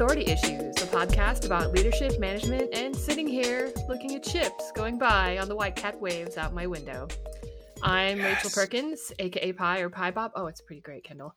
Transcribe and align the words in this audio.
Authority 0.00 0.30
Issues, 0.30 0.76
a 0.76 0.86
podcast 0.86 1.44
about 1.44 1.72
leadership, 1.72 2.20
management, 2.20 2.72
and 2.72 2.94
sitting 2.94 3.26
here 3.26 3.72
looking 3.88 4.14
at 4.14 4.24
ships 4.24 4.70
going 4.70 4.96
by 4.96 5.38
on 5.38 5.48
the 5.48 5.56
white 5.56 5.74
cat 5.74 6.00
waves 6.00 6.36
out 6.36 6.54
my 6.54 6.68
window. 6.68 7.08
I'm 7.82 8.18
yes. 8.18 8.44
Rachel 8.44 8.50
Perkins, 8.50 9.12
aka 9.18 9.52
Pie 9.52 9.80
or 9.80 9.90
Pie 9.90 10.12
Bob. 10.12 10.30
Oh, 10.36 10.46
it's 10.46 10.60
pretty 10.60 10.82
great, 10.82 11.02
Kendall. 11.02 11.34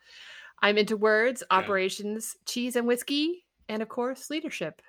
I'm 0.62 0.78
into 0.78 0.96
words, 0.96 1.42
yeah. 1.42 1.58
operations, 1.58 2.36
cheese 2.46 2.76
and 2.76 2.86
whiskey, 2.86 3.46
and 3.68 3.82
of 3.82 3.90
course, 3.90 4.30
leadership. 4.30 4.80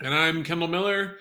And 0.00 0.14
I'm 0.14 0.44
Kendall 0.44 0.68
Miller. 0.68 1.16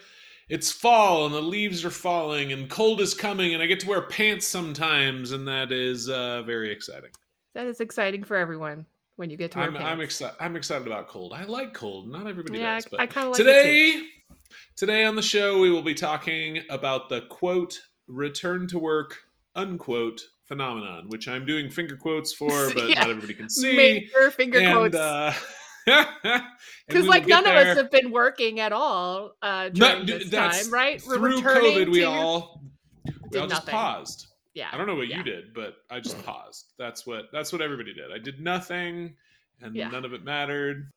It's 0.49 0.72
fall 0.72 1.26
and 1.26 1.34
the 1.34 1.41
leaves 1.41 1.84
are 1.84 1.90
falling 1.90 2.52
and 2.54 2.70
cold 2.70 3.02
is 3.02 3.16
coming 3.16 3.55
and 3.55 3.63
I 3.63 3.66
get 3.66 3.80
to 3.80 3.90
wear 3.90 4.04
pants 4.04 4.45
sometimes 4.45 5.31
and 5.31 5.48
that 5.48 5.72
is 5.72 6.09
uh, 6.09 6.44
very 6.44 6.72
exciting. 6.72 7.09
That 7.55 7.66
is 7.66 7.80
exciting 7.80 8.23
for 8.23 8.38
everyone 8.38 8.86
when 9.17 9.30
you 9.30 9.35
get 9.35 9.52
to 9.52 9.57
wear 9.57 9.67
I'm, 9.67 9.73
pants. 9.73 9.88
I'm 9.88 10.02
excited. 10.02 10.35
I'm 10.39 10.55
excited 10.55 10.88
about 10.88 11.07
cold. 11.07 11.34
I 11.34 11.44
like 11.44 11.73
cold. 11.73 12.09
Not 12.09 12.27
everybody 12.27 12.59
yeah, 12.59 12.75
does. 12.75 12.88
But 12.89 13.02
I, 13.02 13.08
kind 13.08 13.27
of 13.27 13.34
like 13.34 13.38
today. 13.38 14.03
Today 14.77 15.03
on 15.03 15.16
the 15.16 15.21
show, 15.21 15.59
we 15.59 15.70
will 15.70 15.81
be 15.81 15.94
talking 15.94 16.59
about 16.70 17.09
the 17.09 17.22
quote 17.22 17.77
"return 18.08 18.67
to 18.67 18.80
work" 18.80 19.17
unquote 19.55 20.22
phenomenon, 20.45 21.09
which 21.09 21.27
I'm 21.27 21.45
doing 21.45 21.70
finger 21.70 21.98
quotes 21.98 22.31
for, 22.31 22.49
but 22.73 22.89
yeah. 22.89 22.99
not 23.02 23.09
everybody 23.09 23.34
can 23.34 23.49
see. 23.49 23.75
Major 23.75 24.31
finger 24.31 24.59
and, 24.59 24.73
quotes. 24.73 24.95
Uh, 24.95 25.34
because 26.88 27.05
like 27.08 27.27
none 27.27 27.44
there. 27.44 27.61
of 27.61 27.67
us 27.67 27.77
have 27.77 27.89
been 27.89 28.11
working 28.11 28.59
at 28.59 28.73
all 28.73 29.31
uh 29.41 29.70
during 29.70 30.05
no, 30.05 30.17
this 30.17 30.30
time 30.30 30.70
right 30.70 31.02
through 31.02 31.41
covid 31.41 31.89
we 31.89 32.03
all 32.03 32.61
we 33.31 33.39
all 33.39 33.47
just 33.47 33.66
paused 33.67 34.27
yeah. 34.58 34.69
I 34.72 34.77
don't 34.77 34.88
know 34.88 34.95
what 34.95 35.08
yeah. 35.08 35.17
you 35.17 35.23
did, 35.23 35.53
but 35.53 35.75
I 35.91 36.00
just 36.00 36.23
paused. 36.25 36.73
That's 36.80 37.05
what 37.05 37.25
that's 37.31 37.53
what 37.53 37.61
everybody 37.61 37.94
did. 37.94 38.11
I 38.11 38.17
did 38.17 38.41
nothing 38.41 39.16
and 39.61 39.75
yeah. 39.75 39.88
none 39.89 40.03
of 40.03 40.14
it 40.14 40.23
mattered. 40.23 40.89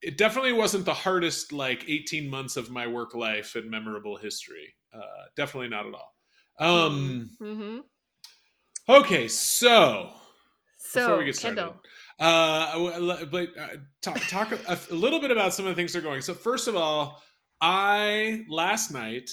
It 0.00 0.16
definitely 0.16 0.54
wasn't 0.54 0.86
the 0.86 0.94
hardest 0.94 1.52
like 1.52 1.84
18 1.86 2.28
months 2.28 2.56
of 2.56 2.70
my 2.70 2.86
work 2.86 3.14
life 3.14 3.54
and 3.56 3.70
memorable 3.70 4.16
history. 4.16 4.74
Uh, 4.92 5.00
definitely 5.36 5.68
not 5.68 5.86
at 5.86 5.92
all. 5.92 6.14
Um 6.58 7.30
mm-hmm. 7.40 7.78
Okay, 8.88 9.28
so 9.28 10.10
so 10.78 11.00
before 11.00 11.18
we 11.18 11.24
get 11.26 11.36
started, 11.36 11.56
Kendall. 11.56 11.76
uh, 12.18 13.26
but 13.26 13.48
uh, 13.58 13.68
talk 14.00 14.18
talk 14.28 14.52
a, 14.52 14.78
a 14.90 14.94
little 14.94 15.20
bit 15.20 15.30
about 15.30 15.52
some 15.52 15.66
of 15.66 15.70
the 15.70 15.76
things 15.76 15.92
that 15.92 15.98
are 15.98 16.02
going. 16.02 16.22
So 16.22 16.34
first 16.34 16.68
of 16.68 16.74
all, 16.74 17.22
I 17.60 18.44
last 18.48 18.90
night 18.90 19.30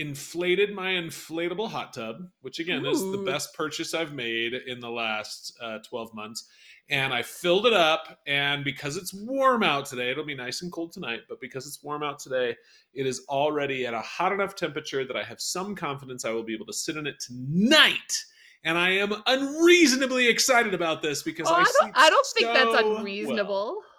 inflated 0.00 0.74
my 0.74 0.92
inflatable 0.92 1.70
hot 1.70 1.92
tub, 1.92 2.26
which 2.40 2.58
again 2.58 2.86
Ooh. 2.86 2.90
is 2.90 3.02
the 3.02 3.18
best 3.18 3.54
purchase 3.54 3.92
I've 3.92 4.14
made 4.14 4.54
in 4.54 4.80
the 4.80 4.90
last 4.90 5.52
uh, 5.62 5.78
12 5.88 6.14
months. 6.14 6.48
And 6.88 7.12
I 7.12 7.22
filled 7.22 7.66
it 7.66 7.72
up. 7.72 8.18
And 8.26 8.64
because 8.64 8.96
it's 8.96 9.12
warm 9.12 9.62
out 9.62 9.84
today, 9.84 10.10
it'll 10.10 10.24
be 10.24 10.34
nice 10.34 10.62
and 10.62 10.72
cold 10.72 10.92
tonight, 10.92 11.20
but 11.28 11.40
because 11.40 11.66
it's 11.66 11.84
warm 11.84 12.02
out 12.02 12.18
today, 12.18 12.56
it 12.94 13.06
is 13.06 13.24
already 13.28 13.86
at 13.86 13.94
a 13.94 14.00
hot 14.00 14.32
enough 14.32 14.56
temperature 14.56 15.04
that 15.04 15.16
I 15.16 15.22
have 15.22 15.40
some 15.40 15.76
confidence 15.76 16.24
I 16.24 16.30
will 16.30 16.42
be 16.42 16.54
able 16.54 16.66
to 16.66 16.72
sit 16.72 16.96
in 16.96 17.06
it 17.06 17.20
tonight. 17.20 18.24
And 18.64 18.76
I 18.76 18.90
am 18.90 19.14
unreasonably 19.26 20.28
excited 20.28 20.74
about 20.74 21.02
this 21.02 21.22
because 21.22 21.46
oh, 21.48 21.54
I, 21.54 21.60
I, 21.60 21.64
don't, 21.80 21.92
I 21.94 22.10
don't 22.10 22.26
think 22.26 22.46
that's 22.48 22.82
unreasonable. 22.82 23.76
Well. 23.78 23.89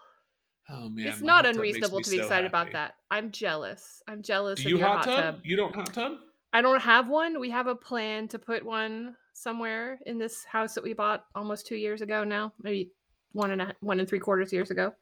Oh 0.71 0.89
man, 0.89 1.07
it's 1.07 1.21
not 1.21 1.45
unreasonable 1.45 2.01
to 2.01 2.09
be 2.09 2.17
so 2.17 2.23
excited 2.23 2.51
happy. 2.51 2.69
about 2.69 2.71
that. 2.73 2.95
I'm 3.09 3.31
jealous. 3.31 4.01
I'm 4.07 4.21
jealous. 4.21 4.61
Do 4.61 4.69
you 4.69 4.79
hot, 4.79 5.05
hot 5.05 5.21
tub? 5.21 5.39
You 5.43 5.57
don't 5.57 5.75
have 5.75 5.87
a 5.87 5.91
hot 5.91 5.93
tub? 5.93 6.11
I 6.53 6.61
don't 6.61 6.81
have 6.81 7.09
one. 7.09 7.39
We 7.39 7.49
have 7.49 7.67
a 7.67 7.75
plan 7.75 8.27
to 8.29 8.39
put 8.39 8.65
one 8.65 9.15
somewhere 9.33 9.99
in 10.05 10.17
this 10.17 10.43
house 10.43 10.73
that 10.75 10.83
we 10.83 10.93
bought 10.93 11.25
almost 11.35 11.65
two 11.65 11.75
years 11.75 12.01
ago 12.01 12.23
now, 12.23 12.53
maybe 12.61 12.91
one 13.33 13.51
and 13.51 13.61
a 13.61 13.75
one 13.81 13.99
and 13.99 14.07
three 14.07 14.19
quarters 14.19 14.51
years 14.53 14.71
ago. 14.71 14.93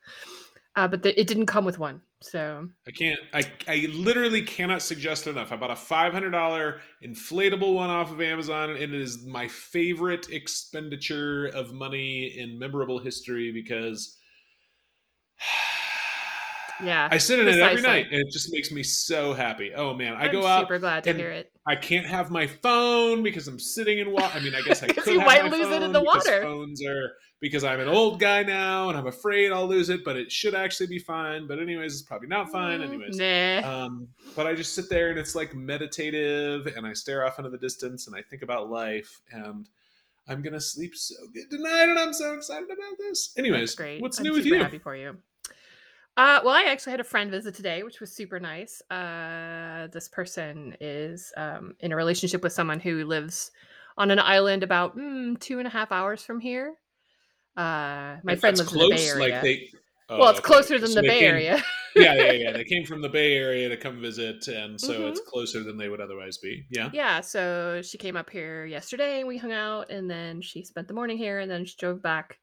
Uh, 0.75 0.87
but 0.87 1.03
the, 1.03 1.19
it 1.19 1.27
didn't 1.27 1.47
come 1.47 1.65
with 1.65 1.79
one, 1.79 2.01
so 2.21 2.69
I 2.87 2.91
can't. 2.91 3.19
I 3.33 3.43
I 3.67 3.87
literally 3.91 4.43
cannot 4.43 4.81
suggest 4.81 5.27
enough. 5.27 5.51
I 5.51 5.55
bought 5.55 5.71
a 5.71 5.75
five 5.75 6.13
hundred 6.13 6.31
dollar 6.31 6.79
inflatable 7.03 7.73
one 7.73 7.89
off 7.89 8.11
of 8.11 8.21
Amazon, 8.21 8.69
and 8.69 8.79
it 8.79 8.93
is 8.93 9.25
my 9.25 9.47
favorite 9.47 10.29
expenditure 10.29 11.47
of 11.47 11.73
money 11.73 12.35
in 12.37 12.59
memorable 12.59 12.99
history 12.99 13.51
because 13.51 14.18
yeah, 16.83 17.07
I 17.11 17.17
sit 17.17 17.39
in 17.39 17.45
precisely. 17.45 17.63
it 17.63 17.69
every 17.69 17.81
night, 17.81 18.07
and 18.11 18.21
it 18.21 18.31
just 18.31 18.51
makes 18.51 18.71
me 18.71 18.83
so 18.83 19.33
happy. 19.33 19.73
Oh 19.73 19.93
man, 19.93 20.13
I 20.13 20.25
I'm 20.25 20.31
go 20.31 20.45
out. 20.45 20.61
Super 20.61 20.79
glad 20.79 21.03
to 21.05 21.13
hear 21.13 21.31
it. 21.31 21.51
I 21.65 21.75
can't 21.75 22.05
have 22.05 22.31
my 22.31 22.47
phone 22.47 23.23
because 23.23 23.47
I'm 23.47 23.59
sitting 23.59 23.99
in 23.99 24.11
water. 24.11 24.31
I 24.33 24.39
mean, 24.39 24.55
I 24.55 24.61
guess 24.61 24.83
I 24.83 24.87
could 24.93 25.05
you 25.05 25.19
have 25.19 25.27
might 25.27 25.43
my 25.43 25.49
lose 25.49 25.67
phone 25.67 25.81
it 25.81 25.85
in 25.85 25.91
the 25.91 26.03
water. 26.03 26.41
Phones 26.41 26.83
are 26.85 27.13
because 27.41 27.63
I'm 27.63 27.79
an 27.79 27.87
old 27.87 28.19
guy 28.19 28.43
now, 28.43 28.89
and 28.89 28.97
I'm 28.97 29.07
afraid 29.07 29.51
I'll 29.51 29.67
lose 29.67 29.89
it. 29.89 30.03
But 30.03 30.17
it 30.17 30.31
should 30.31 30.55
actually 30.55 30.87
be 30.87 30.99
fine. 30.99 31.47
But 31.47 31.59
anyways, 31.59 31.93
it's 31.93 32.01
probably 32.01 32.27
not 32.27 32.51
fine. 32.51 32.81
Anyways, 32.81 33.17
nah. 33.17 33.85
Um, 33.85 34.07
but 34.35 34.47
I 34.47 34.55
just 34.55 34.73
sit 34.73 34.89
there, 34.89 35.09
and 35.09 35.19
it's 35.19 35.35
like 35.35 35.55
meditative, 35.55 36.67
and 36.75 36.85
I 36.85 36.93
stare 36.93 37.25
off 37.25 37.39
into 37.39 37.49
the 37.49 37.57
distance, 37.57 38.07
and 38.07 38.15
I 38.15 38.21
think 38.21 38.41
about 38.41 38.69
life, 38.69 39.21
and 39.31 39.67
I'm 40.27 40.41
gonna 40.41 40.61
sleep 40.61 40.95
so 40.95 41.15
good 41.33 41.49
tonight, 41.49 41.89
and 41.89 41.97
I'm 41.97 42.13
so 42.13 42.33
excited 42.33 42.69
about 42.69 42.97
this. 42.99 43.33
Anyways, 43.37 43.75
great. 43.75 44.01
what's 44.01 44.19
I'm 44.19 44.23
new 44.23 44.33
with 44.33 44.45
you? 44.45 44.59
Happy 44.59 44.79
for 44.79 44.95
you. 44.95 45.17
Uh, 46.17 46.41
well, 46.43 46.53
I 46.53 46.63
actually 46.63 46.91
had 46.91 46.99
a 46.99 47.05
friend 47.05 47.31
visit 47.31 47.55
today, 47.55 47.83
which 47.83 48.01
was 48.01 48.11
super 48.11 48.39
nice. 48.39 48.81
Uh, 48.91 49.87
this 49.91 50.09
person 50.09 50.75
is 50.81 51.31
um, 51.37 51.75
in 51.79 51.91
a 51.91 51.95
relationship 51.95 52.43
with 52.43 52.51
someone 52.51 52.79
who 52.79 53.05
lives 53.05 53.51
on 53.97 54.11
an 54.11 54.19
island 54.19 54.63
about 54.63 54.97
mm, 54.97 55.39
two 55.39 55.59
and 55.59 55.67
a 55.67 55.71
half 55.71 55.91
hours 55.91 56.23
from 56.23 56.39
here. 56.39 56.75
Uh, 57.55 58.17
my 58.23 58.35
friend 58.35 58.57
lives 58.57 58.69
close, 58.69 58.83
in 58.83 58.89
the 58.89 58.95
Bay 58.95 59.07
Area. 59.07 59.33
Like 59.33 59.41
they, 59.43 59.69
oh, 60.09 60.19
well, 60.19 60.29
it's 60.29 60.39
okay. 60.39 60.45
closer 60.47 60.79
than 60.79 60.89
so 60.89 60.95
the 60.95 61.07
Bay 61.07 61.19
came, 61.19 61.29
Area. 61.29 61.63
yeah, 61.95 62.13
yeah, 62.13 62.31
yeah. 62.31 62.51
They 62.51 62.63
came 62.63 62.85
from 62.85 63.01
the 63.01 63.09
Bay 63.09 63.35
Area 63.35 63.67
to 63.67 63.77
come 63.77 64.01
visit, 64.01 64.47
and 64.47 64.79
so 64.79 64.93
mm-hmm. 64.93 65.03
it's 65.07 65.19
closer 65.21 65.63
than 65.63 65.77
they 65.77 65.89
would 65.89 65.99
otherwise 65.99 66.37
be. 66.37 66.65
Yeah. 66.69 66.89
Yeah. 66.93 67.21
So 67.21 67.81
she 67.83 67.97
came 67.97 68.15
up 68.15 68.29
here 68.29 68.65
yesterday, 68.65 69.19
and 69.19 69.27
we 69.27 69.37
hung 69.37 69.51
out, 69.51 69.89
and 69.89 70.09
then 70.09 70.41
she 70.41 70.63
spent 70.63 70.87
the 70.87 70.93
morning 70.93 71.17
here, 71.17 71.39
and 71.39 71.51
then 71.51 71.65
she 71.65 71.75
drove 71.77 72.01
back. 72.01 72.39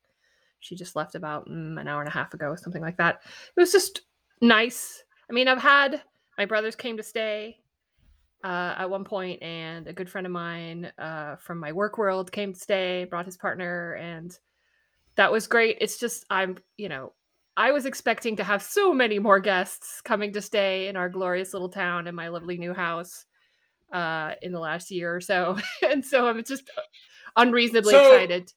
She 0.66 0.74
just 0.74 0.96
left 0.96 1.14
about 1.14 1.48
mm, 1.48 1.80
an 1.80 1.88
hour 1.88 2.00
and 2.00 2.08
a 2.08 2.12
half 2.12 2.34
ago, 2.34 2.54
something 2.56 2.82
like 2.82 2.96
that. 2.96 3.20
It 3.56 3.60
was 3.60 3.72
just 3.72 4.02
nice. 4.40 5.02
I 5.30 5.32
mean, 5.32 5.48
I've 5.48 5.62
had 5.62 6.02
my 6.36 6.44
brothers 6.44 6.76
came 6.76 6.96
to 6.96 7.02
stay 7.02 7.58
uh, 8.44 8.74
at 8.78 8.90
one 8.90 9.04
point, 9.04 9.42
and 9.42 9.86
a 9.86 9.92
good 9.92 10.10
friend 10.10 10.26
of 10.26 10.32
mine 10.32 10.92
uh, 10.98 11.36
from 11.36 11.58
my 11.58 11.72
work 11.72 11.98
world 11.98 12.32
came 12.32 12.52
to 12.52 12.58
stay, 12.58 13.06
brought 13.08 13.26
his 13.26 13.36
partner, 13.36 13.94
and 13.94 14.36
that 15.16 15.32
was 15.32 15.46
great. 15.46 15.78
It's 15.80 15.98
just 15.98 16.26
I'm, 16.30 16.58
you 16.76 16.88
know, 16.88 17.12
I 17.56 17.72
was 17.72 17.86
expecting 17.86 18.36
to 18.36 18.44
have 18.44 18.62
so 18.62 18.92
many 18.92 19.18
more 19.18 19.40
guests 19.40 20.00
coming 20.02 20.32
to 20.34 20.42
stay 20.42 20.88
in 20.88 20.96
our 20.96 21.08
glorious 21.08 21.52
little 21.52 21.70
town 21.70 22.06
in 22.06 22.14
my 22.14 22.28
lovely 22.28 22.58
new 22.58 22.74
house 22.74 23.24
uh, 23.92 24.32
in 24.42 24.52
the 24.52 24.60
last 24.60 24.90
year 24.90 25.14
or 25.14 25.20
so, 25.20 25.58
and 25.88 26.04
so 26.04 26.26
I'm 26.26 26.42
just 26.44 26.70
unreasonably 27.36 27.92
so, 27.92 28.00
excited 28.00 28.52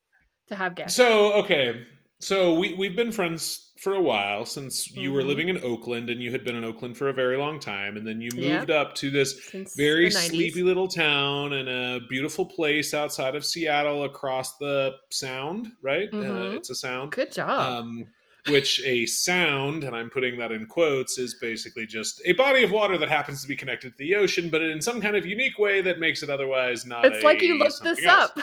to 0.47 0.55
have 0.55 0.75
guests. 0.75 0.97
So 0.97 1.33
okay, 1.33 1.85
so 2.19 2.53
we 2.53 2.73
we've 2.73 2.95
been 2.95 3.11
friends 3.11 3.71
for 3.79 3.93
a 3.93 4.01
while 4.01 4.45
since 4.45 4.91
you 4.91 5.07
mm-hmm. 5.07 5.15
were 5.15 5.23
living 5.23 5.47
in 5.47 5.57
Oakland 5.63 6.09
and 6.09 6.21
you 6.21 6.31
had 6.31 6.43
been 6.43 6.55
in 6.55 6.65
Oakland 6.65 6.97
for 6.97 7.07
a 7.07 7.13
very 7.13 7.37
long 7.37 7.59
time 7.59 7.95
and 7.95 8.05
then 8.05 8.19
you 8.19 8.29
moved 8.35 8.69
yep. 8.69 8.69
up 8.69 8.93
to 8.95 9.09
this 9.09 9.45
since 9.45 9.73
very 9.75 10.11
sleepy 10.11 10.61
little 10.63 10.87
town 10.87 11.53
in 11.53 11.67
a 11.69 12.01
beautiful 12.09 12.45
place 12.45 12.93
outside 12.93 13.35
of 13.35 13.45
Seattle 13.45 14.03
across 14.03 14.57
the 14.57 14.95
sound, 15.09 15.71
right? 15.81 16.09
Uh, 16.11 16.17
mm-hmm. 16.17 16.37
Uh, 16.37 16.55
it's 16.55 16.69
a 16.69 16.75
sound. 16.75 17.11
Good 17.11 17.31
job. 17.31 17.83
Um, 17.83 18.05
which 18.47 18.81
a 18.85 19.05
sound, 19.05 19.83
and 19.83 19.95
I'm 19.95 20.09
putting 20.09 20.37
that 20.39 20.51
in 20.51 20.65
quotes, 20.65 21.17
is 21.17 21.35
basically 21.35 21.85
just 21.85 22.21
a 22.25 22.33
body 22.33 22.63
of 22.63 22.71
water 22.71 22.97
that 22.97 23.09
happens 23.09 23.41
to 23.41 23.47
be 23.47 23.55
connected 23.55 23.91
to 23.91 23.97
the 23.97 24.15
ocean, 24.15 24.49
but 24.49 24.61
in 24.61 24.81
some 24.81 25.01
kind 25.01 25.15
of 25.15 25.25
unique 25.25 25.59
way 25.59 25.81
that 25.81 25.99
makes 25.99 26.23
it 26.23 26.29
otherwise 26.29 26.85
not. 26.85 27.05
It's 27.05 27.23
like 27.23 27.41
you 27.41 27.57
looked 27.57 27.83
this 27.83 28.03
else. 28.03 28.31
up. 28.31 28.39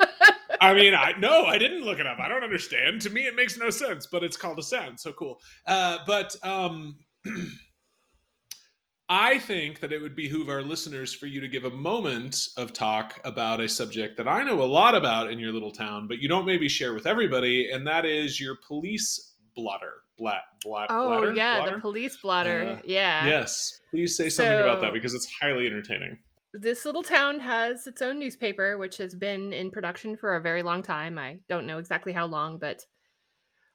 I 0.60 0.74
mean, 0.74 0.94
I 0.94 1.12
no, 1.18 1.44
I 1.44 1.58
didn't 1.58 1.84
look 1.84 1.98
it 1.98 2.06
up. 2.06 2.18
I 2.18 2.28
don't 2.28 2.44
understand. 2.44 3.02
To 3.02 3.10
me, 3.10 3.26
it 3.26 3.34
makes 3.34 3.56
no 3.58 3.70
sense, 3.70 4.06
but 4.06 4.22
it's 4.22 4.36
called 4.36 4.58
a 4.58 4.62
sound. 4.62 5.00
So 5.00 5.12
cool. 5.12 5.38
Uh, 5.66 5.98
but 6.06 6.34
um, 6.42 6.96
I 9.08 9.38
think 9.38 9.80
that 9.80 9.92
it 9.92 10.02
would 10.02 10.16
behoove 10.16 10.48
our 10.48 10.62
listeners 10.62 11.14
for 11.14 11.26
you 11.26 11.40
to 11.40 11.48
give 11.48 11.64
a 11.64 11.70
moment 11.70 12.48
of 12.56 12.72
talk 12.72 13.20
about 13.24 13.60
a 13.60 13.68
subject 13.68 14.16
that 14.16 14.26
I 14.26 14.42
know 14.42 14.62
a 14.62 14.64
lot 14.64 14.94
about 14.94 15.30
in 15.30 15.38
your 15.38 15.52
little 15.52 15.70
town, 15.70 16.08
but 16.08 16.18
you 16.18 16.28
don't 16.28 16.44
maybe 16.44 16.68
share 16.68 16.92
with 16.92 17.06
everybody, 17.06 17.70
and 17.70 17.86
that 17.86 18.04
is 18.04 18.40
your 18.40 18.56
police 18.66 19.34
blotter. 19.54 19.92
Blat, 20.18 20.42
blat, 20.64 20.86
oh 20.88 21.08
blatter, 21.08 21.34
yeah, 21.34 21.58
blotter? 21.58 21.74
the 21.76 21.80
police 21.80 22.16
blotter. 22.16 22.78
Uh, 22.78 22.82
yeah. 22.86 23.26
Yes. 23.26 23.80
Please 23.90 24.16
say 24.16 24.30
something 24.30 24.58
so, 24.58 24.62
about 24.62 24.80
that 24.80 24.94
because 24.94 25.12
it's 25.12 25.30
highly 25.40 25.66
entertaining 25.66 26.16
this 26.60 26.84
little 26.84 27.02
town 27.02 27.40
has 27.40 27.86
its 27.86 28.02
own 28.02 28.18
newspaper, 28.18 28.78
which 28.78 28.96
has 28.98 29.14
been 29.14 29.52
in 29.52 29.70
production 29.70 30.16
for 30.16 30.36
a 30.36 30.40
very 30.40 30.62
long 30.62 30.82
time. 30.82 31.18
I 31.18 31.38
don't 31.48 31.66
know 31.66 31.78
exactly 31.78 32.12
how 32.12 32.26
long, 32.26 32.58
but 32.58 32.84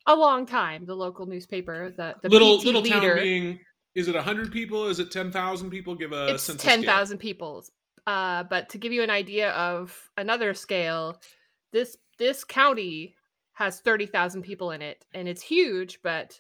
a 0.08 0.16
long 0.16 0.46
time. 0.46 0.86
The 0.86 0.96
local 0.96 1.26
newspaper, 1.26 1.94
the, 1.96 2.16
the 2.22 2.30
little 2.30 2.60
PT 2.60 2.66
little 2.66 2.82
leader, 2.82 3.16
town 3.16 3.24
being 3.24 3.60
is 3.96 4.08
it 4.08 4.16
hundred 4.16 4.52
people? 4.52 4.88
Is 4.88 5.00
it 5.00 5.12
ten 5.12 5.32
thousand 5.32 5.70
people? 5.70 5.96
Give 5.96 6.12
a 6.12 6.34
it's 6.34 6.54
ten 6.56 6.84
thousand 6.84 7.18
people. 7.18 7.64
Uh, 8.08 8.44
but 8.44 8.70
to 8.70 8.78
give 8.78 8.92
you 8.92 9.04
an 9.04 9.10
idea 9.10 9.52
of 9.52 10.10
another 10.18 10.54
scale, 10.54 11.22
this 11.72 11.98
this 12.18 12.44
county 12.44 13.16
has 13.54 13.80
thirty 13.82 14.06
thousand 14.06 14.44
people 14.44 14.72
in 14.72 14.82
it, 14.82 15.06
and 15.14 15.28
it's 15.28 15.42
huge. 15.42 16.00
But 16.02 16.40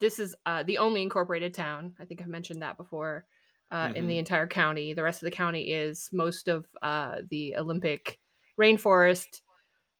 this 0.00 0.18
is 0.18 0.34
uh, 0.44 0.64
the 0.64 0.78
only 0.78 1.02
incorporated 1.02 1.54
town. 1.54 1.94
I 2.00 2.04
think 2.04 2.20
I've 2.20 2.28
mentioned 2.28 2.62
that 2.62 2.76
before. 2.76 3.24
Uh, 3.70 3.90
In 3.94 4.06
Mhm. 4.06 4.08
the 4.08 4.18
entire 4.18 4.46
county, 4.46 4.94
the 4.94 5.02
rest 5.02 5.22
of 5.22 5.26
the 5.26 5.36
county 5.36 5.72
is 5.72 6.08
most 6.12 6.48
of 6.48 6.66
uh, 6.82 7.22
the 7.30 7.56
Olympic 7.56 8.18
rainforest, 8.60 9.42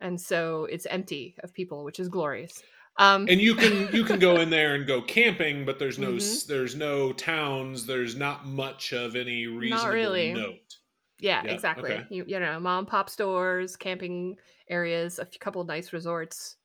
and 0.01 0.21
so 0.21 0.67
it's 0.67 0.87
empty 0.87 1.37
of 1.45 1.55
people, 1.55 1.85
which 1.85 2.01
is 2.01 2.09
glorious. 2.09 2.65
Um, 2.99 3.29
and 3.29 3.41
you 3.41 3.55
can 3.55 3.89
you 3.93 4.05
can 4.05 4.19
go 4.19 4.39
in 4.41 4.51
there 4.51 4.75
and 4.75 4.87
go 4.87 5.03
camping, 5.03 5.65
but 5.65 5.79
there's 5.79 5.99
no 5.99 6.19
Mhm. 6.19 6.43
there's 6.47 6.75
no 6.75 7.13
towns. 7.13 7.87
There's 7.87 8.17
not 8.17 8.47
much 8.47 8.93
of 8.93 9.17
any 9.17 9.47
reasonable 9.47 9.89
really. 9.93 10.33
note. 10.33 10.79
Yeah, 11.21 11.43
Yeah, 11.43 11.49
exactly. 11.49 11.81
okay. 11.81 12.09
You 12.11 12.25
you 12.27 12.41
know, 12.41 12.61
mom 12.61 12.81
and 12.81 12.89
pop 12.89 13.11
stores, 13.11 13.77
camping 13.77 14.39
areas, 14.69 15.19
a 15.19 15.27
few, 15.27 15.39
couple 15.41 15.61
of 15.63 15.69
nice 15.69 15.93
resorts, 15.93 16.57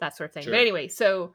that 0.00 0.16
sort 0.16 0.30
of 0.30 0.34
thing. 0.34 0.44
Sure. 0.44 0.50
But 0.50 0.60
anyway, 0.60 0.88
so 0.88 1.34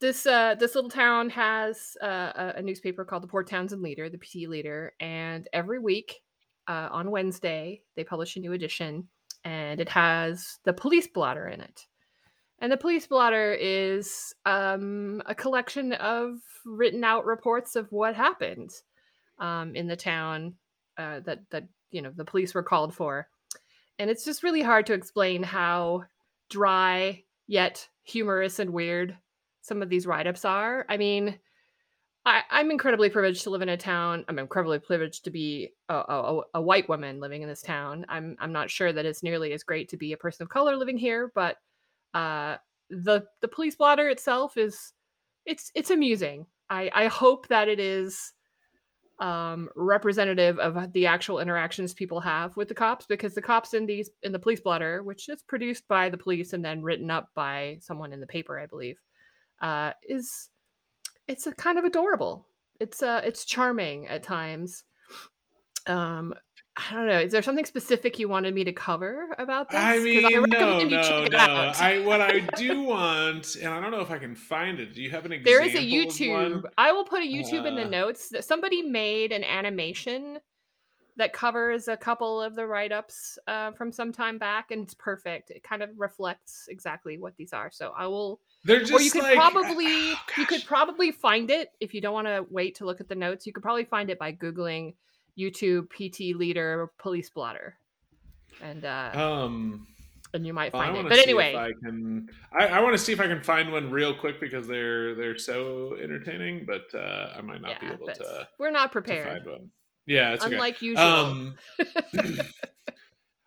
this 0.00 0.26
uh 0.26 0.54
this 0.56 0.74
little 0.74 0.90
town 0.90 1.30
has 1.30 1.96
uh, 2.02 2.52
a, 2.56 2.62
newspaper 2.62 3.04
called 3.04 3.22
the 3.22 3.28
Port 3.28 3.48
Townsend 3.48 3.82
Leader, 3.82 4.08
the 4.08 4.18
PT 4.18 4.48
Leader, 4.48 4.92
and 5.00 5.48
every 5.52 5.78
week 5.78 6.20
uh, 6.68 6.88
on 6.90 7.10
Wednesday 7.10 7.80
they 7.96 8.04
publish 8.04 8.36
a 8.36 8.40
new 8.40 8.52
edition, 8.52 9.08
and 9.44 9.80
it 9.80 9.88
has 9.88 10.58
the 10.64 10.72
police 10.72 11.06
blotter 11.06 11.48
in 11.48 11.60
it. 11.60 11.86
And 12.58 12.70
the 12.70 12.76
police 12.76 13.06
blotter 13.06 13.52
is 13.52 14.34
um, 14.46 15.22
a 15.26 15.34
collection 15.34 15.92
of 15.94 16.38
written 16.64 17.04
out 17.04 17.26
reports 17.26 17.76
of 17.76 17.90
what 17.90 18.14
happened 18.14 18.70
um, 19.38 19.74
in 19.74 19.86
the 19.86 19.96
town 19.96 20.54
uh, 20.96 21.20
that 21.20 21.40
that 21.50 21.68
you 21.90 22.02
know 22.02 22.12
the 22.14 22.24
police 22.24 22.54
were 22.54 22.62
called 22.62 22.94
for, 22.94 23.28
and 23.98 24.10
it's 24.10 24.24
just 24.24 24.42
really 24.42 24.62
hard 24.62 24.86
to 24.86 24.94
explain 24.94 25.42
how 25.42 26.04
dry 26.50 27.22
yet 27.46 27.88
humorous 28.02 28.58
and 28.58 28.70
weird 28.72 29.16
some 29.64 29.80
of 29.80 29.88
these 29.88 30.06
write-ups 30.06 30.44
are. 30.44 30.84
I 30.90 30.98
mean, 30.98 31.38
I, 32.26 32.42
I'm 32.50 32.70
incredibly 32.70 33.08
privileged 33.08 33.42
to 33.44 33.50
live 33.50 33.62
in 33.62 33.70
a 33.70 33.76
town. 33.76 34.24
I'm 34.28 34.38
incredibly 34.38 34.78
privileged 34.78 35.24
to 35.24 35.30
be 35.30 35.70
a, 35.88 35.94
a, 35.94 36.40
a 36.54 36.62
white 36.62 36.88
woman 36.88 37.18
living 37.18 37.42
in 37.42 37.48
this 37.48 37.62
town. 37.62 38.04
I'm 38.08 38.36
I'm 38.38 38.52
not 38.52 38.70
sure 38.70 38.92
that 38.92 39.06
it's 39.06 39.22
nearly 39.22 39.52
as 39.52 39.62
great 39.62 39.88
to 39.90 39.96
be 39.96 40.12
a 40.12 40.18
person 40.18 40.42
of 40.42 40.50
color 40.50 40.76
living 40.76 40.98
here, 40.98 41.32
but 41.34 41.56
uh, 42.12 42.56
the 42.90 43.22
the 43.40 43.48
police 43.48 43.74
blotter 43.74 44.08
itself 44.08 44.56
is 44.58 44.92
it's 45.46 45.70
it's 45.74 45.90
amusing. 45.90 46.46
I 46.68 46.90
I 46.94 47.06
hope 47.06 47.48
that 47.48 47.68
it 47.68 47.80
is 47.80 48.32
um 49.20 49.68
representative 49.76 50.58
of 50.58 50.92
the 50.92 51.06
actual 51.06 51.38
interactions 51.38 51.94
people 51.94 52.20
have 52.20 52.56
with 52.56 52.68
the 52.68 52.74
cops 52.74 53.06
because 53.06 53.32
the 53.34 53.40
cops 53.40 53.72
in 53.72 53.86
these 53.86 54.10
in 54.24 54.32
the 54.32 54.38
police 54.40 54.60
blotter 54.60 55.04
which 55.04 55.28
is 55.28 55.40
produced 55.42 55.86
by 55.86 56.08
the 56.08 56.18
police 56.18 56.52
and 56.52 56.64
then 56.64 56.82
written 56.82 57.12
up 57.12 57.28
by 57.32 57.78
someone 57.80 58.12
in 58.12 58.18
the 58.18 58.26
paper 58.26 58.58
i 58.58 58.66
believe 58.66 58.98
uh 59.64 59.92
is 60.08 60.50
it's 61.26 61.46
a 61.46 61.52
kind 61.52 61.78
of 61.78 61.84
adorable 61.84 62.46
it's 62.80 63.02
uh 63.02 63.20
it's 63.24 63.44
charming 63.44 64.06
at 64.08 64.22
times 64.22 64.84
um 65.86 66.34
i 66.76 66.92
don't 66.94 67.06
know 67.06 67.20
is 67.20 67.32
there 67.32 67.42
something 67.42 67.64
specific 67.64 68.18
you 68.18 68.28
wanted 68.28 68.54
me 68.54 68.64
to 68.64 68.72
cover 68.72 69.28
about 69.38 69.70
this 69.70 69.80
I 69.80 69.98
mean, 70.00 70.22
no, 70.22 70.78
no, 70.80 71.24
no. 71.26 71.72
I 71.80 72.02
what 72.04 72.20
I 72.20 72.40
do 72.56 72.82
want, 72.82 73.56
and 73.56 73.68
I 73.72 73.80
don't 73.80 73.90
know 73.90 74.00
if 74.00 74.10
I 74.10 74.18
can 74.18 74.34
find 74.34 74.80
it. 74.80 74.94
Do 74.94 75.00
you 75.02 75.10
have 75.10 75.24
an 75.24 75.32
example? 75.32 75.52
There 75.52 75.62
is 75.62 75.74
a 75.74 75.78
YouTube. 75.78 76.64
I 76.76 76.92
will 76.92 77.04
put 77.04 77.22
a 77.22 77.26
YouTube 77.26 77.64
in 77.66 77.74
the 77.76 77.84
Uh. 77.84 77.88
notes. 78.00 78.28
that 78.30 78.44
Somebody 78.44 78.82
made 78.82 79.30
an 79.32 79.44
animation 79.44 80.38
that 81.16 81.32
covers 81.32 81.86
a 81.86 81.96
couple 81.96 82.42
of 82.42 82.56
the 82.56 82.66
write-ups 82.66 83.38
uh, 83.46 83.70
from 83.72 83.92
some 83.92 84.10
time 84.12 84.36
back, 84.38 84.72
and 84.72 84.82
it's 84.82 84.94
perfect. 84.94 85.50
It 85.50 85.62
kind 85.62 85.80
of 85.82 85.90
reflects 85.96 86.66
exactly 86.68 87.18
what 87.18 87.36
these 87.36 87.52
are. 87.52 87.70
So 87.70 87.92
I 87.96 88.06
will, 88.08 88.40
They're 88.64 88.80
just 88.80 88.92
or 88.92 89.00
you 89.00 89.10
could 89.10 89.22
like, 89.22 89.34
probably, 89.36 89.86
oh, 89.86 90.16
you 90.38 90.46
could 90.46 90.64
probably 90.64 91.12
find 91.12 91.50
it 91.50 91.70
if 91.80 91.94
you 91.94 92.00
don't 92.00 92.14
want 92.14 92.26
to 92.26 92.46
wait 92.50 92.76
to 92.76 92.86
look 92.86 93.00
at 93.00 93.08
the 93.08 93.14
notes. 93.14 93.46
You 93.46 93.52
could 93.52 93.62
probably 93.62 93.84
find 93.84 94.10
it 94.10 94.18
by 94.18 94.32
googling 94.32 94.94
YouTube 95.38 95.88
PT 95.90 96.36
leader 96.36 96.90
police 96.98 97.30
blotter, 97.30 97.76
and 98.62 98.84
uh, 98.84 99.10
Um, 99.14 99.86
and 100.32 100.46
you 100.46 100.52
might 100.52 100.72
find 100.72 100.96
it. 100.96 101.08
But 101.08 101.18
anyway, 101.18 101.54
I 101.54 101.72
can. 101.84 102.28
I, 102.52 102.66
I 102.66 102.80
want 102.80 102.96
to 102.96 103.02
see 103.02 103.12
if 103.12 103.20
I 103.20 103.26
can 103.26 103.42
find 103.42 103.70
one 103.72 103.90
real 103.90 104.14
quick 104.14 104.40
because 104.40 104.66
they're 104.66 105.14
they're 105.14 105.38
so 105.38 105.96
entertaining, 106.02 106.66
but 106.66 106.86
uh, 106.94 107.34
I 107.36 107.40
might 107.40 107.62
not 107.62 107.80
be 107.80 107.86
able 107.86 108.06
to, 108.06 108.48
we're 108.58 108.70
not 108.70 108.92
prepared. 108.92 109.46
Yeah, 110.06 110.34
it's 110.34 110.44
okay. 110.44 110.54
Unlike 110.54 110.82
usual. 110.82 111.04
Um, 111.04 111.54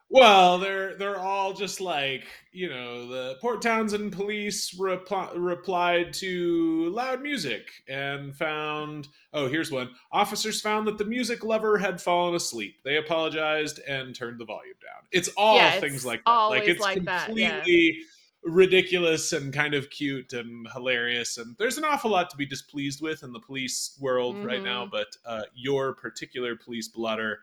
well, 0.10 0.58
they're 0.58 0.96
they're 0.98 1.20
all 1.20 1.54
just 1.54 1.82
like 1.82 2.24
you 2.54 2.70
know 2.70 3.08
the 3.08 3.36
Port 3.42 3.62
Townsend 3.62 4.14
police 4.14 4.74
repli- 4.80 5.32
replied 5.36 6.14
to 6.14 6.90
loud 6.94 7.22
music 7.22 7.68
and 7.90 8.36
found 8.36 9.08
oh 9.34 9.48
here's 9.48 9.70
one 9.72 9.90
officers 10.12 10.62
found 10.62 10.88
that 10.88 10.98
the 10.98 11.06
music 11.06 11.44
lover 11.44 11.78
had 11.78 12.02
fallen 12.02 12.36
asleep. 12.36 12.76
They 12.86 12.98
apologized 12.98 13.80
and 13.88 14.16
turned 14.16 14.40
the 14.40 14.46
volume 14.46 14.76
down. 14.82 15.04
It's 15.12 15.30
all 15.36 15.58
Yeah, 15.58 15.74
it's 15.74 15.82
things 15.82 16.06
like 16.06 16.24
that. 16.26 16.32
Like 16.32 16.64
it's 16.68 16.80
like 16.80 17.04
that, 17.06 17.36
yeah. 17.36 17.58
completely 17.58 18.00
ridiculous 18.44 19.34
and 19.34 19.52
kind 19.54 19.74
of 19.74 19.90
cute 19.90 20.32
and 20.32 20.68
hilarious 20.72 21.38
and 21.38 21.56
there's 21.60 21.78
an 21.78 21.84
awful 21.84 22.10
lot 22.12 22.30
to 22.30 22.38
be 22.38 22.46
displeased 22.46 23.02
with 23.02 23.24
in 23.24 23.34
the 23.34 23.40
police 23.42 23.98
world 24.00 24.38
right 24.46 24.64
now 24.64 24.86
Mhm. 24.86 24.92
but 24.92 25.08
uh, 25.26 25.42
your 25.54 25.94
particular 25.96 26.56
police 26.56 26.88
blotter 26.88 27.40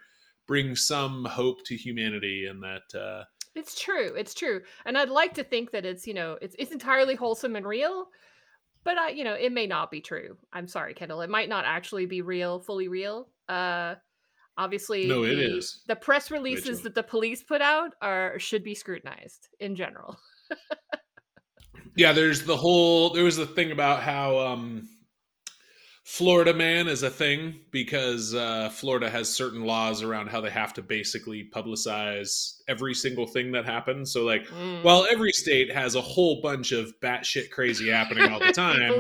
brings 0.47 0.87
some 0.87 1.25
hope 1.25 1.65
to 1.67 1.77
humanity 1.77 2.47
and 2.51 2.63
that 2.63 2.99
uh, 2.99 3.25
It's 3.55 3.81
true. 3.81 4.13
It's 4.17 4.35
true. 4.35 4.61
And 4.85 4.97
I'd 4.99 5.09
like 5.11 5.35
to 5.35 5.45
think 5.45 5.71
that 5.73 5.85
it's, 5.87 6.07
you 6.07 6.15
know, 6.15 6.37
it's 6.43 6.55
it's 6.59 6.73
entirely 6.73 7.15
wholesome 7.15 7.57
and 7.57 7.67
real, 7.67 8.07
but 8.85 8.99
I, 8.99 9.09
you 9.11 9.25
know, 9.25 9.35
it 9.35 9.53
may 9.53 9.67
not 9.67 9.91
be 9.91 10.01
true. 10.01 10.37
I'm 10.53 10.69
sorry, 10.69 10.95
Kendall. 10.95 11.23
It 11.23 11.31
might 11.31 11.49
not 11.49 11.65
actually 11.65 12.07
be 12.07 12.23
real, 12.23 12.61
fully 12.61 12.89
real. 12.89 13.29
Uh 13.49 13.95
obviously 14.57 15.07
No, 15.07 15.25
it 15.25 15.35
the, 15.35 15.57
is. 15.59 15.83
the 15.89 15.97
press 15.97 16.31
releases 16.31 16.67
Rachel. 16.69 16.83
that 16.85 16.95
the 16.95 17.03
police 17.03 17.43
put 17.43 17.61
out 17.61 17.95
are 18.01 18.39
should 18.39 18.63
be 18.63 18.75
scrutinized 18.75 19.49
in 19.59 19.75
general. 19.75 20.17
yeah 21.97 22.13
there's 22.13 22.45
the 22.45 22.57
whole 22.57 23.11
there 23.11 23.25
was 23.25 23.37
the 23.37 23.47
thing 23.47 23.71
about 23.73 24.03
how 24.03 24.39
um 24.39 24.89
florida 26.07 26.53
man 26.53 26.87
is 26.87 27.03
a 27.03 27.09
thing 27.09 27.59
because 27.71 28.35
uh 28.35 28.69
florida 28.69 29.09
has 29.09 29.29
certain 29.29 29.65
laws 29.65 30.03
around 30.03 30.29
how 30.29 30.39
they 30.41 30.51
have 30.51 30.75
to 30.75 30.83
basically 30.83 31.49
publicize 31.55 32.61
every 32.69 32.93
single 32.93 33.27
thing 33.27 33.51
that 33.53 33.65
happens 33.65 34.13
so 34.13 34.23
like 34.23 34.47
Mm. 34.49 34.83
while 34.83 35.07
every 35.11 35.33
state 35.33 35.73
has 35.73 35.95
a 35.95 36.03
whole 36.03 36.43
bunch 36.43 36.73
of 36.73 36.93
batshit 37.01 37.51
crazy 37.51 37.89
happening 37.89 38.31
all 38.31 38.39
the 38.39 38.53
time 38.53 38.93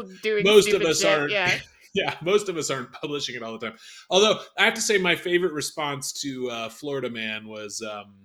most 0.45 0.73
of 0.73 0.81
us 0.83 1.02
shit, 1.02 1.11
aren't 1.19 1.31
Yeah. 1.31 1.59
yeah, 1.95 2.14
most 2.23 2.49
of 2.49 2.57
us 2.57 2.71
aren't 2.71 2.90
publishing 2.90 3.37
it 3.37 3.43
all 3.45 3.57
the 3.57 3.64
time. 3.69 3.76
Although 4.11 4.40
I 4.59 4.64
have 4.64 4.75
to 4.75 4.81
say, 4.81 4.99
my 4.99 5.14
favorite 5.14 5.52
response 5.52 6.12
to 6.23 6.50
uh, 6.50 6.69
Florida 6.69 7.09
Man 7.09 7.47
was 7.47 7.81
um, 7.88 8.17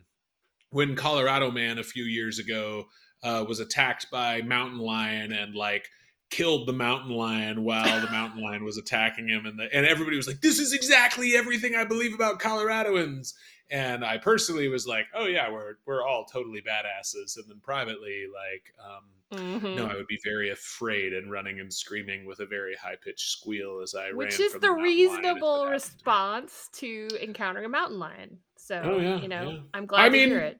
when 0.71 0.95
Colorado 0.95 1.51
Man 1.51 1.77
a 1.77 1.83
few 1.83 2.05
years 2.05 2.39
ago 2.39 2.85
uh, 3.21 3.45
was 3.47 3.59
attacked 3.59 4.07
by 4.09 4.41
mountain 4.41 4.79
lion 4.79 5.31
and 5.31 5.53
like 5.53 5.87
killed 6.29 6.67
the 6.67 6.73
mountain 6.73 7.11
lion 7.11 7.63
while 7.63 7.99
the 8.01 8.11
mountain 8.11 8.41
lion 8.43 8.63
was 8.63 8.77
attacking 8.77 9.27
him, 9.27 9.45
and 9.45 9.59
the, 9.59 9.73
and 9.73 9.85
everybody 9.85 10.17
was 10.17 10.27
like, 10.27 10.41
"This 10.41 10.59
is 10.59 10.73
exactly 10.73 11.35
everything 11.35 11.75
I 11.75 11.83
believe 11.85 12.13
about 12.13 12.39
Coloradoans." 12.39 13.33
And 13.71 14.03
I 14.03 14.17
personally 14.17 14.67
was 14.67 14.87
like, 14.87 15.05
"Oh 15.13 15.25
yeah, 15.25 15.51
we're 15.51 15.75
we're 15.85 16.03
all 16.05 16.25
totally 16.25 16.61
badasses." 16.61 17.37
And 17.37 17.45
then 17.49 17.59
privately, 17.61 18.25
like. 18.33 18.73
Um, 18.83 19.03
Mhm. 19.31 19.75
no, 19.75 19.85
I 19.85 19.93
would 19.93 20.07
be 20.07 20.17
very 20.23 20.49
afraid 20.49 21.13
and 21.13 21.31
running 21.31 21.59
and 21.59 21.71
screaming 21.71 22.25
with 22.25 22.39
a 22.39 22.47
very 22.47 22.73
high 22.73 22.95
pitched 22.95 23.29
squeal 23.29 23.79
as 23.83 23.93
I 23.93 24.07
ran. 24.07 24.15
Which 24.17 24.39
is 24.39 24.53
the 24.53 24.71
into 24.71 24.81
reasonable 24.81 25.67
response 25.67 26.67
to 26.73 27.07
encountering 27.21 27.65
a 27.65 27.69
mountain 27.69 27.99
lion. 27.99 28.39
So, 28.57 28.81
Oh, 28.83 28.97
yeah, 28.99 29.21
you 29.21 29.27
know, 29.27 29.51
yeah. 29.51 29.59
I'm 29.75 29.85
glad 29.85 30.01
I 30.01 30.05
to 30.05 30.11
mean, 30.11 30.29
hear 30.29 30.39
it. 30.39 30.57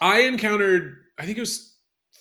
I 0.00 0.20
encountered, 0.22 0.96
I 1.18 1.26
think 1.26 1.36
it 1.36 1.42
was 1.42 1.73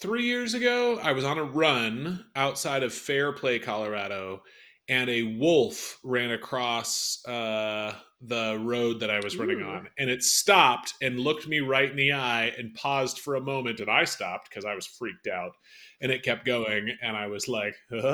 three 0.03 0.25
years 0.25 0.53
ago. 0.53 0.99
I 1.01 1.13
was 1.13 1.23
on 1.23 1.37
a 1.37 1.45
run 1.45 2.25
outside 2.35 2.83
of 2.83 2.93
Fairplay, 2.93 3.59
Colorado, 3.59 4.43
and 4.89 5.09
a 5.09 5.23
wolf 5.23 5.97
ran 6.03 6.31
across 6.31 7.25
uh, 7.25 7.95
the 8.21 8.59
road 8.61 8.99
that 8.99 9.09
I 9.09 9.21
was 9.21 9.37
running 9.37 9.61
Ooh. 9.61 9.69
on, 9.69 9.87
and 9.97 10.09
it 10.09 10.21
stopped 10.21 10.95
and 11.01 11.21
looked 11.21 11.47
me 11.47 11.61
right 11.61 11.89
in 11.89 11.95
the 11.95 12.11
eye 12.11 12.51
and 12.57 12.75
paused 12.75 13.19
for 13.19 13.35
a 13.35 13.41
moment, 13.41 13.79
and 13.79 13.89
I 13.89 14.03
stopped 14.03 14.49
because 14.49 14.65
I 14.65 14.75
was 14.75 14.85
freaked 14.85 15.27
out, 15.27 15.53
and 16.01 16.11
it 16.11 16.21
kept 16.21 16.45
going, 16.45 16.97
and 17.01 17.15
I 17.15 17.27
was 17.27 17.47
like, 17.47 17.77
"Everything's 17.93 18.11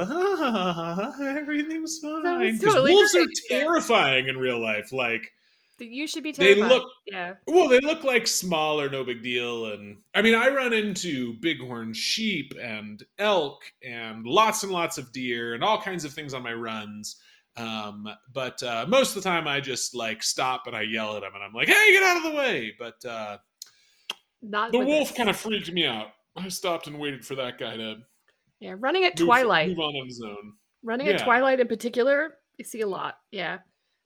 fine." 1.97 2.53
Because 2.53 2.75
totally 2.75 2.93
wolves 2.93 3.15
are 3.15 3.25
terrifying 3.47 4.27
in 4.27 4.37
real 4.37 4.61
life, 4.61 4.93
like. 4.93 5.31
You 5.79 6.07
should 6.07 6.23
be 6.23 6.31
They 6.31 6.55
look 6.55 6.83
yeah. 7.05 7.33
well, 7.47 7.67
they 7.67 7.79
look 7.79 8.03
like 8.03 8.27
small 8.27 8.79
or 8.79 8.89
no 8.89 9.03
big 9.03 9.21
deal. 9.23 9.67
And 9.67 9.97
I 10.13 10.21
mean, 10.21 10.35
I 10.35 10.49
run 10.49 10.73
into 10.73 11.33
bighorn 11.41 11.93
sheep 11.93 12.53
and 12.61 13.03
elk 13.17 13.61
and 13.83 14.25
lots 14.25 14.63
and 14.63 14.71
lots 14.71 14.97
of 14.97 15.11
deer 15.11 15.53
and 15.53 15.63
all 15.63 15.81
kinds 15.81 16.05
of 16.05 16.13
things 16.13 16.33
on 16.33 16.43
my 16.43 16.53
runs. 16.53 17.17
Um, 17.57 18.07
but 18.33 18.61
uh, 18.63 18.85
most 18.87 19.15
of 19.15 19.23
the 19.23 19.29
time, 19.29 19.47
I 19.47 19.59
just 19.59 19.93
like 19.95 20.23
stop 20.23 20.67
and 20.67 20.75
I 20.75 20.81
yell 20.83 21.15
at 21.15 21.21
them 21.21 21.31
and 21.35 21.43
I'm 21.43 21.53
like, 21.53 21.67
hey, 21.67 21.91
get 21.93 22.03
out 22.03 22.17
of 22.17 22.23
the 22.23 22.37
way. 22.37 22.73
But 22.79 23.03
uh, 23.05 23.37
Not 24.41 24.71
the 24.71 24.79
wolf 24.79 25.15
kind 25.15 25.29
of 25.29 25.35
freaked 25.35 25.71
me 25.71 25.85
out. 25.85 26.07
I 26.35 26.47
stopped 26.49 26.87
and 26.87 26.97
waited 26.99 27.25
for 27.25 27.35
that 27.35 27.57
guy 27.57 27.75
to 27.75 27.97
Yeah, 28.59 28.75
running 28.77 29.03
at 29.03 29.19
move, 29.19 29.27
twilight. 29.27 29.69
move 29.69 29.79
on 29.79 29.95
on 29.95 30.05
his 30.07 30.21
own. 30.25 30.53
Running 30.83 31.07
Yeah. 31.07 31.13
at 31.13 31.23
twilight 31.23 31.59
in 31.59 31.67
particular, 31.67 32.35
you 32.57 32.63
see 32.63 32.81
a 32.81 32.87
lot. 32.87 33.15
Yeah. 33.31 33.57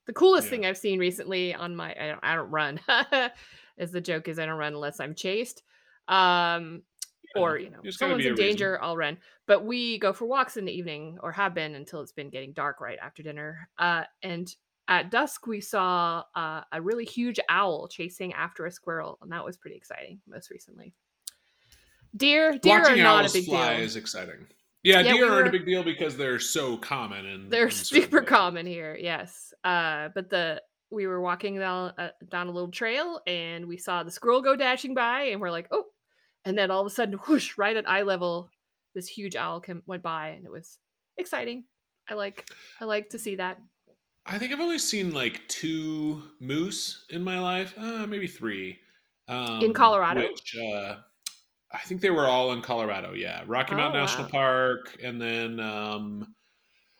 The 0.06 0.14
coolest 0.14 0.46
Yeah. 0.48 0.50
thing 0.52 0.66
I've 0.66 0.78
seen 0.78 1.00
recently 1.00 1.54
on 1.54 1.76
my 1.76 1.96
I 2.00 2.08
don't, 2.08 2.20
I 2.24 2.36
don't 2.36 2.50
run. 2.52 2.80
is 3.78 3.92
the 3.92 4.02
joke 4.02 4.28
is 4.28 4.38
I 4.40 4.46
don't 4.46 4.58
run 4.58 4.74
unless 4.74 5.00
I'm 5.00 5.16
chased. 5.16 5.64
Um 6.08 6.84
or 7.36 7.58
you 7.58 7.70
know, 7.72 7.80
There's 7.82 7.96
if 7.96 8.00
someone's 8.00 8.26
in 8.26 8.32
reason. 8.34 8.46
danger, 8.46 8.80
I'll 8.82 8.98
run. 8.98 9.18
But 9.48 9.66
we 9.66 9.98
go 10.00 10.14
for 10.14 10.26
walks 10.26 10.58
in 10.58 10.66
the 10.66 10.72
evening 10.72 11.18
or 11.22 11.32
have 11.32 11.54
been 11.56 11.74
until 11.76 12.02
it's 12.02 12.12
been 12.12 12.30
getting 12.30 12.54
dark 12.54 12.80
right 12.82 13.00
after 13.02 13.24
dinner. 13.24 13.68
Uh 13.78 14.04
and 14.22 14.54
at 14.90 15.10
dusk 15.10 15.48
we 15.48 15.62
saw 15.62 16.24
uh, 16.36 16.62
a 16.74 16.82
really 16.82 17.06
huge 17.06 17.40
owl 17.48 17.88
chasing 17.88 18.34
after 18.34 18.66
a 18.66 18.72
squirrel, 18.72 19.18
and 19.22 19.32
that 19.32 19.46
was 19.46 19.56
pretty 19.56 19.78
exciting 19.78 20.20
most 20.28 20.52
recently. 20.52 20.94
Deer, 22.18 22.58
deer 22.60 22.80
Watching 22.82 23.00
are 23.00 23.04
not 23.04 23.30
a 23.30 23.34
big 23.34 23.46
fly 23.46 23.76
deal. 23.78 23.86
is 23.86 23.96
exciting. 23.96 24.46
Yeah, 24.84 25.00
Yeah, 25.00 25.14
deer 25.14 25.26
we 25.26 25.30
aren't 25.30 25.48
a 25.48 25.52
big 25.52 25.66
deal 25.66 25.84
because 25.84 26.18
they're 26.18 26.40
so 26.40 26.78
common 26.78 27.26
and 27.26 27.52
They're 27.52 27.70
super 27.72 28.22
common 28.22 28.66
here, 28.66 28.98
yes. 29.00 29.54
Uh, 29.64 30.10
but 30.14 30.30
the 30.30 30.62
we 30.92 31.08
were 31.08 31.22
walking 31.22 31.58
down 31.58 31.94
uh, 31.98 32.10
down 32.30 32.48
a 32.48 32.52
little 32.52 32.70
trail 32.70 33.20
and 33.26 33.66
we 33.66 33.78
saw 33.78 34.04
the 34.04 34.12
squirrel 34.12 34.42
go 34.42 34.56
dashing 34.56 34.94
by, 34.94 35.24
and 35.24 35.42
we're 35.42 35.52
like, 35.52 35.68
oh! 35.72 35.86
And 36.46 36.58
then 36.58 36.70
all 36.70 36.82
of 36.82 36.88
a 36.88 36.90
sudden, 36.90 37.16
whoosh! 37.28 37.58
Right 37.58 37.76
at 37.76 37.90
eye 37.90 38.04
level, 38.04 38.50
this 38.94 39.08
huge 39.08 39.36
owl 39.36 39.62
came, 39.62 39.82
went 39.86 40.04
by, 40.04 40.30
and 40.30 40.46
it 40.46 40.52
was 40.52 40.78
exciting. 41.18 41.64
I 42.10 42.16
like 42.16 42.48
I 42.82 42.86
like 42.86 43.10
to 43.10 43.20
see 43.20 43.36
that. 43.36 43.60
I 44.26 44.38
think 44.38 44.54
I've 44.54 44.60
only 44.60 44.80
seen 44.80 45.14
like 45.14 45.48
two 45.48 46.24
moose 46.40 47.06
in 47.10 47.24
my 47.24 47.40
life, 47.40 47.74
uh, 47.78 48.06
maybe 48.08 48.28
three. 48.28 48.80
Um, 49.28 49.62
in 49.62 49.74
Colorado? 49.74 50.22
Which 50.22 50.56
uh, 50.58 50.96
I 51.74 51.80
think 51.80 52.02
they 52.02 52.12
were 52.12 52.28
all 52.28 52.54
in 52.54 52.62
Colorado. 52.62 53.14
Yeah, 53.14 53.44
Rocky 53.48 53.74
Mountain 53.76 54.00
Oh, 54.00 54.04
National 54.04 54.26
wow. 54.26 54.30
Park, 54.30 54.98
and 55.04 55.20
then 55.20 55.60
um, 55.60 56.36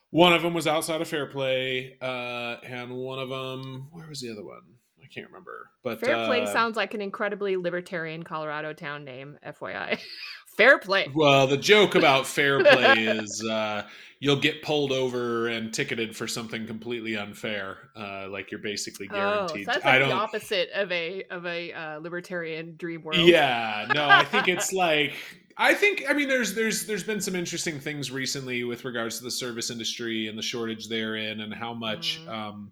one 0.10 0.34
of 0.34 0.42
them 0.42 0.54
was 0.54 0.68
outside 0.68 1.02
of 1.02 1.08
Fairplay, 1.08 1.98
uh, 2.02 2.58
and 2.64 2.92
one 2.92 3.20
of 3.20 3.30
them, 3.30 3.90
where 3.92 4.08
was 4.08 4.22
the 4.22 4.32
other 4.32 4.44
one? 4.44 4.62
I 5.04 5.08
can't 5.14 5.28
remember. 5.28 5.70
But 5.84 6.00
Fairplay 6.00 6.42
uh, 6.42 6.46
sounds 6.48 6.76
like 6.76 6.94
an 6.94 7.02
incredibly 7.02 7.56
libertarian 7.56 8.24
Colorado 8.24 8.74
town 8.74 9.04
name, 9.06 9.38
FYI. 9.46 10.00
Fair 10.58 10.78
Play. 10.80 11.08
Well, 11.14 11.48
the 11.48 11.58
joke 11.58 11.96
about 11.96 12.26
fair 12.28 12.64
play 12.64 13.06
is 13.06 13.44
uh, 13.44 13.84
you'll 14.20 14.36
get 14.40 14.62
pulled 14.62 14.92
over 14.92 15.48
and 15.48 15.74
ticketed 15.74 16.16
for 16.16 16.28
something 16.28 16.68
completely 16.68 17.16
unfair. 17.18 17.78
Uh, 17.96 18.28
like 18.30 18.52
you're 18.52 18.60
basically 18.62 19.08
Oh, 19.12 19.14
so 19.14 19.20
guaranteed. 19.56 19.66
that's 19.68 19.84
like 19.86 20.00
the 20.02 20.12
opposite 20.12 20.70
of 20.76 20.92
a 20.92 21.24
of 21.32 21.46
a 21.46 21.74
uh, 21.74 21.98
libertarian 22.00 22.76
dream 22.78 23.04
world. 23.04 23.18
Yeah, 23.28 23.88
no, 23.94 24.08
I 24.08 24.24
think 24.26 24.48
it's 24.48 24.72
like 24.74 25.14
I 25.58 25.74
think 25.74 26.04
I 26.08 26.14
mean 26.14 26.28
there's 26.30 26.54
there's 26.54 26.86
there's 26.86 27.04
been 27.04 27.22
some 27.22 27.36
interesting 27.36 27.80
things 27.80 28.12
recently 28.12 28.64
with 28.64 28.86
regards 28.86 29.18
to 29.18 29.24
the 29.24 29.32
service 29.32 29.70
industry 29.72 30.28
and 30.28 30.38
the 30.38 30.42
shortage 30.44 30.88
therein 30.88 31.42
and 31.42 31.54
how 31.54 31.74
much 31.74 32.22
Mhm. 32.26 32.30
um, 32.30 32.72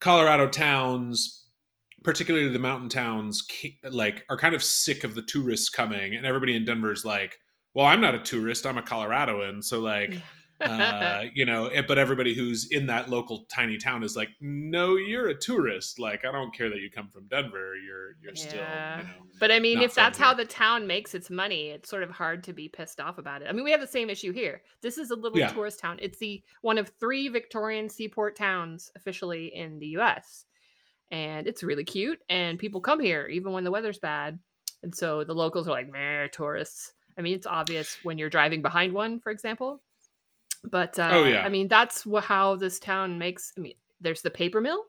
Colorado 0.00 0.46
towns 0.48 1.45
particularly 2.06 2.48
the 2.48 2.58
mountain 2.58 2.88
towns 2.88 3.44
like 3.90 4.24
are 4.30 4.36
kind 4.36 4.54
of 4.54 4.62
sick 4.62 5.02
of 5.02 5.16
the 5.16 5.22
tourists 5.22 5.68
coming 5.68 6.14
and 6.14 6.24
everybody 6.24 6.54
in 6.54 6.64
Denver's 6.64 7.04
like 7.04 7.36
well 7.74 7.84
I'm 7.84 8.00
not 8.00 8.14
a 8.14 8.20
tourist 8.20 8.64
I'm 8.64 8.78
a 8.78 8.82
Coloradoan 8.82 9.62
so 9.64 9.80
like 9.80 10.14
uh, 10.60 11.24
you 11.34 11.44
know, 11.44 11.66
eh, 11.66 11.82
but 11.86 11.98
everybody 11.98 12.32
who's 12.34 12.70
in 12.70 12.86
that 12.86 13.10
local 13.10 13.44
tiny 13.54 13.76
town 13.76 14.02
is 14.02 14.16
like, 14.16 14.30
no, 14.40 14.96
you're 14.96 15.28
a 15.28 15.34
tourist. 15.34 15.98
Like, 15.98 16.24
I 16.24 16.32
don't 16.32 16.54
care 16.54 16.70
that 16.70 16.78
you 16.78 16.90
come 16.90 17.08
from 17.10 17.26
Denver. 17.28 17.74
You're 17.76 18.16
you're 18.22 18.34
still, 18.34 18.60
Yeah. 18.60 18.98
you 18.98 19.02
know. 19.04 19.10
But 19.38 19.50
I 19.50 19.58
mean, 19.58 19.82
if 19.82 19.94
that's 19.94 20.16
from 20.16 20.24
how 20.24 20.32
the 20.32 20.46
town 20.46 20.86
makes 20.86 21.14
its 21.14 21.28
money, 21.28 21.68
it's 21.68 21.90
sort 21.90 22.02
of 22.02 22.08
hard 22.10 22.42
to 22.44 22.54
be 22.54 22.70
pissed 22.70 23.00
off 23.00 23.18
about 23.18 23.42
it. 23.42 23.48
I 23.50 23.52
mean, 23.52 23.64
we 23.64 23.70
have 23.70 23.82
the 23.82 23.86
same 23.86 24.08
issue 24.08 24.32
here. 24.32 24.62
This 24.80 24.96
is 24.96 25.10
a 25.10 25.14
little 25.14 25.38
Yeah. 25.38 25.48
tourist 25.48 25.78
town. 25.78 25.98
It's 26.00 26.18
the 26.18 26.42
one 26.62 26.78
of 26.78 26.90
three 26.98 27.28
Victorian 27.28 27.90
seaport 27.90 28.34
towns 28.34 28.90
officially 28.96 29.54
in 29.54 29.78
the 29.78 29.88
U.S. 29.88 30.45
and 31.10 31.46
it's 31.46 31.62
really 31.62 31.84
cute. 31.84 32.18
And 32.28 32.58
people 32.58 32.80
come 32.80 33.00
here 33.00 33.26
even 33.26 33.52
when 33.52 33.64
the 33.64 33.70
weather's 33.70 33.98
bad. 33.98 34.38
And 34.82 34.94
so 34.94 35.24
the 35.24 35.34
locals 35.34 35.66
are 35.68 35.72
like, 35.72 35.90
"Meh, 35.90 36.28
tourists." 36.28 36.92
I 37.18 37.22
mean, 37.22 37.34
it's 37.34 37.46
obvious 37.46 37.96
when 38.02 38.18
you're 38.18 38.30
driving 38.30 38.62
behind 38.62 38.92
one, 38.92 39.20
for 39.20 39.30
example. 39.30 39.82
But 40.64 40.98
uh, 40.98 41.10
Oh, 41.12 41.24
yeah. 41.24 41.44
I 41.44 41.48
mean, 41.48 41.68
that's 41.68 42.04
wha- 42.04 42.20
how 42.20 42.56
this 42.56 42.78
town 42.78 43.18
makes. 43.18 43.52
I 43.56 43.60
mean, 43.60 43.74
there's 44.00 44.22
the 44.22 44.30
paper 44.30 44.60
mill, 44.60 44.84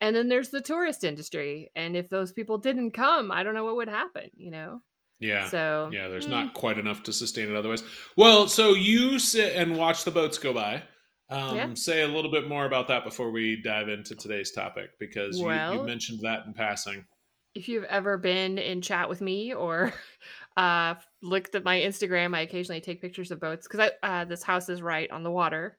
and 0.00 0.14
then 0.14 0.28
there's 0.28 0.50
the 0.50 0.60
tourist 0.60 1.04
industry. 1.04 1.70
And 1.74 1.96
if 1.96 2.08
those 2.08 2.32
people 2.32 2.58
didn't 2.58 2.92
come, 2.92 3.32
I 3.32 3.42
don't 3.42 3.54
know 3.54 3.64
what 3.64 3.76
would 3.76 3.88
happen. 3.88 4.30
You 4.36 4.50
know. 4.50 4.82
Yeah. 5.18 5.48
So 5.48 5.90
yeah, 5.92 6.08
there's 6.08 6.26
mm, 6.26 6.30
not 6.30 6.54
quite 6.54 6.78
enough 6.78 7.04
to 7.04 7.12
sustain 7.12 7.48
it 7.48 7.56
otherwise. 7.56 7.84
Well, 8.16 8.48
so 8.48 8.74
you 8.74 9.18
sit 9.18 9.54
and 9.56 9.76
watch 9.76 10.04
the 10.04 10.10
boats 10.10 10.38
go 10.38 10.52
by. 10.52 10.82
Um, 11.30 11.56
Yeah. 11.56 11.74
Say 11.74 12.02
a 12.02 12.08
little 12.08 12.30
bit 12.30 12.48
more 12.48 12.66
about 12.66 12.88
that 12.88 13.04
before 13.04 13.30
we 13.30 13.60
dive 13.62 13.88
into 13.88 14.14
today's 14.14 14.50
topic 14.52 14.90
because 14.98 15.38
you, 15.38 15.46
you 15.50 15.82
mentioned 15.84 16.20
that 16.22 16.44
in 16.46 16.52
passing. 16.54 17.06
if 17.54 17.68
you've 17.68 17.84
ever 17.84 18.18
been 18.18 18.58
in 18.58 18.80
chat 18.82 19.08
with 19.08 19.20
me 19.20 19.52
or 19.54 19.92
uh 20.56 20.94
looked 21.22 21.54
at 21.54 21.64
my 21.64 21.80
Instagram, 21.80 22.34
I 22.34 22.40
occasionally 22.40 22.80
take 22.80 23.00
pictures 23.00 23.30
of 23.30 23.40
boats 23.40 23.66
because 23.68 23.90
I 24.02 24.06
uh, 24.22 24.24
this 24.24 24.42
house 24.42 24.68
is 24.68 24.82
right 24.82 25.10
on 25.10 25.22
the 25.22 25.30
water. 25.30 25.78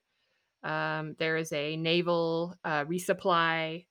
Um, 0.64 1.16
there 1.20 1.36
is 1.38 1.52
a 1.52 1.76
naval 1.76 2.56
uh, 2.64 2.86
resupply 2.86 3.86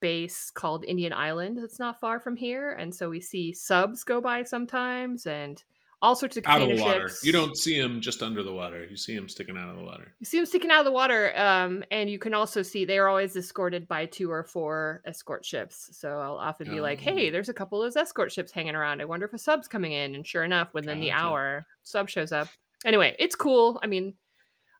base 0.00 0.50
called 0.50 0.84
Indian 0.84 1.12
Island 1.12 1.58
that's 1.58 1.78
not 1.78 2.00
far 2.00 2.18
from 2.20 2.36
here, 2.36 2.72
and 2.72 2.94
so 2.94 3.08
we 3.08 3.20
see 3.20 3.52
subs 3.52 4.04
go 4.04 4.20
by 4.20 4.42
sometimes 4.42 5.26
and 5.26 5.62
all 6.00 6.14
sorts 6.14 6.36
of 6.36 6.44
Out 6.46 6.62
of 6.62 6.68
the 6.68 6.80
water. 6.80 7.08
ships. 7.08 7.24
You 7.24 7.32
don't 7.32 7.56
see 7.56 7.78
him 7.78 8.00
just 8.00 8.22
under 8.22 8.42
the 8.42 8.52
water. 8.52 8.86
You 8.88 8.96
see 8.96 9.14
him 9.14 9.28
sticking 9.28 9.56
out 9.56 9.68
of 9.70 9.76
the 9.76 9.82
water. 9.82 10.14
You 10.20 10.26
see 10.26 10.38
them 10.38 10.46
sticking 10.46 10.70
out 10.70 10.78
of 10.80 10.84
the 10.84 10.92
water, 10.92 11.36
um, 11.36 11.82
and 11.90 12.08
you 12.08 12.18
can 12.18 12.34
also 12.34 12.62
see 12.62 12.84
they 12.84 12.98
are 12.98 13.08
always 13.08 13.34
escorted 13.36 13.88
by 13.88 14.06
two 14.06 14.30
or 14.30 14.44
four 14.44 15.02
escort 15.04 15.44
ships. 15.44 15.90
So 15.92 16.20
I'll 16.20 16.36
often 16.36 16.68
be 16.70 16.80
like, 16.80 17.00
Oh. 17.00 17.02
"Hey, 17.02 17.30
there's 17.30 17.48
a 17.48 17.54
couple 17.54 17.82
of 17.82 17.86
those 17.86 18.00
escort 18.00 18.30
ships 18.30 18.52
hanging 18.52 18.76
around. 18.76 19.00
I 19.00 19.06
wonder 19.06 19.26
if 19.26 19.32
a 19.32 19.38
sub's 19.38 19.66
coming 19.66 19.92
in." 19.92 20.14
And 20.14 20.26
sure 20.26 20.44
enough, 20.44 20.72
within 20.74 21.00
the 21.00 21.10
hour, 21.10 21.66
sub 21.82 22.08
shows 22.08 22.30
up. 22.32 22.48
Anyway, 22.84 23.16
it's 23.18 23.34
cool. 23.34 23.80
I 23.82 23.88
mean, 23.88 24.14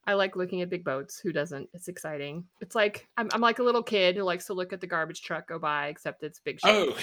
I 0.09 0.13
like 0.13 0.35
looking 0.35 0.61
at 0.63 0.71
big 0.71 0.83
boats. 0.83 1.19
Who 1.19 1.31
doesn't? 1.31 1.69
It's 1.71 1.87
exciting. 1.87 2.45
It's 2.61 2.73
like 2.73 3.07
I'm, 3.15 3.29
I'm 3.31 3.41
like 3.41 3.59
a 3.59 3.63
little 3.63 3.83
kid 3.83 4.15
who 4.15 4.23
likes 4.23 4.45
to 4.47 4.53
look 4.55 4.73
at 4.73 4.81
the 4.81 4.87
garbage 4.87 5.21
truck 5.21 5.47
go 5.47 5.59
by, 5.59 5.89
except 5.89 6.23
it's 6.23 6.39
big. 6.39 6.57
Oh, 6.63 6.97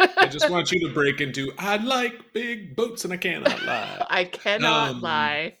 I 0.18 0.26
just 0.26 0.50
want 0.50 0.72
you 0.72 0.80
to 0.88 0.92
break 0.92 1.20
into 1.20 1.52
I 1.56 1.76
like 1.76 2.32
big 2.32 2.74
boats 2.74 3.04
and 3.04 3.12
I 3.12 3.16
cannot 3.16 3.62
lie. 3.62 4.06
I 4.10 4.24
cannot 4.24 4.90
Um, 4.90 5.00
lie. 5.02 5.58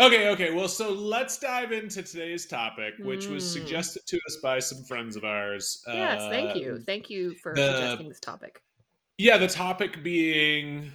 okay, 0.00 0.28
okay. 0.30 0.54
Well, 0.54 0.68
so 0.68 0.90
let's 0.92 1.38
dive 1.38 1.72
into 1.72 2.02
today's 2.02 2.46
topic, 2.46 2.94
which 3.00 3.26
was 3.26 3.44
Mm. 3.44 3.52
suggested 3.52 4.02
to 4.06 4.16
us 4.28 4.36
by 4.42 4.58
some 4.60 4.82
friends 4.84 5.16
of 5.16 5.24
ours. 5.24 5.82
Yes, 5.86 6.22
thank 6.30 6.52
Uh, 6.52 6.58
you. 6.58 6.78
Thank 6.86 7.10
you 7.10 7.34
for 7.42 7.54
the- 7.54 7.66
suggesting 7.66 8.08
this 8.08 8.20
topic. 8.20 8.62
Yeah, 9.18 9.36
the 9.36 9.48
topic 9.48 10.02
being 10.02 10.90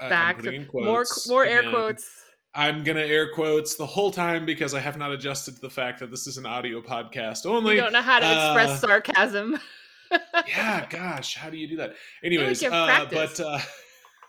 Back 0.00 0.42
to 0.42 0.66
more 0.72 1.04
more 1.26 1.44
air 1.44 1.68
quotes. 1.70 2.08
I'm 2.54 2.82
gonna 2.82 3.00
air 3.00 3.32
quotes 3.32 3.74
the 3.76 3.86
whole 3.86 4.10
time 4.10 4.46
because 4.46 4.74
I 4.74 4.80
have 4.80 4.96
not 4.96 5.12
adjusted 5.12 5.56
to 5.56 5.60
the 5.60 5.70
fact 5.70 6.00
that 6.00 6.10
this 6.10 6.26
is 6.26 6.38
an 6.38 6.46
audio 6.46 6.80
podcast 6.80 7.44
You 7.44 7.50
only. 7.52 7.76
don't 7.76 7.92
know 7.92 8.02
how 8.02 8.20
to 8.20 8.26
uh, 8.26 8.54
express 8.54 8.80
sarcasm. 8.80 9.58
yeah, 10.48 10.86
gosh, 10.88 11.36
how 11.36 11.50
do 11.50 11.56
you 11.56 11.68
do 11.68 11.76
that? 11.76 11.94
Anyways, 12.24 12.62
uh, 12.64 13.06
but 13.10 13.38
uh, 13.40 13.58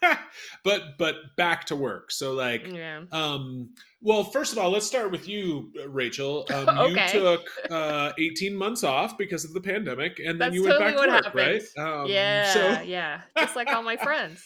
but 0.64 0.98
but 0.98 1.16
back 1.38 1.66
to 1.66 1.76
work. 1.76 2.12
So 2.12 2.34
like, 2.34 2.66
yeah. 2.68 3.04
um, 3.12 3.70
well, 4.02 4.24
first 4.24 4.52
of 4.54 4.58
all, 4.60 4.70
let's 4.70 4.86
start 4.86 5.12
with 5.12 5.28
you, 5.28 5.72
Rachel. 5.88 6.46
Um, 6.54 6.70
Okay. 6.80 7.06
You 7.14 7.20
took 7.22 7.48
uh, 7.72 8.12
18 8.18 8.56
months 8.56 8.84
off 8.84 9.18
because 9.18 9.46
of 9.46 9.54
the 9.54 9.62
pandemic, 9.62 10.20
and 10.20 10.30
then 10.30 10.38
That's 10.40 10.56
you 10.56 10.64
went 10.64 10.80
totally 10.80 11.08
back 11.08 11.24
to 11.24 11.30
work, 11.30 11.36
right? 11.36 11.62
Um, 11.78 12.08
yeah, 12.10 12.54
So, 12.54 12.82
yeah. 12.82 13.22
Just 13.38 13.56
like 13.56 13.70
all 13.70 13.84
my 13.84 13.98
friends. 13.98 14.46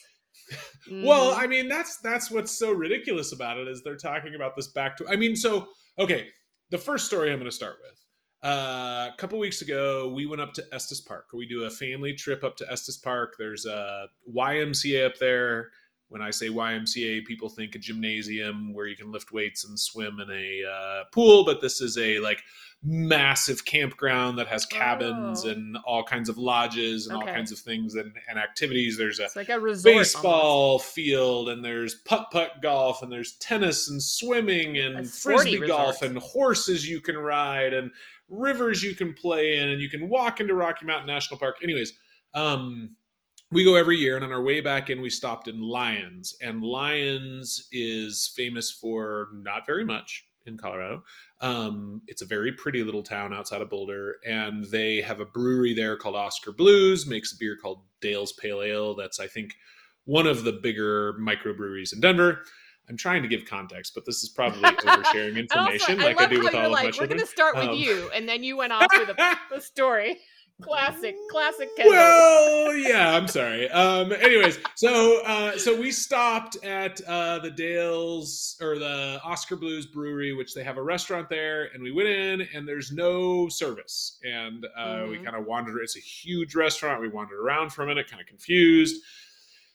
Well, 0.91 1.33
Mhm. 1.33 1.38
I 1.38 1.47
mean, 1.47 1.67
that's 1.67 1.97
that's 1.97 2.29
what's 2.31 2.51
so 2.51 2.71
ridiculous 2.71 3.31
about 3.33 3.57
it 3.57 3.67
is 3.67 3.83
they're 3.83 3.95
talking 3.95 4.35
about 4.35 4.55
this 4.55 4.67
back 4.67 4.97
to. 4.97 5.07
I 5.07 5.15
mean, 5.15 5.35
so 5.35 5.67
okay, 6.00 6.27
the 6.69 6.77
first 6.77 7.05
story 7.05 7.31
I'm 7.31 7.39
going 7.39 7.50
to 7.50 7.55
start 7.55 7.77
with. 7.81 8.00
Uh, 8.43 9.09
a 9.13 9.15
couple 9.17 9.39
weeks 9.39 9.62
ago, 9.62 10.12
we 10.13 10.25
went 10.25 10.41
up 10.41 10.53
to 10.53 10.65
Estes 10.73 11.00
Park. 11.00 11.27
We 11.33 11.47
do 11.47 11.63
a 11.63 11.69
family 11.69 12.13
trip 12.13 12.43
up 12.43 12.57
to 12.57 12.69
Estes 12.69 12.97
Park. 12.97 13.35
There's 13.39 13.65
a 13.65 14.07
YMCA 14.29 15.05
up 15.05 15.17
there. 15.17 15.69
When 16.13 16.22
I 16.22 16.29
say 16.29 16.48
YMCA, 16.48 17.25
people 17.25 17.50
think 17.50 17.74
a 17.74 17.79
gymnasium 17.79 18.72
where 18.72 18.86
you 18.86 18.96
can 18.96 19.12
lift 19.12 19.32
weights 19.32 19.65
and 19.65 19.79
swim 19.79 20.20
in 20.20 20.29
a 20.29 20.62
uh, 20.63 21.03
pool, 21.12 21.43
but 21.43 21.60
this 21.60 21.82
is 21.82 21.98
a 21.98 22.20
like 22.20 22.43
massive 22.84 23.65
campground 23.65 24.38
that 24.38 24.46
has 24.46 24.63
cabins 24.63 25.43
Oh. 25.43 25.50
and 25.50 25.75
all 25.88 26.03
kinds 26.03 26.29
of 26.29 26.38
lodges 26.38 27.08
and 27.08 27.15
all 27.15 27.24
kinds 27.25 27.51
of 27.51 27.58
things 27.58 27.96
and, 27.96 28.13
and 28.29 28.38
activities. 28.38 28.96
There's 28.96 29.20
a 29.20 29.27
like 29.36 29.50
a 29.50 29.60
resort. 29.60 29.96
baseball 29.96 30.77
field 30.77 31.50
and 31.50 31.65
there's 31.65 31.96
putt 31.96 32.27
putt 32.32 32.62
golf 32.62 33.01
and 33.01 33.12
there's 33.12 33.34
tennis 33.38 33.89
and 33.89 34.00
swimming 34.03 34.77
and 34.77 35.10
frisbee 35.10 35.65
golf 35.65 36.03
and 36.03 36.20
horses 36.20 36.88
you 36.88 37.01
can 37.01 37.17
ride 37.17 37.74
and 37.74 37.89
rivers 38.29 38.84
you 38.84 38.93
can 38.96 39.13
play 39.15 39.58
in 39.58 39.70
and 39.70 39.82
you 39.82 39.89
can 39.89 40.08
walk 40.10 40.39
into 40.39 40.53
Rocky 40.53 40.86
Mountain 40.86 41.08
National 41.08 41.39
Park. 41.39 41.55
Anyways, 41.63 41.93
um, 42.36 42.96
we 43.53 43.63
go 43.63 43.75
every 43.75 43.98
year, 43.98 44.15
and 44.15 44.25
on 44.25 44.31
our 44.31 44.41
way 44.41 44.62
back 44.62 44.89
in, 44.89 45.01
we 45.01 45.10
stopped 45.10 45.48
in 45.48 45.62
Lyons, 45.62 46.36
and 46.41 46.63
Lyons 46.63 47.67
is 47.72 48.33
famous 48.36 48.72
for 48.72 49.29
not 49.33 49.65
very 49.65 49.86
much 49.86 50.25
in 50.45 50.57
Colorado. 50.57 51.03
Um, 51.39 52.01
it's 52.07 52.22
a 52.22 52.25
very 52.25 52.51
pretty 52.51 52.83
little 52.83 53.03
town 53.03 53.33
outside 53.33 53.62
of 53.62 53.69
Boulder, 53.69 54.15
and 54.25 54.65
they 54.65 55.01
have 55.01 55.19
a 55.19 55.25
brewery 55.25 55.74
there 55.74 55.95
called 55.95 56.15
Oskar 56.15 56.51
Blues. 56.51 57.05
Makes 57.07 57.33
a 57.33 57.38
beer 57.38 57.55
called 57.55 57.81
Dale's 58.01 58.33
Pale 58.33 58.62
Ale. 58.62 58.95
That's 58.95 59.19
I 59.19 59.27
think 59.27 59.55
one 60.05 60.27
of 60.27 60.43
the 60.43 60.53
bigger 60.53 61.13
microbreweries 61.13 61.93
in 61.93 62.01
Denver. 62.01 62.43
I'm 62.89 62.98
trying 62.98 63.22
to 63.22 63.29
give 63.29 63.45
context, 63.45 63.93
but 63.95 64.05
this 64.05 64.24
is 64.24 64.29
probably 64.29 64.62
oversharing 64.69 65.38
information, 65.38 65.95
also, 65.95 66.05
like 66.05 66.19
I, 66.19 66.25
I 66.25 66.27
do 66.27 66.43
with 66.43 66.53
all 66.53 66.69
like, 66.69 66.79
of 66.79 66.86
my 66.86 66.91
children. 66.91 66.98
We're 67.00 67.15
going 67.15 67.19
to 67.19 67.25
start 67.25 67.55
with 67.55 67.69
um, 67.69 67.75
you, 67.75 68.10
and 68.13 68.27
then 68.27 68.43
you 68.43 68.57
went 68.57 68.74
off 68.74 68.88
with 68.91 69.10
a, 69.10 69.38
the 69.50 69.62
story. 69.62 70.19
Classic, 70.63 71.15
classic 71.29 71.75
Kendall. 71.75 71.93
Well, 71.93 72.75
yeah, 72.75 73.15
I'm 73.15 73.27
sorry. 73.27 73.70
Um, 73.70 74.12
anyways, 74.13 74.60
so 74.75 75.22
uh, 75.25 75.58
so 75.58 75.79
we 75.79 75.91
stopped 75.91 76.63
at 76.63 77.01
uh, 77.01 77.39
the 77.39 77.51
Dales 77.51 78.58
or 78.62 78.79
the 78.79 79.20
Oskar 79.24 79.55
Blues 79.55 79.86
Brewery, 79.86 80.34
which 80.34 80.53
they 80.53 80.63
have 80.63 80.77
a 80.77 80.84
restaurant 80.84 81.29
there, 81.29 81.70
and 81.74 81.84
we 81.84 81.91
went 81.91 82.10
in, 82.10 82.48
and 82.53 82.67
there's 82.67 82.91
no 82.91 83.50
service, 83.50 84.20
and 84.24 84.65
uh, 84.77 84.86
mm-hmm. 84.86 85.12
we 85.12 85.17
kind 85.20 85.36
of 85.36 85.46
wandered. 85.46 85.82
It's 85.84 85.98
a 85.98 86.01
huge 86.01 86.55
restaurant. 86.55 87.01
We 87.01 87.10
wandered 87.10 87.39
around 87.39 87.72
for 87.72 87.84
a 87.84 87.88
minute, 87.88 88.10
kind 88.10 88.22
of 88.22 88.27
confused. 88.27 89.01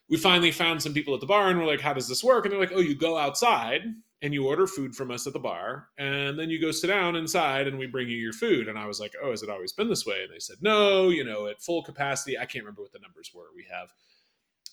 We 0.09 0.16
finally 0.16 0.50
found 0.50 0.83
some 0.83 0.95
people 0.95 1.14
at 1.14 1.21
the 1.21 1.26
bar, 1.26 1.50
and 1.50 1.59
we're 1.59 1.66
like, 1.66 1.80
"How 1.80 1.92
does 1.92 2.09
this 2.09 2.25
work?" 2.25 2.45
And 2.45 2.52
they're 2.52 2.61
like, 2.61 2.73
"Oh, 2.73 2.80
you 2.80 2.95
go 2.95 3.16
outside." 3.16 3.83
And 4.22 4.34
you 4.34 4.46
order 4.46 4.66
food 4.66 4.94
from 4.94 5.10
us 5.10 5.26
at 5.26 5.32
the 5.32 5.38
bar 5.38 5.88
and 5.96 6.38
then 6.38 6.50
you 6.50 6.60
go 6.60 6.72
sit 6.72 6.88
down 6.88 7.14
inside 7.14 7.68
and 7.68 7.78
we 7.78 7.87
bring 7.87 8.08
you 8.08 8.16
your 8.16 8.32
food. 8.32 8.68
And 8.68 8.78
i 8.78 8.87
was 8.87 8.98
like 9.00 9.14
oh 9.22 9.30
has 9.30 9.42
it 9.42 9.50
always 9.50 9.72
been 9.72 9.88
this 9.88 10.06
way? 10.06 10.22
And 10.22 10.32
they 10.32 10.40
said 10.40 10.56
no 10.60 11.08
you 11.08 11.25
know 11.25 11.46
at 11.46 11.62
full 11.62 11.82
capacity. 11.82 12.37
I 12.37 12.44
can't 12.44 12.64
remember 12.64 12.82
what 12.82 12.92
the 12.92 12.98
numbers 12.98 13.30
were. 13.34 13.46
We 13.54 13.66
have 13.70 13.92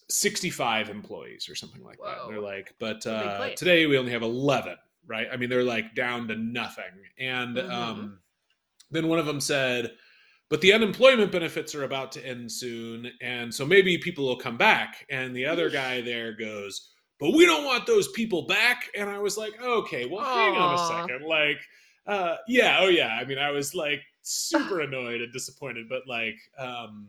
65 0.09 0.89
employees 0.89 1.49
or 1.49 1.55
something 1.55 1.83
like 1.83 1.99
Whoa. 1.99 2.07
that. 2.07 2.21
And 2.23 2.33
they're 2.33 2.41
like 2.41 2.73
but 2.79 3.05
uh, 3.05 3.49
today 3.55 3.85
we 3.85 3.97
only 3.97 4.11
have 4.11 4.23
11 4.23 4.75
right? 5.07 5.27
I 5.31 5.37
mean 5.37 5.49
they're 5.49 5.63
like 5.63 5.95
down 5.95 6.27
to 6.29 6.35
nothing. 6.35 6.83
And 7.19 7.57
mm-hmm. 7.57 7.71
um, 7.71 8.19
then 8.89 9.07
one 9.07 9.19
of 9.19 9.25
them 9.25 9.39
said 9.39 9.91
but 10.49 10.61
the 10.61 10.73
unemployment 10.73 11.31
benefits 11.31 11.73
are 11.73 11.83
about 11.83 12.11
to 12.13 12.25
end 12.25 12.51
soon 12.51 13.11
and 13.21 13.53
so 13.53 13.65
maybe 13.65 13.99
people 13.99 14.25
will 14.25 14.37
come 14.37 14.57
back. 14.57 15.05
And 15.11 15.35
the 15.35 15.45
other 15.45 15.69
guy 15.69 16.01
there 16.01 16.33
goes 16.33 16.94
but 17.19 17.31
we 17.31 17.45
don't 17.45 17.65
want 17.65 17.85
those 17.85 18.07
people 18.09 18.43
back. 18.43 18.89
And 18.97 19.09
I 19.09 19.19
was 19.19 19.37
like, 19.37 19.53
okay, 19.61 20.05
well, 20.05 20.23
Aww. 20.23 20.33
hang 20.33 20.55
on 20.55 20.73
a 20.75 21.07
second. 21.07 21.27
Like, 21.27 21.59
uh, 22.07 22.35
yeah, 22.47 22.77
oh 22.81 22.87
yeah. 22.87 23.17
I 23.19 23.25
mean, 23.25 23.37
I 23.37 23.51
was 23.51 23.73
like 23.73 24.01
super 24.21 24.81
annoyed 24.81 25.21
and 25.21 25.31
disappointed, 25.31 25.87
but 25.89 26.03
like, 26.07 26.35
um, 26.57 27.07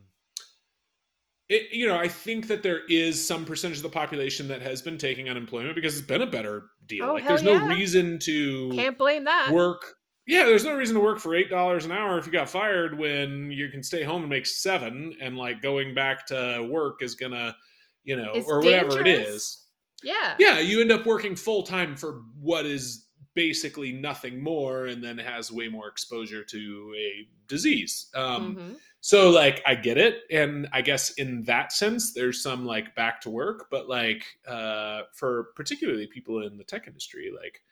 it, 1.49 1.73
you 1.73 1.87
know, 1.87 1.97
I 1.97 2.09
think 2.09 2.49
that 2.49 2.63
there 2.63 2.81
is 2.89 3.25
some 3.25 3.45
percentage 3.45 3.79
of 3.79 3.85
the 3.85 3.89
population 3.89 4.49
that 4.49 4.63
has 4.63 4.83
been 4.83 4.99
taking 4.99 5.29
unemployment 5.29 5.75
because 5.75 5.97
it's 5.97 6.07
been 6.07 6.23
a 6.23 6.27
better 6.27 6.71
deal. 6.87 7.05
Oh, 7.05 7.15
like, 7.15 7.27
there's 7.27 7.43
yeah. 7.43 7.59
no 7.59 7.67
reason 7.67 8.19
to 8.21 8.71
can't 8.75 8.99
blame 8.99 9.25
that 9.25 9.53
work. 9.53 9.95
Yeah, 10.27 10.45
there's 10.45 10.65
no 10.65 10.75
reason 10.75 10.97
to 10.97 11.01
work 11.01 11.21
for 11.21 11.37
eight 11.37 11.49
dollars 11.49 11.85
an 11.85 11.93
hour 11.93 12.19
if 12.19 12.27
you 12.27 12.33
got 12.33 12.49
fired 12.49 12.99
when 12.99 13.53
you 13.53 13.69
can 13.69 13.85
stay 13.85 14.03
home 14.03 14.23
and 14.23 14.31
make 14.31 14.45
seven, 14.45 15.15
and 15.21 15.37
like 15.37 15.63
going 15.63 15.95
back 15.95 16.27
to 16.27 16.67
work 16.69 17.01
is 17.01 17.15
gonna, 17.15 17.57
you 18.03 18.17
know, 18.17 18.33
it's 18.35 18.49
or 18.49 18.59
whatever 18.59 19.01
it 19.01 19.07
is 19.07 19.66
yeah. 20.03 20.35
Yeah, 20.39 20.59
you 20.59 20.81
end 20.81 20.93
up 20.93 21.07
working 21.07 21.37
full 21.37 21.63
time 21.63 21.97
for 21.97 22.23
what 22.41 22.67
is 22.67 23.07
basically 23.35 23.93
nothing 23.93 24.43
more 24.43 24.87
and 24.87 25.05
then 25.05 25.19
has 25.19 25.53
way 25.53 25.69
more 25.69 25.89
exposure 25.89 26.43
to 26.43 26.95
a 26.97 27.29
disease. 27.49 28.09
Um, 28.15 28.57
mm-hmm. 28.57 28.73
So, 29.01 29.31
like, 29.31 29.63
I 29.65 29.77
get 29.77 29.99
it. 29.99 30.23
And 30.31 30.69
I 30.73 30.83
guess 30.83 31.11
in 31.13 31.45
that 31.45 31.73
sense, 31.73 32.13
there's 32.13 32.43
some 32.43 32.67
like 32.67 32.95
back 32.97 33.21
to 33.21 33.31
work, 33.31 33.69
but 33.71 33.89
like 33.89 34.25
uh, 34.49 35.03
for 35.13 35.51
particularly 35.55 36.07
people 36.09 36.45
in 36.45 36.57
the 36.57 36.65
tech 36.65 36.89
industry, 36.89 37.31
like, 37.35 37.63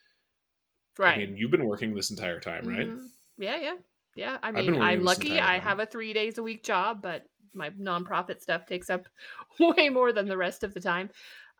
right. 0.98 1.14
I 1.14 1.18
mean, 1.18 1.37
you've 1.37 1.50
been 1.50 1.66
working 1.66 1.94
this 1.94 2.10
entire 2.10 2.38
time, 2.38 2.68
right? 2.68 2.88
Mm-hmm. 2.88 3.06
Yeah, 3.38 3.56
yeah. 3.60 3.74
Yeah. 4.14 4.38
I 4.44 4.52
mean, 4.52 4.80
I'm 4.80 5.02
lucky. 5.02 5.40
I 5.40 5.58
have 5.58 5.80
a 5.80 5.87
three 5.87 6.12
days 6.12 6.38
a 6.38 6.42
week 6.42 6.62
job, 6.62 7.02
but 7.02 7.24
my 7.52 7.70
nonprofit 7.70 8.40
stuff 8.40 8.66
takes 8.66 8.90
up 8.90 9.06
way 9.58 9.88
more 9.88 10.12
than 10.12 10.28
the 10.28 10.37
rest 10.37 10.62
of 10.62 10.74
the 10.74 10.80
time. 10.80 11.10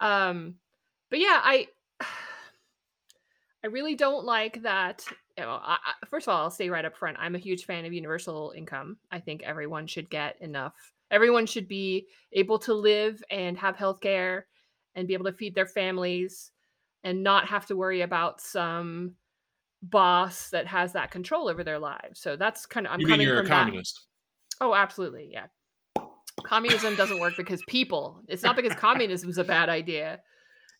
Um, 0.00 0.54
but 1.11 1.18
yeah, 1.18 1.40
I 1.42 1.68
I 3.64 3.68
really 3.68 3.94
don't 3.94 4.24
like 4.24 4.62
that. 4.62 5.04
You 5.38 5.44
know, 5.44 5.59
I, 5.62 5.78
first 6.09 6.28
of 6.28 6.35
all, 6.35 6.42
I'll 6.42 6.50
say 6.50 6.68
right 6.68 6.85
up 6.85 6.96
front, 6.96 7.16
I'm 7.18 7.35
a 7.35 7.38
huge 7.38 7.64
fan 7.64 7.85
of 7.85 7.92
universal 7.92 8.52
income. 8.57 8.98
I 9.11 9.20
think 9.20 9.42
everyone 9.42 9.87
should 9.87 10.11
get 10.11 10.40
enough. 10.40 10.74
Everyone 11.11 11.46
should 11.46 11.66
be 11.66 12.07
able 12.33 12.59
to 12.61 12.74
live 12.74 13.22
and 13.30 13.57
have 13.59 13.76
health 13.76 14.00
care 14.00 14.46
and 14.94 15.09
be 15.09 15.14
able 15.14 15.24
to 15.24 15.33
feed 15.33 15.54
their 15.54 15.66
families 15.66 16.50
and 17.04 17.22
not 17.22 17.48
have 17.48 17.66
to 17.66 17.76
worry 17.76 18.02
about 18.02 18.40
some 18.40 19.14
boss 19.83 20.50
that 20.50 20.66
has 20.66 20.92
that 20.92 21.11
control 21.11 21.48
over 21.48 21.64
their 21.64 21.78
lives. 21.78 22.20
So 22.20 22.37
that's 22.37 22.66
kind 22.66 22.87
of 22.87 22.92
I'm 22.92 23.00
you 23.00 23.07
coming 23.07 23.26
you're 23.26 23.38
from 23.38 23.46
a 23.46 23.48
communist. 23.48 24.07
That. 24.61 24.66
Oh, 24.66 24.74
absolutely, 24.74 25.30
yeah 25.33 25.46
communism 26.42 26.97
doesn't 26.97 27.20
work 27.20 27.35
because 27.37 27.62
people. 27.68 28.23
It's 28.29 28.42
not 28.42 28.57
because 28.57 28.75
communism 28.75 29.31
is 29.31 29.38
a 29.38 29.44
bad 29.44 29.68
idea. 29.68 30.20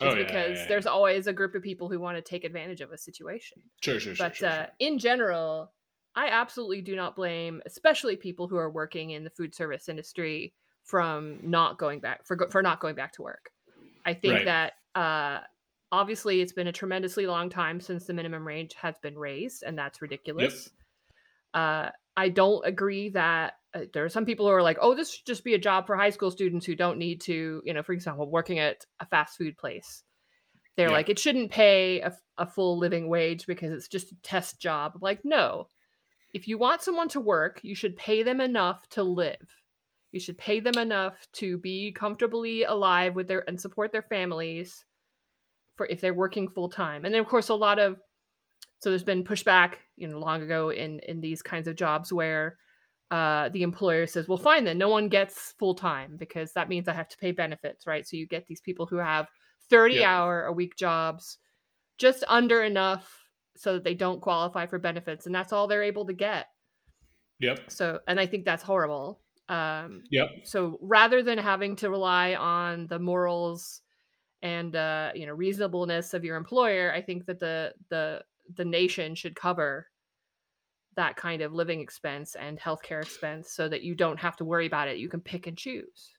It's 0.01 0.13
oh, 0.13 0.17
because 0.17 0.57
yeah, 0.57 0.63
yeah, 0.63 0.69
there's 0.69 0.87
always 0.87 1.27
a 1.27 1.33
group 1.33 1.55
of 1.55 1.63
people 1.63 1.89
who 1.89 2.01
want 2.01 2.17
to 2.17 2.23
take 2.23 2.45
advantage 2.45 2.81
of 2.81 2.91
a 2.91 2.99
situation. 2.99 3.59
Sure, 3.81 4.01
sure, 4.01 4.15
But 4.19 4.37
sure, 4.37 4.49
uh, 4.49 4.57
sure. 4.57 4.67
in 4.81 4.99
general, 4.99 5.73
I 6.17 6.29
absolutely 6.29 6.83
do 6.83 6.97
not 6.97 7.15
blame, 7.15 7.63
especially 7.65 8.17
people 8.17 8.49
who 8.49 8.57
are 8.57 8.71
working 8.71 9.11
in 9.11 9.23
the 9.23 9.31
food 9.31 9.55
service 9.55 9.89
industry, 9.89 10.53
from 10.83 11.39
not 11.43 11.79
going 11.79 12.01
back 12.01 12.27
for 12.27 12.37
for 12.51 12.63
not 12.63 12.81
going 12.81 12.95
back 12.95 13.13
to 13.15 13.23
work. 13.23 13.51
I 14.05 14.15
think 14.15 14.35
right. 14.35 14.45
that 14.45 14.73
uh, 14.95 15.41
obviously 15.91 16.41
it's 16.41 16.53
been 16.53 16.67
a 16.67 16.73
tremendously 16.73 17.27
long 17.27 17.49
time 17.49 17.81
since 17.81 18.05
the 18.05 18.13
minimum 18.13 18.45
wage 18.45 18.75
has 18.75 18.99
been 18.99 19.17
raised, 19.17 19.63
and 19.63 19.79
that's 19.79 20.03
ridiculous. 20.03 20.71
Yep. 21.55 21.63
Uh, 21.63 21.91
I 22.17 22.29
don't 22.29 22.67
agree 22.67 23.11
that 23.11 23.55
Uh, 23.75 23.81
there 23.93 24.05
are 24.05 24.11
some 24.11 24.25
people 24.25 24.47
who 24.47 24.53
are 24.53 24.63
like, 24.63 24.79
oh, 24.81 24.95
this 24.95 25.13
should 25.13 25.27
just 25.27 25.45
be 25.45 25.55
a 25.55 25.59
job 25.59 25.87
for 25.87 25.97
high 25.97 26.11
school 26.11 26.31
students 26.31 26.65
who 26.65 26.75
don't 26.75 26.99
need 26.99 27.21
to, 27.23 27.61
you 27.65 27.75
know, 27.75 27.83
for 27.83 27.93
example, 27.93 28.31
working 28.31 28.59
at 28.59 28.85
a 29.01 29.07
fast 29.07 29.37
food 29.37 29.57
place. 29.57 30.03
They're 30.77 30.89
yeah. 30.89 30.95
like, 30.95 31.09
it 31.09 31.19
shouldn't 31.19 31.51
pay 31.51 32.01
a, 32.01 32.13
a 32.39 32.47
full 32.47 32.79
living 32.79 33.09
wage 33.09 33.47
because 33.47 33.73
it's 33.73 33.89
just 33.89 34.13
a 34.13 34.17
test 34.23 34.61
job. 34.61 34.93
I'm 34.95 35.01
like, 35.01 35.21
no. 35.25 35.69
If 36.33 36.49
you 36.49 36.59
want 36.59 36.83
someone 36.83 37.09
to 37.11 37.21
work, 37.21 37.61
you 37.63 37.75
should 37.77 37.97
pay 37.97 38.25
them 38.25 38.41
enough 38.41 38.89
to 38.91 39.05
live. 39.05 39.47
You 40.11 40.21
should 40.21 40.39
pay 40.39 40.61
them 40.61 40.79
enough 40.79 41.15
to 41.35 41.59
be 41.59 41.93
comfortably 41.93 42.65
alive 42.65 43.17
with 43.17 43.27
their 43.27 43.43
and 43.49 43.61
support 43.61 43.91
their 43.91 44.03
families 44.03 44.85
for 45.77 45.87
if 45.87 46.01
they're 46.01 46.15
working 46.15 46.49
full 46.49 46.69
time. 46.69 47.05
And 47.05 47.13
then 47.13 47.21
of 47.21 47.27
course 47.27 47.49
a 47.49 47.55
lot 47.55 47.81
of 47.81 47.99
so 48.79 48.91
there's 48.91 49.03
been 49.03 49.25
pushback, 49.25 49.75
you 49.97 50.07
know, 50.07 50.19
long 50.19 50.43
ago 50.43 50.71
in 50.71 51.01
in 51.01 51.21
these 51.21 51.43
kinds 51.43 51.67
of 51.67 51.75
jobs 51.75 52.13
where 52.13 52.59
uh, 53.11 53.49
the 53.51 53.63
employer 53.63 54.07
says, 54.07 54.29
"Well, 54.29 54.39
fine 54.39 54.65
then, 54.65 54.79
no 54.79 54.89
one 54.89 55.09
gets 55.09 55.55
full 55.59 55.75
time 55.75 56.17
because 56.17 56.53
that 56.53 56.69
means 56.69 56.89
I 56.89 56.95
have 56.95 57.09
to 57.09 57.19
pay 57.19 57.33
benefits, 57.33 57.87
right?" 57.87 58.07
So 58.07 58.17
you 58.17 58.27
get 58.27 58.47
these 58.47 58.61
people 58.61 58.87
who 58.87 58.97
have 58.97 59.29
30 59.71 59.97
yep. 59.97 60.07
hour 60.07 60.45
a 60.45 60.53
week 60.53 60.77
jobs, 60.77 61.39
just 61.99 62.25
under 62.29 62.63
enough 62.63 63.25
so 63.57 63.75
that 63.75 63.85
they 63.85 63.95
don't 63.95 64.21
qualify 64.21 64.67
for 64.67 64.79
benefits, 64.79 65.27
and 65.27 65.35
that's 65.35 65.53
all 65.53 65.67
they're 65.67 65.83
able 65.83 66.07
to 66.07 66.13
get. 66.13 66.47
Yep. 67.41 67.71
So, 67.71 68.01
and 68.07 68.19
I 68.19 68.27
think 68.27 68.45
that's 68.45 68.63
horrible. 68.63 69.21
Um, 69.49 70.03
yep. 70.11 70.31
So 70.45 70.79
rather 70.81 71.23
than 71.23 71.39
having 71.39 71.77
to 71.77 71.91
rely 71.91 72.35
on 72.35 72.87
the 72.87 72.99
morals 72.99 73.83
and 74.43 74.75
uh, 74.75 75.11
you 75.15 75.27
know 75.27 75.35
reasonableness 75.35 76.15
of 76.15 76.25
your 76.25 76.37
employer, 76.37 76.93
I 76.93 77.03
think 77.03 77.27
that 77.27 77.41
the 77.41 77.73
the 77.91 78.23
the 78.57 78.65
nation 78.65 79.15
should 79.15 79.35
cover 79.35 79.89
that 80.97 81.17
kind 81.17 81.43
of 81.43 81.53
living 81.53 81.81
expense 81.81 82.35
and 82.35 82.59
healthcare 82.59 83.03
expense 83.03 83.51
so 83.53 83.69
that 83.69 83.83
you 83.83 83.95
don't 83.95 84.19
have 84.19 84.37
to 84.37 84.45
worry 84.45 84.67
about 84.67 84.89
it. 84.89 84.99
You 84.99 85.09
can 85.09 85.21
pick 85.21 85.47
and 85.47 85.57
choose. 85.57 86.11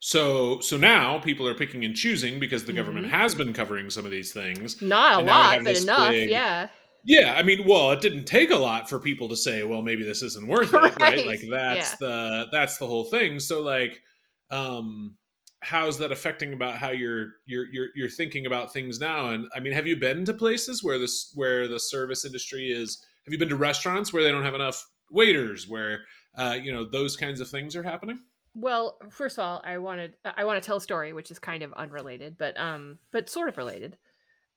So 0.00 0.60
so 0.60 0.76
now 0.76 1.18
people 1.18 1.46
are 1.48 1.54
picking 1.54 1.84
and 1.84 1.94
choosing 1.94 2.38
because 2.38 2.64
the 2.64 2.72
mm-hmm. 2.72 2.78
government 2.78 3.06
has 3.08 3.34
been 3.34 3.52
covering 3.52 3.90
some 3.90 4.04
of 4.04 4.10
these 4.10 4.32
things. 4.32 4.80
Not 4.80 5.22
a 5.22 5.24
lot, 5.24 5.64
but 5.64 5.80
enough, 5.80 6.10
big, 6.10 6.30
yeah. 6.30 6.68
Yeah, 7.04 7.34
I 7.36 7.42
mean, 7.42 7.66
well, 7.66 7.90
it 7.92 8.00
didn't 8.00 8.24
take 8.24 8.50
a 8.50 8.56
lot 8.56 8.88
for 8.88 8.98
people 8.98 9.28
to 9.28 9.36
say, 9.36 9.62
well, 9.64 9.82
maybe 9.82 10.04
this 10.04 10.22
isn't 10.22 10.46
worth 10.46 10.68
it, 10.74 10.76
right? 10.76 11.00
right? 11.00 11.26
Like 11.26 11.40
that's 11.50 11.92
yeah. 11.92 11.96
the 12.00 12.46
that's 12.52 12.78
the 12.78 12.86
whole 12.86 13.04
thing. 13.04 13.40
So 13.40 13.60
like 13.62 14.00
um 14.50 15.16
how's 15.60 15.98
that 15.98 16.12
affecting 16.12 16.52
about 16.52 16.76
how 16.76 16.90
you're 16.90 17.32
you're 17.46 17.66
you're 17.72 17.88
you're 17.94 18.08
thinking 18.08 18.46
about 18.46 18.72
things 18.72 19.00
now 19.00 19.30
and 19.30 19.46
i 19.54 19.60
mean 19.60 19.72
have 19.72 19.86
you 19.86 19.96
been 19.96 20.24
to 20.24 20.32
places 20.32 20.84
where 20.84 20.98
this 20.98 21.32
where 21.34 21.66
the 21.66 21.80
service 21.80 22.24
industry 22.24 22.70
is 22.70 23.04
have 23.28 23.32
you 23.34 23.38
been 23.38 23.50
to 23.50 23.56
restaurants 23.56 24.10
where 24.10 24.22
they 24.22 24.30
don't 24.30 24.42
have 24.42 24.54
enough 24.54 24.86
waiters 25.10 25.68
where 25.68 26.00
uh, 26.38 26.56
you 26.60 26.72
know 26.72 26.84
those 26.88 27.14
kinds 27.14 27.40
of 27.40 27.48
things 27.50 27.76
are 27.76 27.82
happening 27.82 28.18
well 28.54 28.96
first 29.10 29.36
of 29.36 29.44
all 29.44 29.60
i 29.64 29.76
wanted 29.76 30.14
i 30.36 30.44
want 30.44 30.60
to 30.60 30.66
tell 30.66 30.78
a 30.78 30.80
story 30.80 31.12
which 31.12 31.30
is 31.30 31.38
kind 31.38 31.62
of 31.62 31.72
unrelated 31.74 32.36
but 32.38 32.58
um 32.58 32.98
but 33.12 33.28
sort 33.28 33.50
of 33.50 33.56
related 33.58 33.98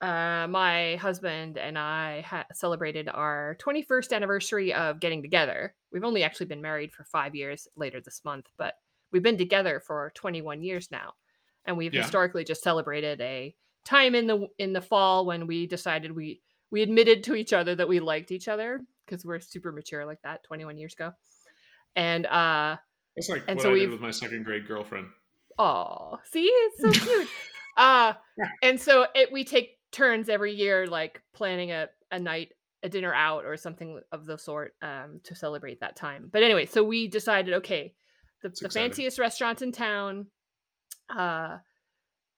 uh, 0.01 0.47
my 0.49 0.95
husband 0.95 1.59
and 1.59 1.77
I 1.77 2.21
ha- 2.21 2.47
celebrated 2.53 3.07
our 3.07 3.55
21st 3.61 4.11
anniversary 4.13 4.73
of 4.73 4.99
getting 4.99 5.21
together. 5.21 5.75
We've 5.91 6.03
only 6.03 6.23
actually 6.23 6.47
been 6.47 6.59
married 6.59 6.91
for 6.91 7.03
five 7.03 7.35
years 7.35 7.67
later 7.75 8.01
this 8.01 8.21
month, 8.25 8.47
but 8.57 8.73
we've 9.11 9.21
been 9.21 9.37
together 9.37 9.79
for 9.79 10.11
21 10.15 10.63
years 10.63 10.89
now, 10.89 11.13
and 11.65 11.77
we've 11.77 11.93
Yeah. 11.93 12.01
historically 12.01 12.43
just 12.43 12.63
celebrated 12.63 13.21
a 13.21 13.53
time 13.85 14.15
in 14.15 14.25
the 14.25 14.47
in 14.57 14.73
the 14.73 14.81
fall 14.81 15.23
when 15.27 15.45
we 15.45 15.67
decided 15.67 16.15
we 16.15 16.41
we 16.71 16.81
admitted 16.81 17.23
to 17.25 17.35
each 17.35 17.53
other 17.53 17.75
that 17.75 17.87
we 17.87 17.99
liked 17.99 18.31
each 18.31 18.47
other 18.47 18.79
because 19.05 19.25
we're 19.25 19.39
super 19.39 19.71
mature 19.71 20.05
like 20.05 20.21
that 20.23 20.43
21 20.43 20.77
years 20.77 20.93
ago, 20.93 21.11
and 21.95 22.25
uh 22.25 22.77
It's 23.15 23.29
like 23.29 23.43
And 23.47 23.57
what 23.57 23.63
so 23.63 23.69
I 23.69 23.73
did 23.73 23.79
we've- 23.81 23.91
with 23.91 24.01
my 24.01 24.11
second 24.11 24.45
grade 24.45 24.67
girlfriend. 24.67 25.07
Oh, 25.59 26.17
see, 26.31 26.45
it's 26.45 26.81
so 26.81 27.05
cute. 27.05 27.27
uh, 27.77 28.13
and 28.63 28.79
so 28.79 29.05
it 29.13 29.31
we 29.31 29.43
take 29.43 29.77
turns 29.91 30.29
every 30.29 30.53
year, 30.53 30.87
like 30.87 31.21
planning 31.33 31.71
a 31.71 31.89
a 32.09 32.19
night, 32.19 32.53
a 32.83 32.89
dinner 32.89 33.13
out, 33.13 33.43
or 33.45 33.57
something 33.57 33.99
of 34.13 34.25
the 34.25 34.37
sort, 34.37 34.73
um, 34.81 35.19
to 35.25 35.35
celebrate 35.35 35.81
that 35.81 35.95
time. 35.97 36.29
But 36.31 36.43
anyway, 36.43 36.65
so 36.65 36.83
we 36.83 37.07
decided, 37.09 37.53
okay, 37.55 37.93
the, 38.41 38.49
the 38.49 38.69
fanciest 38.69 39.19
restaurant 39.19 39.61
in 39.61 39.71
town, 39.73 40.27
uh, 41.09 41.57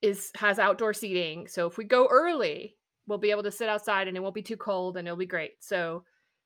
is 0.02 0.32
has 0.36 0.58
outdoor 0.60 0.94
seating. 0.94 1.48
So 1.48 1.68
if 1.68 1.78
we 1.78 1.86
go 1.86 2.08
early, 2.10 2.76
we'll 3.08 3.18
be 3.18 3.32
able 3.32 3.44
to 3.44 3.52
sit 3.52 3.70
outside, 3.70 4.08
and 4.08 4.18
it 4.18 4.20
won't 4.20 4.36
be 4.36 4.42
too 4.42 4.58
cold, 4.58 4.98
and 4.98 5.08
it'll 5.08 5.18
be 5.18 5.26
great. 5.26 5.52
So 5.60 6.04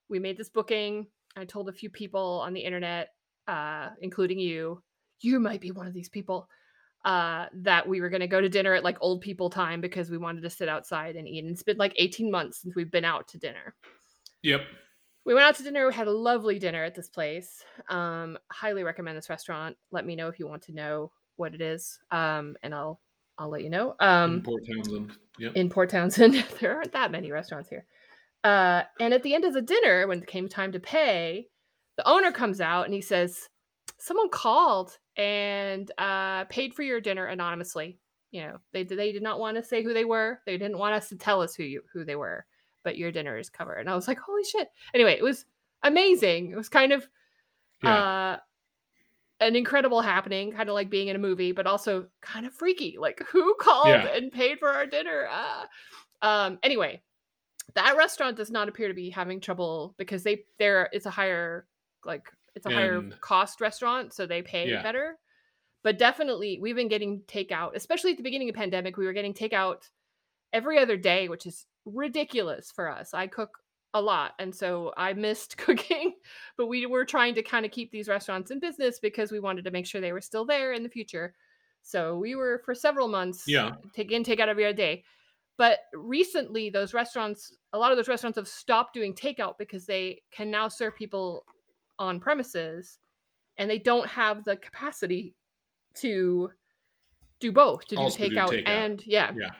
we 0.09 0.19
made 0.19 0.37
this 0.37 0.49
booking. 0.49 1.07
I 1.35 1.45
told 1.45 1.69
a 1.69 1.73
few 1.73 1.89
people 1.89 2.41
on 2.43 2.53
the 2.53 2.61
internet, 2.61 3.09
uh, 3.47 3.89
including 4.01 4.39
you. 4.39 4.81
You 5.19 5.39
might 5.39 5.61
be 5.61 5.71
one 5.71 5.87
of 5.87 5.93
these 5.93 6.09
people 6.09 6.47
uh, 7.05 7.45
that 7.53 7.87
we 7.87 8.01
were 8.01 8.09
going 8.09 8.21
to 8.21 8.27
go 8.27 8.41
to 8.41 8.49
dinner 8.49 8.73
at 8.73 8.83
like 8.83 8.97
old 9.01 9.21
people 9.21 9.49
time 9.49 9.81
because 9.81 10.09
we 10.09 10.17
wanted 10.17 10.41
to 10.41 10.49
sit 10.49 10.67
outside 10.69 11.15
and 11.15 11.27
eat. 11.27 11.43
And 11.43 11.51
it's 11.51 11.63
been 11.63 11.77
like 11.77 11.93
18 11.95 12.29
months 12.29 12.61
since 12.61 12.75
we've 12.75 12.91
been 12.91 13.05
out 13.05 13.27
to 13.29 13.37
dinner. 13.37 13.75
Yep. 14.43 14.61
We 15.25 15.33
went 15.33 15.45
out 15.45 15.55
to 15.55 15.63
dinner. 15.63 15.87
We 15.87 15.93
had 15.93 16.07
a 16.07 16.11
lovely 16.11 16.59
dinner 16.59 16.83
at 16.83 16.95
this 16.95 17.09
place. 17.09 17.63
Um, 17.89 18.37
highly 18.51 18.83
recommend 18.83 19.17
this 19.17 19.29
restaurant. 19.29 19.75
Let 19.91 20.05
me 20.05 20.15
know 20.15 20.27
if 20.27 20.39
you 20.39 20.47
want 20.47 20.63
to 20.63 20.73
know 20.73 21.11
what 21.35 21.53
it 21.53 21.61
is, 21.61 21.99
um, 22.11 22.55
and 22.63 22.73
I'll 22.73 22.99
I'll 23.37 23.49
let 23.49 23.63
you 23.63 23.69
know. 23.69 23.95
in 24.01 24.07
Um, 24.07 24.41
Port 24.41 24.63
Townsend. 24.67 25.11
Yep. 25.39 25.51
in 25.55 25.69
Port 25.69 25.89
Townsend. 25.89 26.33
there 26.59 26.75
aren't 26.75 26.93
that 26.93 27.11
many 27.11 27.31
restaurants 27.31 27.69
here. 27.69 27.85
Uh, 28.43 28.83
and 28.99 29.13
at 29.13 29.23
the 29.23 29.33
end 29.35 29.45
of 29.45 29.53
the 29.53 29.61
dinner, 29.61 30.07
when 30.07 30.19
it 30.21 30.27
came 30.27 30.47
time 30.47 30.71
to 30.71 30.79
pay, 30.79 31.47
the 31.97 32.07
owner 32.07 32.31
comes 32.31 32.61
out 32.61 32.85
and 32.85 32.93
he 32.93 33.01
says, 33.01 33.49
"Someone 33.97 34.29
called 34.29 34.97
and 35.15 35.91
uh, 35.97 36.45
paid 36.45 36.73
for 36.73 36.83
your 36.83 37.01
dinner 37.01 37.25
anonymously. 37.25 37.99
You 38.31 38.41
know, 38.41 38.57
they 38.73 38.83
they 38.83 39.11
did 39.11 39.23
not 39.23 39.39
want 39.39 39.57
to 39.57 39.63
say 39.63 39.83
who 39.83 39.93
they 39.93 40.05
were. 40.05 40.39
They 40.45 40.57
didn't 40.57 40.77
want 40.77 40.95
us 40.95 41.09
to 41.09 41.15
tell 41.17 41.41
us 41.41 41.55
who 41.55 41.63
you 41.63 41.81
who 41.93 42.03
they 42.05 42.15
were, 42.15 42.45
but 42.83 42.97
your 42.97 43.11
dinner 43.11 43.37
is 43.37 43.49
covered." 43.49 43.79
And 43.79 43.89
I 43.89 43.95
was 43.95 44.07
like, 44.07 44.19
"Holy 44.19 44.43
shit!" 44.43 44.69
Anyway, 44.93 45.13
it 45.13 45.23
was 45.23 45.45
amazing. 45.83 46.51
It 46.51 46.55
was 46.57 46.69
kind 46.69 46.91
of 46.93 47.07
Yeah. 47.83 47.95
uh, 47.95 48.37
an 49.39 49.55
incredible 49.55 50.01
happening, 50.01 50.51
kind 50.51 50.67
of 50.69 50.73
like 50.75 50.89
being 50.89 51.09
in 51.09 51.15
a 51.15 51.19
movie, 51.19 51.51
but 51.51 51.67
also 51.67 52.07
kind 52.21 52.45
of 52.45 52.53
freaky. 52.53 52.97
Like, 52.99 53.21
who 53.31 53.55
called 53.59 53.87
Yeah. 53.87 54.07
and 54.15 54.31
paid 54.31 54.59
for 54.59 54.69
our 54.69 54.85
dinner? 54.85 55.27
Ah. 55.29 55.67
Um, 56.21 56.59
anyway, 56.63 57.01
that 57.75 57.95
restaurant 57.97 58.37
does 58.37 58.49
not 58.49 58.67
appear 58.69 58.87
to 58.87 58.93
be 58.93 59.09
having 59.09 59.39
trouble 59.39 59.93
because 59.97 60.23
they 60.23 60.43
they're 60.57 60.89
it's 60.91 61.05
a 61.05 61.11
higher 61.11 61.67
like 62.05 62.31
it's 62.55 62.65
a 62.65 62.71
higher 62.71 63.01
cost 63.21 63.61
restaurant, 63.61 64.13
so 64.13 64.25
they 64.25 64.41
pay 64.41 64.69
Yeah. 64.69 64.81
better. 64.81 65.17
But 65.83 65.99
definitely, 65.99 66.57
we've 66.59 66.75
been 66.75 66.87
getting 66.87 67.21
takeout, 67.27 67.75
especially 67.75 68.11
at 68.11 68.17
the 68.17 68.23
beginning 68.23 68.49
of 68.49 68.55
pandemic. 68.55 68.97
We 68.97 69.05
were 69.05 69.13
getting 69.13 69.33
takeout 69.35 69.87
every 70.51 70.79
other 70.79 70.97
day, 70.97 71.29
which 71.29 71.45
is 71.45 71.67
ridiculous 71.85 72.71
for 72.71 72.89
us. 72.89 73.13
I 73.13 73.27
cook 73.27 73.59
a 73.93 74.01
lot, 74.01 74.33
and 74.39 74.53
so 74.53 74.93
I 74.97 75.13
missed 75.13 75.57
cooking. 75.57 76.15
But 76.57 76.67
we 76.67 76.85
were 76.85 77.05
trying 77.05 77.33
to 77.35 77.43
kind 77.43 77.65
of 77.65 77.71
keep 77.71 77.91
these 77.91 78.07
restaurants 78.09 78.51
in 78.51 78.59
business 78.59 78.99
because 78.99 79.31
we 79.31 79.39
wanted 79.39 79.63
to 79.65 79.71
make 79.71 79.85
sure 79.85 80.01
they 80.01 80.13
were 80.13 80.21
still 80.21 80.45
there 80.45 80.73
in 80.73 80.83
the 80.83 80.89
future. 80.89 81.33
So 81.81 82.17
we 82.17 82.35
were 82.35 82.61
for 82.65 82.75
several 82.75 83.07
months, 83.07 83.45
Yeah. 83.47 83.75
take 83.93 84.11
in 84.11 84.23
takeout 84.23 84.47
every 84.49 84.65
other 84.65 84.75
day. 84.75 85.03
But 85.57 85.79
recently, 85.93 86.69
those 86.69 86.93
restaurants, 86.93 87.51
a 87.73 87.77
lot 87.79 87.91
of 87.91 87.97
those 87.97 88.07
restaurants 88.09 88.35
have 88.37 88.47
stopped 88.47 88.93
doing 88.93 89.13
takeout 89.13 89.57
because 89.57 89.85
they 89.85 90.21
can 90.31 90.51
now 90.51 90.67
serve 90.67 90.95
people 90.95 91.45
on 91.97 92.19
premises, 92.19 92.99
and 93.57 93.67
they 93.69 93.79
don't 93.79 94.07
have 94.07 94.43
the 94.43 94.57
capacity 94.57 95.33
to 95.95 96.51
do 97.39 97.51
both 97.51 97.85
to 97.87 97.95
do 97.95 98.01
Also 98.01 98.17
do 98.19 98.29
takeout, 98.35 98.49
takeout. 98.49 98.67
and 98.67 99.03
yeah, 99.07 99.31
Yeah. 99.35 99.51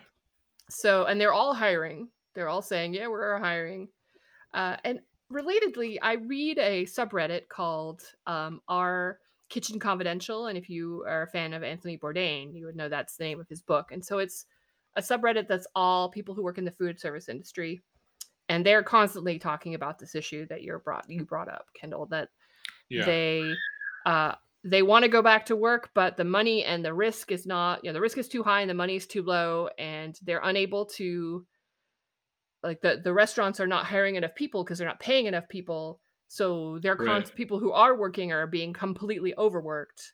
so, 0.70 1.06
and 1.06 1.20
they're 1.20 1.34
all 1.34 1.54
hiring. 1.56 2.10
They're 2.36 2.50
all 2.50 2.62
saying, 2.62 2.94
yeah, 2.94 3.08
we're 3.08 3.40
hiring. 3.40 3.88
Uh, 4.54 4.78
and 4.84 5.00
relatedly, 5.32 5.98
I 6.02 6.14
read 6.14 6.58
a 6.58 6.86
subreddit 6.86 7.48
called 7.50 8.02
um, 8.26 8.62
Our 8.68 9.20
Kitchen 9.50 9.80
Confidential. 9.80 10.48
And 10.48 10.58
if 10.58 10.70
you 10.70 11.06
are 11.08 11.24
a 11.24 11.28
fan 11.28 11.54
of 11.54 11.64
Anthony 11.64 11.98
Bourdain, 11.98 12.56
you 12.56 12.66
would 12.66 12.76
know 12.76 12.90
that's 12.90 13.18
the 13.18 13.24
name 13.24 13.40
of 13.40 13.48
his 13.48 13.62
book. 13.62 13.92
And 13.92 14.04
so 14.04 14.18
it's 14.18 14.46
a 14.96 15.02
subreddit 15.02 15.48
that's 15.48 15.68
all 15.76 16.10
people 16.10 16.36
who 16.36 16.44
work 16.44 16.58
in 16.58 16.66
the 16.66 16.72
food 16.72 17.00
service 17.00 17.30
industry. 17.30 17.82
And 18.50 18.66
they're 18.66 18.84
constantly 18.84 19.40
talking 19.40 19.76
about 19.76 20.00
this 20.00 20.16
issue 20.16 20.48
that 20.48 20.64
you're 20.64 20.80
brought 20.80 21.06
you 21.10 21.26
brought 21.26 21.50
up, 21.50 21.68
Kendall, 21.80 22.06
that 22.08 22.30
Yeah. 22.90 23.06
they 23.06 23.54
uh 24.06 24.36
they 24.64 24.82
want 24.82 25.04
to 25.04 25.10
go 25.10 25.22
back 25.22 25.46
to 25.46 25.56
work 25.56 25.92
but 25.94 26.18
the 26.18 26.24
money 26.24 26.64
and 26.64 26.84
the 26.84 26.94
risk 26.94 27.32
is 27.32 27.46
not 27.46 27.84
you 27.84 27.90
know 27.90 27.94
the 27.94 28.02
risk 28.02 28.18
is 28.18 28.28
too 28.28 28.44
high 28.44 28.62
and 28.62 28.70
the 28.70 28.74
money 28.74 28.96
is 28.96 29.06
too 29.06 29.22
low 29.22 29.70
and 29.78 30.18
they're 30.24 30.42
unable 30.44 30.86
to 30.86 31.46
like 32.64 32.82
the 32.82 33.02
the 33.04 33.14
restaurants 33.14 33.60
are 33.60 33.68
not 33.68 33.86
hiring 33.86 34.16
enough 34.16 34.36
people 34.36 34.64
because 34.64 34.78
they're 34.78 34.88
not 34.88 35.00
paying 35.00 35.26
enough 35.26 35.48
people 35.50 36.02
so 36.28 36.80
their 36.80 36.98
Right. 36.98 37.32
people 37.36 37.60
who 37.60 37.72
are 37.72 37.96
working 37.98 38.32
are 38.32 38.48
being 38.48 38.74
completely 38.74 39.36
overworked 39.38 40.14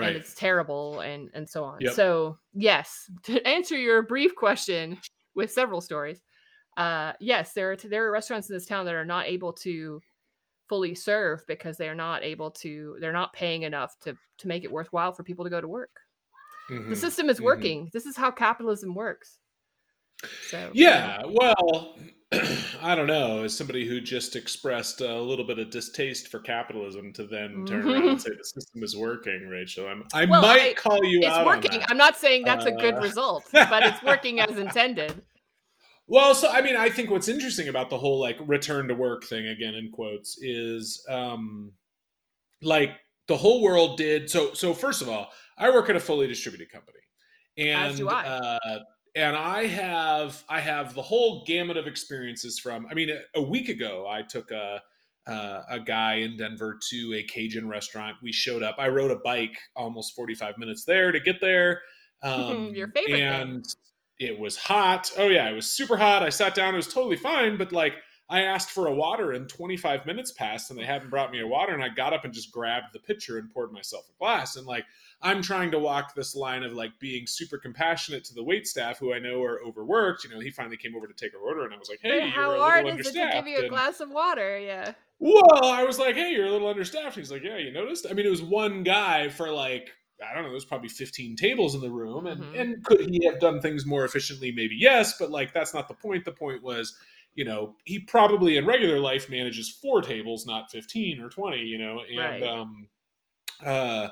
and 0.00 0.16
it's 0.16 0.34
terrible 0.34 1.00
and 1.00 1.30
and 1.34 1.48
so 1.48 1.64
on 1.64 1.86
Yep. 1.86 1.88
so 1.88 2.38
yes 2.52 3.10
to 3.22 3.46
answer 3.46 3.76
your 3.76 4.02
brief 4.02 4.34
question 4.34 4.98
with 5.34 5.50
several 5.50 5.80
stories 5.80 6.22
uh 6.76 7.12
yes 7.20 7.52
there 7.54 7.72
are 7.72 7.76
there 7.76 8.06
are 8.06 8.12
restaurants 8.12 8.48
in 8.50 8.56
this 8.56 8.66
town 8.66 8.86
that 8.86 8.94
are 8.94 9.04
not 9.04 9.26
able 9.26 9.52
to 9.52 10.02
fully 10.68 10.94
serve 10.94 11.44
because 11.48 11.76
they're 11.76 11.94
not 11.94 12.22
able 12.24 12.50
to 12.50 12.96
they're 13.00 13.12
not 13.12 13.32
paying 13.34 13.62
enough 13.62 13.98
to 14.00 14.16
to 14.38 14.48
make 14.48 14.64
it 14.64 14.72
worthwhile 14.72 15.12
for 15.12 15.24
people 15.24 15.44
to 15.44 15.50
go 15.50 15.60
to 15.60 15.68
work 15.68 16.00
the 16.88 16.96
Mhm. 16.96 16.96
system 16.96 17.28
is 17.30 17.40
mhm. 17.40 17.42
working 17.42 17.90
this 17.92 18.06
is 18.06 18.16
how 18.16 18.30
capitalism 18.30 18.94
works 18.94 19.40
so 20.48 20.70
Yeah, 20.72 21.22
well, 21.26 21.96
I 22.82 22.94
don't 22.94 23.06
know. 23.06 23.44
As 23.44 23.56
somebody 23.56 23.86
who 23.86 24.00
just 24.00 24.36
expressed 24.36 25.00
a 25.02 25.20
little 25.20 25.44
bit 25.46 25.58
of 25.58 25.70
distaste 25.70 26.28
for 26.28 26.38
capitalism, 26.40 27.12
to 27.14 27.24
then 27.26 27.64
turn 27.66 27.86
around 27.88 28.08
and 28.08 28.20
say 28.22 28.30
the 28.30 28.44
system 28.44 28.82
is 28.82 28.96
working, 28.96 29.48
Rachel, 29.48 29.86
I'm, 29.86 30.04
I 30.14 30.24
Well, 30.24 30.40
might 30.42 30.60
I- 30.60 30.72
call 30.74 31.04
you 31.04 31.18
it's 31.18 31.26
out 31.28 31.44
working 31.46 31.72
on 31.72 31.80
that. 31.80 31.90
i'm 31.90 31.96
not 31.98 32.16
saying 32.16 32.44
that's 32.44 32.64
a 32.64 32.72
good 32.72 32.94
Uh, 32.94 33.00
result 33.00 33.44
but 33.52 33.82
it's 33.82 34.02
working 34.02 34.40
as 34.40 34.56
intended 34.56 35.22
Well, 36.06 36.34
so 36.34 36.50
I 36.50 36.62
mean, 36.62 36.76
I 36.76 36.88
think 36.88 37.10
what's 37.10 37.28
interesting 37.28 37.68
about 37.68 37.90
the 37.90 37.98
whole 37.98 38.18
like 38.18 38.36
return 38.46 38.88
to 38.88 38.94
work 38.94 39.24
thing 39.24 39.46
again 39.48 39.74
in 39.74 39.90
quotes 39.90 40.38
is 40.42 41.04
um 41.08 41.72
like 42.62 42.90
the 43.28 43.36
whole 43.36 43.62
world 43.62 43.98
did 43.98 44.28
so 44.30 44.52
so 44.54 44.72
first 44.74 45.02
of 45.02 45.08
all, 45.08 45.28
I 45.58 45.68
work 45.70 45.88
at 45.90 45.96
a 45.96 46.00
fully 46.00 46.26
distributed 46.26 46.70
company. 46.72 46.98
And 47.58 47.90
As 47.92 47.96
do 47.98 48.08
I. 48.08 48.24
uh 48.26 48.78
and 49.14 49.36
I 49.36 49.66
have 49.66 50.42
I 50.48 50.60
have 50.60 50.94
the 50.94 51.02
whole 51.02 51.44
gamut 51.44 51.76
of 51.76 51.86
experiences 51.86 52.58
from 52.58 52.86
I 52.90 52.94
mean 52.94 53.10
a, 53.10 53.38
a 53.38 53.42
week 53.42 53.68
ago 53.68 54.06
I 54.08 54.22
took 54.22 54.50
a 54.50 54.82
uh, 55.26 55.62
a 55.70 55.78
guy 55.78 56.14
in 56.14 56.36
Denver 56.36 56.78
to 56.90 57.14
a 57.16 57.22
Cajun 57.22 57.68
restaurant. 57.68 58.16
We 58.22 58.32
showed 58.32 58.62
up. 58.62 58.76
I 58.78 58.88
rode 58.88 59.12
a 59.12 59.16
bike 59.16 59.56
almost 59.76 60.16
45 60.16 60.58
minutes 60.58 60.84
there 60.84 61.12
to 61.12 61.20
get 61.20 61.40
there. 61.40 61.80
Um, 62.24 62.72
Your 62.72 62.86
favorite 62.86 63.16
thing. 63.16 63.22
and 63.24 63.74
it 64.20 64.38
was 64.38 64.56
hot. 64.56 65.10
Oh 65.18 65.26
yeah, 65.26 65.50
it 65.50 65.54
was 65.54 65.66
super 65.66 65.96
hot. 65.96 66.22
I 66.22 66.28
sat 66.28 66.54
down. 66.54 66.72
It 66.72 66.76
was 66.76 66.86
totally 66.86 67.16
fine. 67.16 67.58
But 67.58 67.72
like, 67.72 67.94
I 68.30 68.42
asked 68.42 68.70
for 68.70 68.86
a 68.86 68.94
water, 68.94 69.32
and 69.32 69.48
25 69.48 70.06
minutes 70.06 70.30
passed, 70.30 70.70
and 70.70 70.78
they 70.78 70.84
hadn't 70.84 71.10
brought 71.10 71.32
me 71.32 71.40
a 71.40 71.46
water. 71.48 71.74
And 71.74 71.82
I 71.82 71.88
got 71.88 72.12
up 72.12 72.24
and 72.24 72.32
just 72.32 72.52
grabbed 72.52 72.92
the 72.92 73.00
pitcher 73.00 73.38
and 73.38 73.52
poured 73.52 73.72
myself 73.72 74.04
a 74.08 74.16
glass. 74.20 74.54
And 74.54 74.66
like, 74.68 74.84
I'm 75.22 75.40
trying 75.42 75.70
to 75.70 75.78
walk 75.78 76.14
this 76.14 76.34
line 76.34 76.62
of 76.64 76.72
like 76.72 76.98
being 76.98 77.26
super 77.26 77.56
compassionate 77.58 78.24
to 78.24 78.34
the 78.34 78.42
wait 78.42 78.66
staff 78.66 78.98
who 78.98 79.12
I 79.14 79.18
know 79.18 79.42
are 79.42 79.60
overworked. 79.64 80.24
You 80.24 80.30
know, 80.30 80.40
he 80.40 80.50
finally 80.50 80.76
came 80.76 80.96
over 80.96 81.06
to 81.06 81.14
take 81.14 81.34
our 81.34 81.40
order, 81.40 81.64
and 81.64 81.72
I 81.72 81.78
was 81.78 81.88
like, 81.88 82.00
"Hey, 82.02 82.28
how 82.28 82.50
you're 82.50 82.56
a 82.56 82.60
hard 82.60 82.84
little 82.84 83.00
is 83.00 83.06
it 83.06 83.12
to 83.14 83.20
understaffed." 83.20 83.46
give 83.46 83.52
you 83.52 83.58
a 83.58 83.62
and- 83.62 83.70
glass 83.70 84.00
of 84.00 84.10
water 84.10 84.58
yeah 84.58 84.92
well, 85.24 85.64
I 85.66 85.84
was 85.84 86.00
like, 86.00 86.16
hey, 86.16 86.32
you're 86.32 86.46
a 86.46 86.50
little 86.50 86.66
understaffed. 86.66 87.14
He's 87.14 87.30
like, 87.30 87.44
yeah, 87.44 87.56
you 87.56 87.70
noticed? 87.70 88.08
I 88.10 88.12
mean, 88.12 88.26
it 88.26 88.30
was 88.30 88.42
one 88.42 88.82
guy 88.82 89.28
for 89.28 89.52
like, 89.52 89.88
I 90.20 90.34
don't 90.34 90.42
know, 90.42 90.50
there's 90.50 90.64
probably 90.64 90.88
15 90.88 91.36
tables 91.36 91.76
in 91.76 91.80
the 91.80 91.88
room. 91.92 92.26
And, 92.26 92.42
Mhm. 92.42 92.60
and 92.60 92.84
could 92.84 93.08
he 93.08 93.24
have 93.26 93.38
done 93.38 93.60
things 93.60 93.86
more 93.86 94.04
efficiently? 94.04 94.50
Maybe 94.50 94.74
yes, 94.74 95.16
but 95.20 95.30
like, 95.30 95.52
that's 95.52 95.72
not 95.74 95.86
the 95.86 95.94
point. 95.94 96.24
The 96.24 96.32
point 96.32 96.60
was, 96.60 96.96
you 97.36 97.44
know, 97.44 97.76
he 97.84 98.00
probably 98.00 98.56
in 98.56 98.66
regular 98.66 98.98
life 98.98 99.30
manages 99.30 99.70
four 99.70 100.02
tables, 100.02 100.44
not 100.44 100.72
15 100.72 101.20
or 101.20 101.28
20, 101.28 101.60
you 101.60 101.78
know? 101.78 102.00
And, 102.00 102.18
Right. 102.18 102.42
um, 102.42 102.88
uh, 103.64 104.08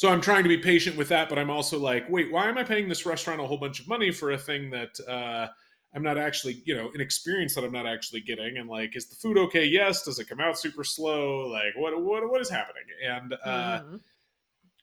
so 0.00 0.08
I'm 0.08 0.22
trying 0.22 0.44
to 0.44 0.48
be 0.48 0.56
patient 0.56 0.96
with 0.96 1.10
that, 1.10 1.28
but 1.28 1.38
I'm 1.38 1.50
also 1.50 1.78
like, 1.78 2.08
wait, 2.08 2.32
why 2.32 2.48
am 2.48 2.56
I 2.56 2.64
paying 2.64 2.88
this 2.88 3.04
restaurant 3.04 3.38
a 3.38 3.44
whole 3.46 3.58
bunch 3.58 3.80
of 3.80 3.86
money 3.86 4.10
for 4.10 4.30
a 4.30 4.38
thing 4.38 4.70
that, 4.70 4.98
uh, 5.06 5.48
I'm 5.94 6.02
not 6.02 6.16
actually, 6.16 6.62
you 6.64 6.74
know, 6.74 6.90
an 6.94 7.02
experience 7.02 7.54
that 7.54 7.64
I'm 7.64 7.72
not 7.72 7.86
actually 7.86 8.22
getting. 8.22 8.56
And 8.56 8.66
like, 8.66 8.96
is 8.96 9.10
the 9.10 9.16
food 9.16 9.36
okay? 9.36 9.66
Yes. 9.66 10.02
Does 10.02 10.18
it 10.18 10.26
come 10.26 10.40
out 10.40 10.58
super 10.58 10.84
slow? 10.84 11.48
Like, 11.48 11.76
what 11.76 12.02
what 12.02 12.30
what 12.30 12.40
is 12.40 12.48
happening? 12.48 12.84
And 13.06 13.34
uh, 13.44 13.80
Mhm. 13.82 14.00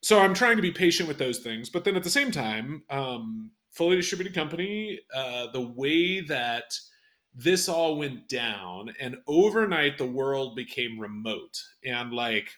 so 0.04 0.20
I'm 0.20 0.36
trying 0.36 0.58
to 0.58 0.62
be 0.62 0.70
patient 0.72 1.08
with 1.10 1.18
those 1.18 1.40
things, 1.40 1.68
but 1.68 1.84
then 1.84 1.96
at 1.96 2.04
the 2.04 2.12
same 2.12 2.30
time, 2.30 2.84
um, 2.92 3.50
fully 3.72 3.96
distributed 3.96 4.36
company, 4.36 5.00
uh, 5.16 5.48
the 5.52 5.62
way 5.62 6.20
that 6.22 6.78
this 7.34 7.68
all 7.68 7.98
went 7.98 8.30
down, 8.30 8.94
and 9.00 9.18
overnight 9.26 9.98
the 9.98 10.06
world 10.06 10.56
became 10.56 11.00
remote, 11.00 11.60
and 11.84 12.14
like. 12.14 12.52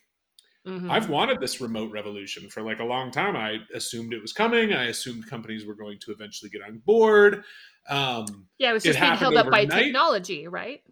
Mhm. 0.68 0.90
I've 0.92 1.10
wanted 1.10 1.40
this 1.40 1.62
remote 1.62 1.92
revolution 1.92 2.50
for 2.50 2.62
like 2.62 2.80
a 2.80 2.84
long 2.84 3.12
time. 3.12 3.36
I 3.36 3.60
assumed 3.74 4.14
it 4.14 4.22
was 4.22 4.34
coming. 4.34 4.74
I 4.74 4.86
assumed 4.86 5.28
companies 5.28 5.66
were 5.66 5.76
going 5.76 6.00
to 6.00 6.12
eventually 6.12 6.50
get 6.50 6.62
on 6.62 6.80
board. 6.80 7.44
Um, 7.90 8.50
yeah, 8.58 8.72
it 8.72 8.74
was 8.74 8.84
it 8.84 8.90
just 8.90 9.00
being 9.00 9.14
held 9.16 9.38
up 9.38 9.50
by 9.50 9.66
technology, 9.66 10.48
right? 10.48 10.84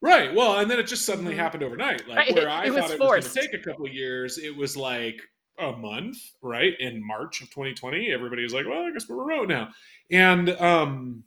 Right. 0.00 0.34
Well, 0.34 0.58
and 0.58 0.70
then 0.70 0.78
it 0.80 0.86
just 0.86 1.04
suddenly 1.04 1.34
Mhm. 1.34 1.36
happened 1.36 1.62
overnight. 1.62 2.08
Like 2.08 2.18
Right, 2.18 2.34
where 2.34 2.48
I 2.48 2.66
it 2.66 2.74
thought 2.74 2.90
it 2.90 3.00
was 3.00 3.12
going 3.12 3.24
to 3.24 3.30
take 3.30 3.54
a 3.54 3.58
couple 3.62 3.86
of 3.86 3.92
years, 3.94 4.38
it 4.38 4.56
was 4.56 4.76
like 4.76 5.20
a 5.58 5.72
month. 5.72 6.18
Right 6.42 6.74
in 6.80 7.04
March 7.06 7.40
of 7.42 7.50
2020, 7.50 8.10
everybody 8.12 8.42
was 8.42 8.52
like, 8.54 8.66
"Well, 8.66 8.84
I 8.84 8.90
guess 8.92 9.08
we're 9.08 9.24
remote 9.24 9.48
now," 9.48 9.70
and 10.10 10.50
um, 10.50 11.24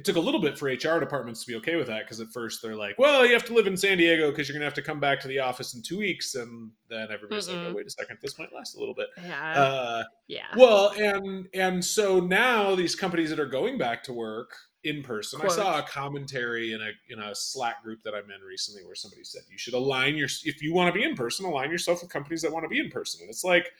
it 0.00 0.04
took 0.06 0.16
a 0.16 0.20
little 0.20 0.40
bit 0.40 0.56
for 0.56 0.66
HR 0.66 0.98
departments 0.98 1.44
to 1.44 1.46
be 1.46 1.56
okay 1.56 1.76
with 1.76 1.88
that 1.88 2.06
because 2.06 2.20
at 2.20 2.28
first 2.32 2.62
they're 2.62 2.74
like, 2.74 2.98
"Well, 2.98 3.26
you 3.26 3.34
have 3.34 3.44
to 3.44 3.52
live 3.52 3.66
in 3.66 3.76
San 3.76 3.98
Diego 3.98 4.30
because 4.30 4.48
you're 4.48 4.54
going 4.54 4.62
to 4.62 4.66
have 4.66 4.72
to 4.74 4.82
come 4.82 4.98
back 4.98 5.20
to 5.20 5.28
the 5.28 5.40
office 5.40 5.74
in 5.74 5.82
two 5.82 5.98
weeks," 5.98 6.36
and 6.36 6.70
then 6.88 7.08
everybody's 7.12 7.48
like, 7.48 7.58
Mm-mm. 7.58 7.70
"Oh, 7.70 7.74
wait 7.74 7.86
a 7.86 7.90
second, 7.90 8.16
this 8.22 8.38
might 8.38 8.50
last 8.50 8.76
a 8.76 8.80
little 8.80 8.94
bit." 8.94 9.08
Yeah. 9.22 9.52
Uh, 9.52 10.04
yeah. 10.26 10.46
well, 10.56 10.94
and 10.96 11.48
and 11.52 11.84
so 11.84 12.18
now 12.18 12.74
these 12.74 12.96
companies 12.96 13.28
that 13.28 13.38
are 13.38 13.44
going 13.44 13.76
back 13.76 14.02
to 14.04 14.14
work 14.14 14.56
in 14.84 15.02
person, 15.02 15.42
I 15.42 15.48
saw 15.48 15.78
a 15.78 15.82
commentary 15.82 16.72
in 16.72 16.80
a 16.80 16.92
in 17.10 17.18
a 17.18 17.34
Slack 17.34 17.82
group 17.82 18.02
that 18.04 18.14
I'm 18.14 18.30
in 18.30 18.40
recently 18.40 18.82
where 18.86 18.94
somebody 18.94 19.22
said 19.24 19.42
you 19.50 19.58
should 19.58 19.74
align 19.74 20.16
your 20.16 20.28
if 20.46 20.62
you 20.62 20.72
want 20.72 20.94
to 20.94 20.98
be 20.98 21.04
in 21.04 21.14
person, 21.14 21.44
align 21.44 21.70
yourself 21.70 22.00
with 22.00 22.10
companies 22.10 22.40
that 22.40 22.50
want 22.50 22.64
to 22.64 22.70
be 22.70 22.80
in 22.80 22.88
person. 22.88 23.20
And 23.20 23.28
it's 23.28 23.44
like, 23.44 23.70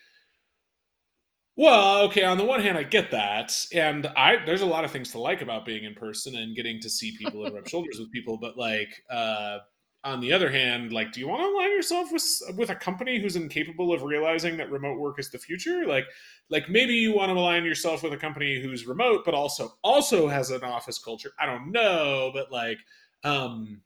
well, 1.60 2.02
okay, 2.06 2.24
on 2.24 2.38
the 2.38 2.44
one 2.44 2.60
hand, 2.60 2.78
I 2.78 2.82
get 2.84 3.10
that, 3.10 3.52
and 3.72 4.06
I 4.16 4.44
there's 4.44 4.62
a 4.62 4.66
lot 4.66 4.84
of 4.84 4.90
things 4.90 5.10
to 5.12 5.18
like 5.20 5.42
about 5.42 5.66
being 5.66 5.84
in 5.84 5.94
person 5.94 6.36
and 6.36 6.56
getting 6.56 6.80
to 6.80 6.90
see 6.90 7.16
people 7.18 7.44
and 7.44 7.54
rub 7.54 7.68
shoulders 7.74 7.98
with 7.98 8.10
people, 8.12 8.38
but 8.38 8.56
like. 8.56 8.88
uh 9.10 9.58
on 10.02 10.20
the 10.20 10.32
other 10.32 10.50
hand, 10.50 10.94
like, 10.94 11.12
do 11.12 11.20
you 11.20 11.28
want 11.28 11.42
to 11.42 11.46
align 11.46 11.68
yourself 11.72 12.10
with 12.10 12.24
with 12.56 12.70
a 12.70 12.74
company 12.74 13.20
who's 13.20 13.36
incapable 13.36 13.92
of 13.92 14.02
realizing 14.02 14.56
that 14.56 14.70
remote 14.70 14.98
work 14.98 15.18
is 15.18 15.30
the 15.30 15.36
future? 15.38 15.84
Like, 15.86 16.06
like 16.48 16.68
maybe 16.68 16.94
you 16.94 17.14
want 17.14 17.30
to 17.30 17.34
align 17.34 17.64
yourself 17.64 18.02
with 18.02 18.12
a 18.12 18.16
company 18.16 18.60
who's 18.60 18.86
remote 18.86 19.22
but 19.24 19.34
also 19.34 19.74
also 19.82 20.28
has 20.28 20.50
an 20.50 20.64
office 20.64 20.98
culture 20.98 21.32
i 21.38 21.46
don't 21.46 21.70
know 21.70 22.30
but 22.34 22.50
like 22.52 22.78
um 23.24 23.80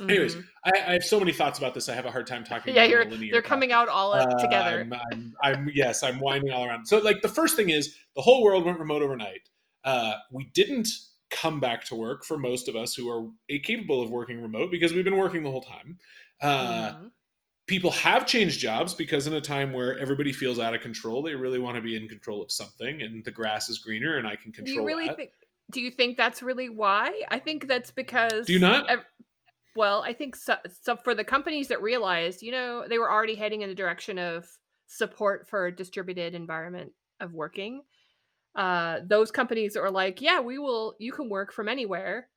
anyways 0.00 0.34
Mhm. 0.36 0.44
I, 0.64 0.70
I 0.88 0.92
have 0.94 1.04
so 1.04 1.18
many 1.20 1.32
thoughts 1.32 1.58
about 1.58 1.74
this 1.74 1.88
i 1.88 1.94
have 1.94 2.04
a 2.06 2.10
hard 2.10 2.26
time 2.26 2.44
talking 2.44 2.74
yeah, 2.74 2.82
about 2.82 2.90
you're 2.90 3.04
linear 3.04 3.32
they're 3.32 3.42
coming 3.42 3.70
topic. 3.70 3.88
out 3.88 3.94
all 3.94 4.12
Uh, 4.14 4.24
together. 4.38 4.80
I'm, 4.80 4.92
I'm, 5.12 5.34
I'm 5.42 5.70
yes 5.74 6.02
i'm 6.02 6.18
winding 6.20 6.50
all 6.52 6.64
around 6.64 6.86
so 6.86 6.98
like 6.98 7.22
the 7.22 7.28
first 7.28 7.56
thing 7.56 7.70
is 7.70 7.96
the 8.16 8.22
whole 8.22 8.42
world 8.42 8.64
went 8.64 8.78
remote 8.78 9.02
overnight 9.02 9.48
uh 9.84 10.14
we 10.32 10.50
didn't 10.54 10.88
come 11.30 11.60
back 11.60 11.84
to 11.84 11.94
work 11.94 12.24
for 12.24 12.38
most 12.38 12.68
of 12.68 12.76
us 12.76 12.94
who 12.94 13.08
are 13.08 13.28
capable 13.62 14.02
of 14.02 14.10
working 14.10 14.40
remote 14.42 14.70
because 14.70 14.92
we've 14.92 15.04
been 15.04 15.16
working 15.16 15.42
the 15.42 15.50
whole 15.50 15.62
time 15.62 15.98
uh 16.40 16.90
Mhm. 16.90 17.10
people 17.66 17.90
have 17.92 18.26
changed 18.26 18.60
jobs 18.60 18.94
because 18.94 19.26
in 19.26 19.32
a 19.34 19.40
time 19.40 19.72
where 19.72 19.98
everybody 19.98 20.32
feels 20.32 20.58
out 20.58 20.74
of 20.74 20.80
control, 20.82 21.22
they 21.22 21.34
really 21.34 21.58
want 21.58 21.76
to 21.76 21.80
be 21.80 21.96
in 21.96 22.06
control 22.08 22.42
of 22.42 22.52
something, 22.52 23.00
and 23.00 23.24
the 23.24 23.30
grass 23.30 23.70
is 23.70 23.78
greener, 23.78 24.18
and 24.18 24.26
I 24.26 24.36
can 24.36 24.52
control. 24.52 24.66
Do 24.66 24.72
you 24.82 24.86
really 24.86 25.06
that. 25.06 25.16
think? 25.16 25.30
Do 25.70 25.80
you 25.80 25.90
think 25.90 26.18
that's 26.18 26.42
really 26.42 26.68
why? 26.68 27.22
I 27.30 27.38
think 27.38 27.66
that's 27.66 27.90
because. 27.90 28.46
Do 28.48 28.52
you 28.52 28.58
not? 28.58 28.90
ev- 28.90 29.06
well, 29.76 30.02
I 30.02 30.12
think 30.12 30.36
so, 30.36 30.56
so. 30.82 30.96
For 30.96 31.14
the 31.14 31.24
companies 31.24 31.68
that 31.68 31.82
realized, 31.82 32.42
you 32.42 32.52
know, 32.52 32.84
they 32.88 32.98
were 32.98 33.10
already 33.10 33.34
heading 33.34 33.62
in 33.62 33.68
the 33.68 33.74
direction 33.74 34.18
of 34.18 34.46
support 34.86 35.48
for 35.48 35.66
a 35.66 35.74
distributed 35.74 36.34
environment 36.34 36.92
of 37.20 37.32
working. 37.32 37.82
Uh, 38.54 39.00
those 39.04 39.30
companies 39.30 39.74
that 39.74 39.82
were 39.82 39.90
like, 39.90 40.20
yeah, 40.20 40.40
we 40.40 40.58
will. 40.58 40.94
You 40.98 41.12
can 41.12 41.28
work 41.28 41.52
from 41.52 41.68
anywhere. 41.68 42.28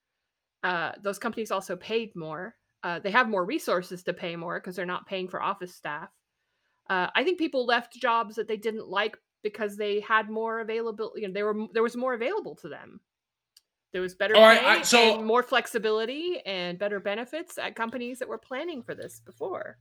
Uh, 0.63 0.93
those 1.01 1.19
companies 1.19 1.51
also 1.51 1.75
paid 1.75 2.15
more. 2.15 2.55
Uh, 2.83 2.99
they 2.99 3.11
have 3.11 3.29
more 3.29 3.45
resources 3.45 4.03
to 4.03 4.13
pay 4.13 4.35
more 4.35 4.59
because 4.59 4.75
they're 4.75 4.85
not 4.85 5.07
paying 5.07 5.27
for 5.27 5.41
office 5.41 5.75
staff. 5.75 6.09
Uh, 6.89 7.07
I 7.15 7.23
think 7.23 7.37
people 7.37 7.65
left 7.65 7.93
jobs 7.93 8.35
that 8.35 8.47
they 8.47 8.57
didn't 8.57 8.87
like 8.87 9.17
because 9.43 9.77
they 9.77 9.99
had 9.99 10.29
more 10.29 10.59
available. 10.59 11.11
You 11.15 11.27
know, 11.27 11.33
they 11.33 11.43
were 11.43 11.67
there 11.73 11.83
was 11.83 11.95
more 11.95 12.13
available 12.13 12.55
to 12.57 12.69
them. 12.69 12.99
There 13.93 14.01
was 14.01 14.15
better 14.15 14.33
right, 14.33 14.59
pay 14.59 14.65
I- 14.65 14.81
so- 14.81 15.17
and 15.19 15.25
more 15.25 15.43
flexibility 15.43 16.39
and 16.45 16.77
better 16.77 16.99
benefits 16.99 17.57
at 17.57 17.75
companies 17.75 18.19
that 18.19 18.27
were 18.27 18.37
planning 18.37 18.83
for 18.83 18.93
this 18.93 19.21
before. 19.25 19.77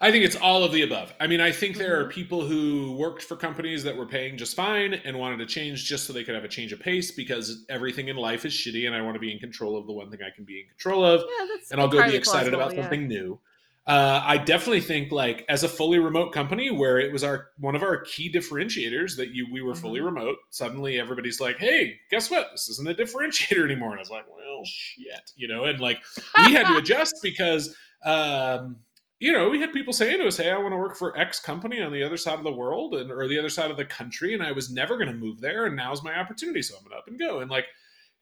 I 0.00 0.10
think 0.10 0.24
it's 0.24 0.34
all 0.34 0.64
of 0.64 0.72
the 0.72 0.82
above. 0.82 1.14
I 1.20 1.28
mean, 1.28 1.40
I 1.40 1.52
think 1.52 1.76
there 1.76 2.00
are 2.00 2.04
Mhm. 2.06 2.10
people 2.10 2.40
who 2.44 2.92
worked 2.96 3.22
for 3.22 3.36
companies 3.36 3.84
that 3.84 3.96
were 3.96 4.06
paying 4.06 4.36
just 4.36 4.56
fine 4.56 4.94
and 4.94 5.16
wanted 5.16 5.36
to 5.38 5.46
change 5.46 5.84
just 5.84 6.06
so 6.06 6.12
they 6.12 6.24
could 6.24 6.34
have 6.34 6.42
a 6.42 6.48
change 6.48 6.72
of 6.72 6.80
pace 6.80 7.12
because 7.12 7.64
everything 7.68 8.08
in 8.08 8.16
life 8.16 8.44
is 8.44 8.52
shitty, 8.52 8.86
and 8.86 8.96
I 8.96 9.00
want 9.02 9.14
to 9.14 9.20
be 9.20 9.30
in 9.32 9.38
control 9.38 9.76
of 9.76 9.86
the 9.86 9.92
one 9.92 10.10
thing 10.10 10.20
I 10.22 10.30
can 10.34 10.44
be 10.44 10.60
in 10.62 10.66
control 10.68 11.04
of. 11.04 11.20
Yeah, 11.20 11.46
that's 11.54 11.70
and 11.70 11.80
I'll 11.80 11.86
go 11.88 12.02
be 12.04 12.16
excited 12.16 12.50
plausible, 12.52 12.58
about 12.60 12.74
yeah. 12.74 12.82
something 12.82 13.06
new. 13.06 13.40
Uh, 13.86 14.22
I 14.24 14.36
definitely 14.36 14.82
think 14.82 15.10
like 15.10 15.44
as 15.48 15.64
a 15.64 15.68
fully 15.68 15.98
remote 15.98 16.32
company 16.32 16.70
where 16.70 16.98
it 17.00 17.12
was 17.12 17.24
our 17.24 17.48
one 17.58 17.74
of 17.74 17.82
our 17.82 18.02
key 18.02 18.30
differentiators 18.30 19.16
that 19.16 19.30
you 19.34 19.48
we 19.50 19.62
were 19.62 19.74
fully 19.74 20.00
Mhm. 20.00 20.04
remote. 20.04 20.36
Suddenly 20.50 21.00
everybody's 21.00 21.40
like, 21.40 21.56
"Hey, 21.58 21.98
guess 22.10 22.30
what? 22.30 22.48
This 22.52 22.68
isn't 22.68 22.88
a 22.88 22.94
differentiator 22.94 23.64
anymore." 23.64 23.90
And 23.90 23.98
I 23.98 24.02
was 24.02 24.10
like, 24.10 24.26
"Well, 24.28 24.62
shit," 24.64 25.32
you 25.34 25.48
know. 25.48 25.64
And 25.64 25.80
like 25.80 25.98
we 26.36 26.52
had 26.52 26.66
to 26.68 26.76
adjust 26.76 27.16
because 27.22 27.74
um, 28.04 28.76
you 29.18 29.32
know 29.32 29.48
we 29.48 29.60
had 29.60 29.72
people 29.72 29.92
saying 29.94 30.18
to 30.18 30.26
us, 30.28 30.36
"Hey, 30.36 30.50
I 30.50 30.58
want 30.58 30.72
to 30.72 30.76
work 30.76 30.96
for 30.96 31.16
X 31.18 31.40
company 31.40 31.80
on 31.80 31.90
the 31.90 32.02
other 32.02 32.18
side 32.18 32.38
of 32.38 32.44
the 32.44 32.52
world 32.52 32.94
and 32.94 33.10
or 33.10 33.26
the 33.28 33.38
other 33.38 33.48
side 33.48 33.70
of 33.70 33.76
the 33.78 33.84
country," 33.86 34.34
and 34.34 34.42
I 34.42 34.52
was 34.52 34.70
never 34.70 34.98
going 34.98 35.08
to 35.08 35.14
move 35.14 35.40
there, 35.40 35.64
and 35.66 35.74
now's 35.74 36.02
my 36.02 36.16
opportunity, 36.16 36.62
so 36.62 36.76
I'm 36.76 36.82
going 36.84 36.92
to 36.92 36.98
up 36.98 37.08
and 37.08 37.18
go. 37.18 37.40
And 37.40 37.50
like, 37.50 37.66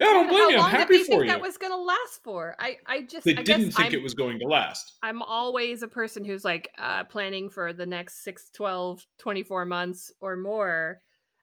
yeah, 0.01 0.07
I 0.09 0.13
don't 0.13 0.25
How 0.27 0.31
blame 0.31 0.51
you. 0.51 0.57
I'm 0.57 0.61
long 0.61 0.71
did 0.71 0.81
happy 0.81 0.97
they 0.99 1.03
for 1.05 1.09
think 1.11 1.23
you. 1.23 1.27
that 1.29 1.41
was 1.41 1.57
going 1.57 1.73
to 1.73 1.79
last 1.79 2.23
for? 2.23 2.55
I, 2.59 2.77
I 2.87 3.03
just, 3.03 3.25
they 3.25 3.37
I 3.37 3.43
didn't 3.43 3.73
think 3.73 3.89
I'm, 3.89 3.95
it 3.95 4.03
was 4.03 4.15
going 4.15 4.39
to 4.41 4.47
last. 4.47 4.95
I'm 5.03 5.23
always 5.23 5.83
a 5.83 5.89
person 5.89 6.25
who's 6.25 6.45
like 6.45 6.71
uh, 6.79 7.05
planning 7.05 7.51
for 7.51 7.73
the 7.73 7.87
next 7.87 8.23
6, 8.25 8.51
12, 8.55 9.05
24 9.19 9.65
months 9.65 10.13
or 10.21 10.37
more. 10.37 11.01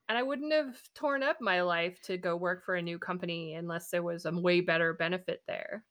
And 0.08 0.18
I 0.18 0.24
wouldn't 0.24 0.54
have 0.54 0.76
torn 0.94 1.24
up 1.24 1.42
my 1.42 1.62
life 1.64 2.00
to 2.04 2.18
go 2.18 2.36
work 2.36 2.64
for 2.64 2.76
a 2.76 2.82
new 2.82 3.00
company 3.00 3.56
unless 3.56 3.90
there 3.90 4.04
was 4.04 4.26
a 4.26 4.32
way 4.32 4.62
better 4.62 4.94
benefit 4.94 5.42
there. 5.48 5.84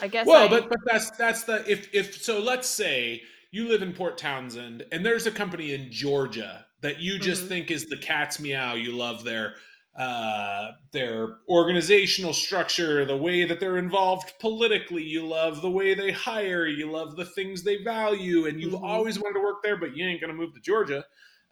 I 0.00 0.08
guess. 0.08 0.26
Well, 0.26 0.46
I- 0.46 0.48
but 0.48 0.68
but 0.70 0.78
that's 0.86 1.10
that's 1.10 1.44
the 1.44 1.62
if 1.70 1.92
if 1.94 2.22
so 2.22 2.40
let's 2.40 2.66
say 2.66 3.20
you 3.50 3.68
live 3.68 3.82
in 3.82 3.92
Port 3.92 4.16
Townsend 4.16 4.84
and 4.90 5.04
there's 5.04 5.26
a 5.26 5.30
company 5.30 5.74
in 5.74 5.92
Georgia 5.92 6.64
that 6.80 6.98
you 7.00 7.18
just 7.18 7.44
Mhm. 7.44 7.48
think 7.48 7.70
is 7.70 7.84
the 7.86 7.98
cat's 7.98 8.40
meow. 8.40 8.72
You 8.74 8.92
love 8.92 9.22
their 9.22 9.56
uh 9.96 10.70
their 10.92 11.38
organizational 11.48 12.32
structure, 12.32 13.04
the 13.04 13.16
way 13.16 13.44
that 13.44 13.60
they're 13.60 13.76
involved 13.78 14.32
politically, 14.40 15.02
you 15.02 15.26
love 15.26 15.60
the 15.62 15.70
way 15.70 15.94
they 15.94 16.10
hire, 16.12 16.66
you 16.66 16.90
love 16.90 17.16
the 17.16 17.26
things 17.26 17.62
they 17.62 17.82
value, 17.82 18.46
and 18.46 18.60
you've 18.60 18.74
Mhm. 18.74 18.84
always 18.84 19.18
wanted 19.18 19.34
to 19.34 19.40
work 19.44 19.62
there, 19.62 19.76
but 19.76 19.96
you 19.96 20.06
ain't 20.06 20.20
gonna 20.20 20.32
move 20.34 20.54
to 20.54 20.60
Georgia. 20.60 21.04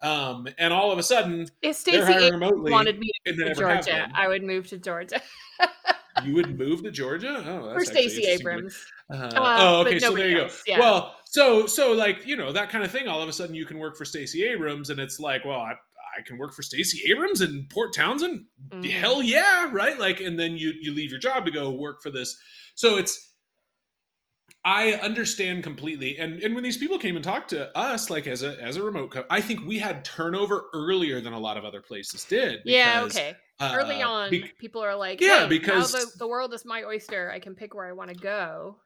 Um, 0.02 0.48
and 0.58 0.72
all 0.72 0.90
of 0.90 0.98
a 0.98 1.02
sudden 1.02 1.46
if 1.62 1.76
they're 1.90 2.04
Stacey 2.04 2.30
remotely 2.32 2.72
wanted 2.72 2.98
me 2.98 3.10
and 3.26 3.36
to 3.36 3.44
move 3.44 3.54
to 3.56 3.62
Georgia. 3.62 4.08
I 4.14 4.28
would 4.28 4.42
move 4.42 4.66
to 4.68 4.78
Georgia 4.78 5.20
You 6.16 6.34
would 6.34 6.58
move 6.58 6.82
to 6.82 6.90
Georgia? 6.90 7.42
Oh, 7.46 7.68
for 7.72 7.84
that's 7.84 7.90
actually 7.90 8.10
Stacey. 8.10 8.26
Abrams. 8.26 8.76
Uh, 9.10 9.16
Uh, 9.36 9.52
oh, 9.56 9.80
okay. 9.82 9.98
So 9.98 10.14
there 10.16 10.28
you 10.28 10.40
else, 10.40 10.62
go. 10.66 10.72
yeah. 10.72 10.80
Well, 10.80 11.16
so 11.24 11.66
so 11.66 11.92
like 11.92 12.26
you 12.26 12.36
know 12.36 12.52
that 12.52 12.70
kind 12.70 12.84
of 12.84 12.90
thing. 12.90 13.08
All 13.08 13.22
of 13.22 13.28
a 13.28 13.32
sudden, 13.32 13.54
you 13.54 13.64
can 13.64 13.78
work 13.78 13.96
for 13.96 14.04
Stacey 14.04 14.44
Abrams, 14.44 14.90
and 14.90 15.00
it's 15.00 15.18
like, 15.20 15.44
well, 15.44 15.60
I, 15.60 15.74
I 16.20 16.22
can 16.22 16.38
work 16.38 16.52
for 16.52 16.62
Stacey 16.62 17.10
Abrams 17.10 17.40
in 17.40 17.66
Port 17.70 17.94
Townsend. 17.94 18.44
Mhm. 18.68 18.90
Hell 18.90 19.22
yeah, 19.22 19.68
right? 19.72 19.98
Like, 19.98 20.20
and 20.20 20.38
then 20.38 20.56
you 20.56 20.72
you 20.80 20.92
leave 20.92 21.10
your 21.10 21.18
job 21.20 21.44
to 21.46 21.50
go 21.50 21.70
work 21.70 22.02
for 22.02 22.10
this. 22.10 22.38
So 22.74 22.96
it's. 22.98 23.28
I 24.62 24.92
understand 24.94 25.62
completely, 25.64 26.18
and 26.18 26.42
and 26.42 26.54
when 26.54 26.62
these 26.62 26.76
people 26.76 26.98
came 26.98 27.16
and 27.16 27.24
talked 27.24 27.48
to 27.50 27.74
us, 27.76 28.10
like 28.10 28.26
as 28.26 28.42
a 28.42 28.60
as 28.62 28.76
a 28.76 28.82
remote, 28.82 29.10
co- 29.12 29.24
I 29.30 29.40
think 29.40 29.66
we 29.66 29.78
had 29.78 30.04
turnover 30.04 30.64
earlier 30.74 31.22
than 31.22 31.32
a 31.32 31.38
lot 31.38 31.56
of 31.56 31.64
other 31.64 31.80
places 31.80 32.24
did. 32.24 32.60
Yeah, 32.66 33.04
because, 33.04 33.16
okay. 33.16 33.34
Early 33.62 34.02
uh, 34.02 34.08
on, 34.08 34.30
bec- 34.30 34.58
people 34.58 34.82
are 34.82 34.94
like, 34.96 35.20
Yeah, 35.20 35.44
"Hey, 35.44 35.48
because- 35.48 35.92
the, 35.92 36.18
the 36.18 36.26
world 36.26 36.52
is 36.52 36.66
my 36.66 36.82
oyster. 36.84 37.30
I 37.30 37.38
can 37.40 37.54
pick 37.54 37.74
where 37.74 37.86
I 37.86 37.92
want 37.92 38.10
to 38.10 38.16
go." 38.16 38.76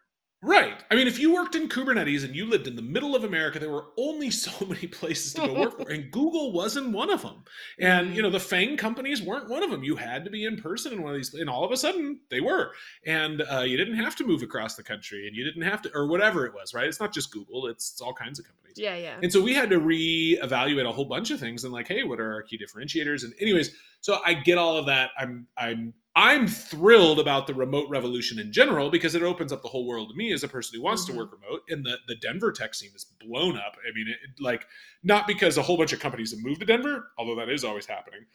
Right. 0.45 0.85
I 0.91 0.95
mean, 0.95 1.07
if 1.07 1.19
you 1.19 1.33
worked 1.33 1.55
in 1.55 1.71
Kubernetes 1.71 2.23
and 2.23 2.37
you 2.37 2.45
lived 2.45 2.67
in 2.67 2.77
the 2.77 2.83
middle 2.83 3.17
of 3.17 3.25
America, 3.25 3.59
there 3.59 3.71
were 3.71 3.87
only 3.97 4.31
so 4.31 4.67
many 4.67 4.87
places 4.87 5.33
to 5.35 5.47
go 5.47 5.55
work 5.55 5.79
for, 5.79 5.91
and 5.91 6.11
Google 6.11 6.53
wasn't 6.53 6.91
one 6.91 7.09
of 7.09 7.23
them. 7.23 7.45
And 7.79 8.15
you 8.15 8.21
know, 8.21 8.29
the 8.29 8.39
FANG 8.39 8.77
companies 8.77 9.23
weren't 9.23 9.49
one 9.49 9.63
of 9.63 9.71
them. 9.71 9.83
You 9.83 9.97
had 9.97 10.23
to 10.27 10.31
be 10.31 10.45
in 10.45 10.59
person 10.59 10.93
in 10.93 11.03
one 11.03 11.13
of 11.13 11.17
these, 11.17 11.33
and 11.33 11.49
all 11.49 11.65
of 11.65 11.73
a 11.73 11.77
sudden 11.79 12.21
they 12.31 12.43
were. 12.43 12.73
And 13.07 13.43
uh, 13.51 13.61
you 13.61 13.79
didn't 13.79 13.97
have 13.97 14.17
to 14.17 14.25
move 14.25 14.43
across 14.43 14.75
the 14.75 14.83
country, 14.83 15.27
and 15.27 15.35
you 15.35 15.45
didn't 15.45 15.63
have 15.63 15.81
to, 15.83 15.91
or 15.95 16.07
whatever 16.07 16.45
it 16.45 16.53
was. 16.53 16.75
Right? 16.75 16.87
It's 16.87 17.01
not 17.01 17.15
just 17.15 17.33
Google; 17.33 17.67
it's, 17.67 17.93
it's 17.93 18.03
all 18.03 18.13
kinds 18.13 18.39
of 18.39 18.45
companies. 18.45 18.75
Yeah, 18.77 18.97
yeah. 18.97 19.17
And 19.23 19.33
so 19.33 19.41
we 19.41 19.55
had 19.55 19.71
to 19.71 19.81
reevaluate 19.81 20.87
a 20.87 20.93
whole 20.93 21.07
bunch 21.07 21.31
of 21.31 21.41
things 21.41 21.65
and 21.65 21.73
like, 21.73 21.89
hey, 21.89 22.03
what 22.03 22.21
are 22.21 22.35
our 22.35 22.43
key 22.43 22.59
differentiators? 22.59 23.25
And 23.25 23.33
anyways, 23.41 23.75
so 24.03 24.21
I 24.27 24.35
get 24.35 24.59
all 24.59 24.77
of 24.77 24.87
that. 24.87 25.11
I'm 25.19 25.47
I'm 25.57 25.95
I'm 26.17 26.47
thrilled 26.47 27.19
about 27.19 27.47
the 27.49 27.55
remote 27.55 27.89
revolution 27.91 28.39
in 28.39 28.53
general 28.53 28.89
because 28.89 29.15
it 29.17 29.23
opens 29.23 29.53
up 29.53 29.63
the 29.63 29.69
whole 29.69 29.87
world 29.87 30.11
to 30.11 30.15
me 30.17 30.33
as 30.33 30.45
a 30.45 30.49
person 30.49 30.77
who 30.79 30.83
wants 30.85 31.03
Mhm. 31.03 31.07
to 31.09 31.13
work 31.15 31.33
remote. 31.33 31.63
And 31.69 31.85
the, 31.85 31.99
the 32.07 32.15
Denver 32.17 32.53
tech 32.53 32.75
scene 32.75 32.93
is 32.95 33.05
blown 33.21 33.57
up. 33.57 33.77
I 33.89 33.93
mean, 33.95 34.07
it, 34.09 34.19
it- 34.23 34.41
like, 34.43 34.67
not 35.03 35.27
because 35.27 35.57
a 35.57 35.63
whole 35.63 35.77
bunch 35.77 35.93
of 35.93 35.99
companies 36.01 36.31
have 36.31 36.41
moved 36.41 36.61
to 36.61 36.67
Denver, 36.67 37.11
although 37.19 37.35
that 37.37 37.49
is 37.49 37.65
always 37.65 37.87
happening, 37.87 38.27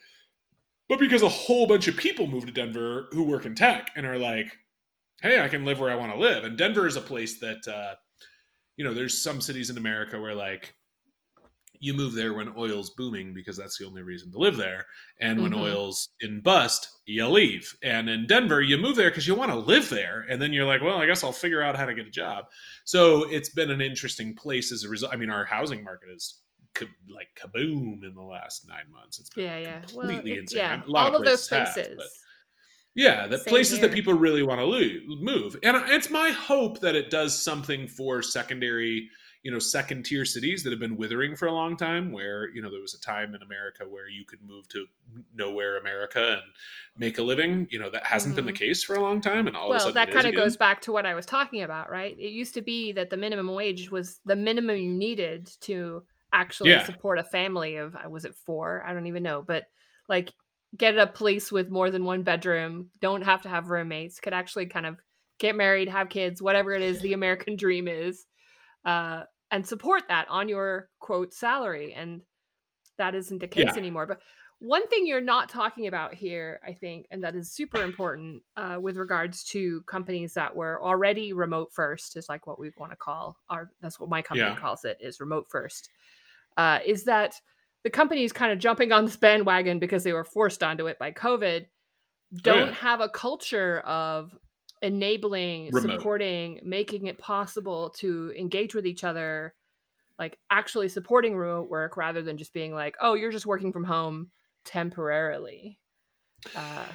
but 0.89 0.99
because 0.99 1.21
a 1.21 1.29
whole 1.29 1.67
bunch 1.67 1.87
of 1.87 1.95
people 1.95 2.27
move 2.27 2.45
to 2.47 2.51
Denver 2.51 3.07
who 3.11 3.23
work 3.23 3.45
in 3.45 3.55
tech 3.55 3.91
and 3.95 4.05
are 4.05 4.17
like, 4.19 4.57
hey, 5.21 5.39
I 5.41 5.47
can 5.47 5.63
live 5.63 5.79
where 5.79 5.91
I 5.91 5.95
want 5.95 6.11
to 6.13 6.19
live. 6.19 6.43
And 6.43 6.57
Denver 6.57 6.85
is 6.87 6.95
a 6.97 7.01
place 7.01 7.39
that, 7.39 7.65
uh, 7.67 7.95
you 8.75 8.83
know, 8.83 8.93
there's 8.93 9.21
some 9.21 9.39
cities 9.41 9.69
in 9.69 9.77
America 9.77 10.19
where, 10.19 10.35
like, 10.35 10.73
you 11.79 11.93
move 11.93 12.13
there 12.13 12.33
when 12.33 12.53
oil's 12.57 12.89
booming 12.91 13.33
because 13.33 13.55
that's 13.55 13.77
the 13.77 13.85
only 13.85 14.01
reason 14.01 14.31
to 14.31 14.37
live 14.37 14.57
there. 14.57 14.85
And 15.21 15.41
when 15.41 15.51
Mhm. 15.53 15.61
oil's 15.61 16.09
in 16.19 16.41
bust, 16.41 16.89
you 17.05 17.25
leave. 17.27 17.73
And 17.81 18.09
in 18.09 18.27
Denver, 18.27 18.61
you 18.61 18.77
move 18.77 18.95
there 18.97 19.09
because 19.09 19.27
you 19.27 19.33
want 19.35 19.51
to 19.51 19.57
live 19.57 19.89
there. 19.89 20.25
And 20.29 20.41
then 20.41 20.51
you're 20.51 20.65
like, 20.65 20.81
well, 20.81 20.97
I 20.97 21.05
guess 21.05 21.23
I'll 21.23 21.31
figure 21.31 21.61
out 21.61 21.77
how 21.77 21.85
to 21.85 21.93
get 21.93 22.05
a 22.05 22.09
job. 22.11 22.45
So 22.83 23.23
it's 23.29 23.49
been 23.49 23.71
an 23.71 23.79
interesting 23.81 24.35
place 24.35 24.71
as 24.73 24.83
a 24.83 24.89
result. 24.89 25.13
I 25.13 25.15
mean, 25.15 25.29
our 25.29 25.45
housing 25.45 25.83
market 25.83 26.09
is 26.09 26.41
ka- 26.73 26.85
like 27.09 27.29
kaboom 27.35 28.03
in 28.03 28.13
the 28.13 28.21
last 28.21 28.67
nine 28.67 28.91
months. 28.91 29.19
It's 29.19 29.29
been 29.29 29.45
Yeah, 29.45 29.57
yeah. 29.59 29.79
Completely 29.81 30.33
it- 30.33 30.39
insane. 30.39 30.57
yeah. 30.57 30.83
A 30.85 30.89
lot 30.89 31.11
All 31.13 31.19
of 31.19 31.25
those 31.25 31.47
places 31.47 31.75
have, 31.75 31.97
but- 31.97 32.07
yeah, 32.95 33.27
the 33.27 33.37
Same 33.37 33.45
places 33.51 33.79
that 33.79 33.93
people 33.93 34.13
really 34.13 34.43
want 34.43 34.59
to 34.59 35.01
move, 35.07 35.55
and 35.63 35.77
it's 35.91 36.09
my 36.09 36.31
hope 36.31 36.81
that 36.81 36.95
it 36.95 37.09
does 37.09 37.41
something 37.41 37.87
for 37.87 38.21
secondary, 38.21 39.09
you 39.43 39.51
know, 39.51 39.59
second 39.59 40.03
tier 40.03 40.25
cities 40.25 40.63
that 40.63 40.71
have 40.71 40.79
been 40.79 40.97
withering 40.97 41.35
for 41.35 41.47
a 41.47 41.51
long 41.51 41.77
time. 41.77 42.11
Where 42.11 42.49
you 42.49 42.61
know 42.61 42.69
there 42.69 42.81
was 42.81 42.93
a 42.93 43.01
time 43.01 43.35
in 43.35 43.41
America 43.41 43.85
where 43.87 44.09
you 44.09 44.25
could 44.25 44.41
move 44.41 44.67
to 44.69 44.85
nowhere 45.33 45.77
America 45.77 46.33
and 46.33 46.51
make 46.97 47.17
a 47.17 47.23
living. 47.23 47.67
You 47.71 47.79
know 47.79 47.89
that 47.89 48.05
hasn't 48.05 48.35
been 48.35 48.45
the 48.45 48.53
case 48.53 48.83
for 48.83 48.95
a 48.95 49.01
long 49.01 49.21
time, 49.21 49.47
and 49.47 49.55
all 49.55 49.69
of 49.71 49.75
a 49.75 49.79
well, 49.79 49.85
sudden 49.85 49.95
that 49.95 50.11
kind 50.11 50.27
of 50.27 50.35
goes 50.35 50.57
back 50.57 50.81
to 50.81 50.91
what 50.91 51.05
I 51.05 51.15
was 51.15 51.25
talking 51.25 51.63
about, 51.63 51.89
right? 51.89 52.17
It 52.17 52.31
used 52.31 52.53
to 52.55 52.61
be 52.61 52.91
that 52.93 53.09
the 53.09 53.17
minimum 53.17 53.53
wage 53.53 53.91
was 53.91 54.19
the 54.25 54.35
minimum 54.35 54.77
you 54.77 54.93
needed 54.93 55.49
to 55.61 56.03
actually 56.33 56.71
Yeah. 56.71 56.85
support 56.85 57.19
a 57.19 57.23
family 57.23 57.77
of 57.77 57.95
uh, 57.95 58.09
was 58.09 58.25
it 58.25 58.35
four? 58.35 58.83
I 58.85 58.93
don't 58.93 59.07
even 59.07 59.23
know, 59.23 59.41
but 59.41 59.65
like 60.07 60.33
get 60.77 60.97
a 60.97 61.07
place 61.07 61.51
with 61.51 61.69
more 61.69 61.89
than 61.89 62.03
one 62.05 62.23
bedroom, 62.23 62.89
don't 63.01 63.23
have 63.23 63.41
to 63.43 63.49
have 63.49 63.69
roommates, 63.69 64.19
could 64.19 64.33
actually 64.33 64.67
kind 64.67 64.85
of 64.85 64.97
get 65.39 65.55
married, 65.55 65.89
have 65.89 66.09
kids, 66.09 66.41
whatever 66.41 66.73
it 66.73 66.81
is 66.81 66.99
the 66.99 67.13
American 67.13 67.55
dream 67.55 67.87
is, 67.87 68.25
uh, 68.85 69.23
and 69.51 69.65
support 69.65 70.03
that 70.07 70.27
on 70.29 70.49
your 70.49 70.89
quote 70.99 71.33
salary. 71.33 71.93
And 71.93 72.21
that 72.97 73.15
isn't 73.15 73.39
the 73.39 73.47
case 73.47 73.73
Yeah. 73.73 73.77
anymore. 73.77 74.05
But 74.05 74.21
one 74.59 74.85
thing 74.89 75.07
you're 75.07 75.21
not 75.21 75.47
talking 75.47 75.87
about 75.87 76.13
here, 76.13 76.59
I 76.67 76.73
think, 76.73 77.07
and 77.11 77.23
that 77.23 77.33
is 77.33 77.49
super 77.51 77.81
important 77.81 78.43
uh, 78.57 78.77
with 78.81 78.97
regards 78.97 79.43
to 79.45 79.81
companies 79.83 80.33
that 80.33 80.53
were 80.53 80.83
already 80.83 81.31
remote 81.31 81.71
first, 81.73 82.17
is 82.17 82.27
like 82.27 82.45
what 82.45 82.59
we 82.59 82.71
want 82.77 82.91
to 82.91 82.97
call 82.97 83.37
our. 83.49 83.71
That's 83.81 83.99
what 83.99 84.09
my 84.09 84.21
company 84.21 84.49
Yeah. 84.49 84.57
calls 84.57 84.83
it, 84.83 84.97
is 84.99 85.21
remote 85.21 85.47
first. 85.49 85.89
Uh, 86.57 86.79
is 86.85 87.05
that 87.05 87.35
the 87.83 87.89
companies 87.89 88.33
kind 88.33 88.51
of 88.51 88.59
jumping 88.59 88.91
on 88.91 89.05
this 89.05 89.15
bandwagon 89.15 89.79
because 89.79 90.03
they 90.03 90.11
were 90.11 90.25
forced 90.25 90.61
onto 90.61 90.87
it 90.87 90.99
by 90.99 91.13
COVID? 91.13 91.67
Don't 92.41 92.61
Oh, 92.63 92.65
yeah. 92.65 92.71
have 92.73 92.99
a 92.99 93.07
culture 93.07 93.79
of 93.79 94.37
enabling, 94.81 95.71
Remote. 95.71 95.99
supporting, 95.99 96.59
making 96.63 97.07
it 97.07 97.17
possible 97.17 97.89
to 97.99 98.33
engage 98.37 98.75
with 98.75 98.85
each 98.87 99.03
other, 99.03 99.55
like 100.19 100.37
actually 100.49 100.89
supporting 100.89 101.35
remote 101.37 101.69
work 101.69 101.97
rather 101.97 102.21
than 102.21 102.37
just 102.37 102.53
being 102.53 102.73
like, 102.73 102.95
oh, 103.01 103.13
you're 103.15 103.31
just 103.31 103.45
working 103.45 103.71
from 103.73 103.83
home 103.85 104.31
temporarily. 104.65 105.79
Uh, 106.55 106.85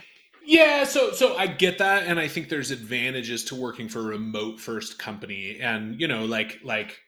Yeah, 0.46 0.84
so 0.84 1.12
so 1.12 1.36
I 1.36 1.46
get 1.46 1.78
that, 1.78 2.04
and 2.06 2.20
I 2.20 2.28
think 2.28 2.48
there's 2.50 2.70
advantages 2.70 3.44
to 3.44 3.54
working 3.54 3.88
for 3.88 4.00
a 4.00 4.04
remote 4.04 4.60
first 4.60 4.98
company, 4.98 5.58
and 5.60 5.98
you 5.98 6.06
know, 6.06 6.26
like 6.26 6.60
like 6.62 7.00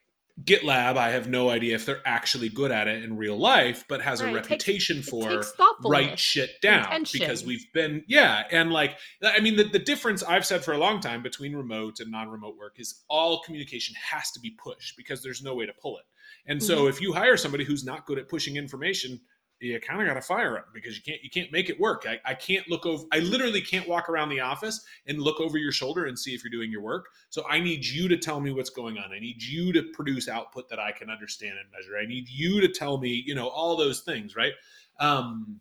GitLab, 0.44 0.99
I 0.99 1.11
have 1.12 1.29
no 1.29 1.49
idea 1.49 1.75
if 1.77 1.87
they're 1.87 2.03
actually 2.05 2.51
good 2.51 2.70
at 2.70 2.88
it 2.88 3.03
in 3.03 3.16
real 3.16 3.38
life, 3.38 3.87
but 3.88 4.03
has 4.03 4.22
Right, 4.22 4.35
a 4.35 4.37
it 4.37 4.42
takes- 4.42 4.51
reputation 4.51 5.03
for 5.03 5.42
write 5.83 6.18
shit 6.18 6.61
down 6.61 6.85
intention. 6.85 7.20
because 7.20 7.44
we've 7.44 7.64
been 7.72 8.05
yeah, 8.07 8.44
and 8.51 8.70
like 8.70 8.99
I 9.25 9.40
mean 9.40 9.57
the 9.57 9.64
the 9.64 9.79
difference 9.79 10.22
I've 10.22 10.44
said 10.44 10.62
for 10.62 10.72
a 10.72 10.79
long 10.79 11.01
time 11.01 11.22
between 11.22 11.57
remote 11.57 12.01
and 12.01 12.11
non-remote 12.11 12.57
work 12.59 12.75
is 12.79 13.03
all 13.09 13.40
communication 13.42 13.94
has 14.11 14.31
to 14.33 14.40
be 14.40 14.51
pushed 14.62 14.96
because 14.96 15.22
there's 15.22 15.42
no 15.42 15.55
way 15.55 15.64
to 15.64 15.72
pull 15.81 15.96
it, 15.96 16.05
and 16.46 16.62
so 16.62 16.81
Mm-hmm. 16.81 16.88
if 16.88 17.01
you 17.01 17.14
hire 17.14 17.38
somebody 17.38 17.64
who's 17.64 17.85
not 17.85 18.05
good 18.07 18.18
at 18.18 18.29
pushing 18.29 18.57
information 18.57 19.20
you 19.61 19.81
kind 19.81 20.01
of 20.01 20.07
got 20.07 20.14
to 20.14 20.21
fire 20.21 20.55
them 20.55 20.64
because 20.75 20.97
you 20.97 21.03
can't 21.03 21.23
you 21.23 21.31
can't 21.31 21.51
make 21.51 21.71
it 21.71 21.81
work. 21.81 22.07
I, 22.07 22.19
I 22.25 22.35
can't 22.35 22.69
look 22.69 22.85
over. 22.85 23.05
I 23.12 23.21
literally 23.21 23.61
can't 23.61 23.88
walk 23.88 24.09
around 24.09 24.29
the 24.29 24.40
office 24.40 24.85
and 25.07 25.21
look 25.21 25.40
over 25.40 25.57
your 25.57 25.73
shoulder 25.73 26.07
and 26.07 26.19
see 26.19 26.35
if 26.35 26.45
you're 26.45 26.51
doing 26.51 26.71
your 26.71 26.83
work. 26.83 27.07
So 27.31 27.45
I 27.49 27.61
need 27.61 27.85
you 27.85 28.09
to 28.09 28.16
tell 28.19 28.40
me 28.40 28.53
what's 28.53 28.71
going 28.71 28.99
on. 28.99 29.12
I 29.12 29.19
need 29.19 29.42
you 29.42 29.73
to 29.73 29.83
produce 29.95 30.29
output 30.29 30.69
that 30.69 30.79
I 30.79 30.92
can 30.92 31.09
understand 31.11 31.55
and 31.59 31.71
measure. 31.71 31.97
I 31.97 32.07
need 32.07 32.29
you 32.29 32.61
to 32.61 32.69
tell 32.69 32.99
me, 32.99 33.23
you 33.27 33.35
know, 33.35 33.49
all 33.49 33.77
those 33.77 34.01
things, 34.01 34.37
right? 34.37 34.53
Um, 35.01 35.61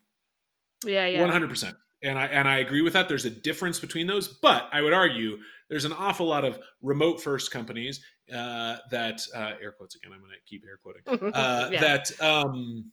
yeah, 0.83 1.05
yeah. 1.07 1.21
one 1.21 1.29
hundred 1.29 1.49
percent. 1.49 1.75
And 2.03 2.19
I 2.19 2.25
and 2.25 2.47
I 2.47 2.57
agree 2.57 2.81
with 2.81 2.93
that. 2.93 3.07
There's 3.07 3.25
a 3.25 3.29
difference 3.29 3.79
between 3.79 4.07
those, 4.07 4.27
but 4.27 4.67
I 4.71 4.81
would 4.81 4.93
argue 4.93 5.37
there's 5.69 5.85
an 5.85 5.93
awful 5.93 6.27
lot 6.27 6.43
of 6.43 6.59
remote 6.81 7.21
first 7.21 7.49
companies 7.51 8.01
uh, 8.33 8.77
that 8.91 9.21
uh, 9.33 9.53
air 9.61 9.71
quotes 9.71 9.95
again. 9.95 10.11
I'm 10.13 10.19
going 10.19 10.31
to 10.31 10.37
keep 10.45 10.63
air 10.67 10.79
quoting 10.83 11.33
uh, 11.33 11.69
Yeah. 11.71 11.79
that 11.81 12.21
um, 12.21 12.91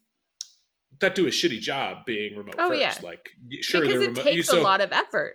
that 1.00 1.14
do 1.14 1.26
a 1.26 1.30
shitty 1.30 1.60
job 1.60 2.04
being 2.06 2.36
remote 2.36 2.54
Oh, 2.58 2.68
first. 2.68 2.80
yeah. 2.80 2.94
Like, 3.02 3.30
sure, 3.60 3.80
because 3.80 4.02
it 4.02 4.08
remote. 4.08 4.22
takes 4.24 4.36
you- 4.36 4.42
so, 4.42 4.60
a 4.60 4.62
lot 4.62 4.80
of 4.80 4.92
effort 4.92 5.34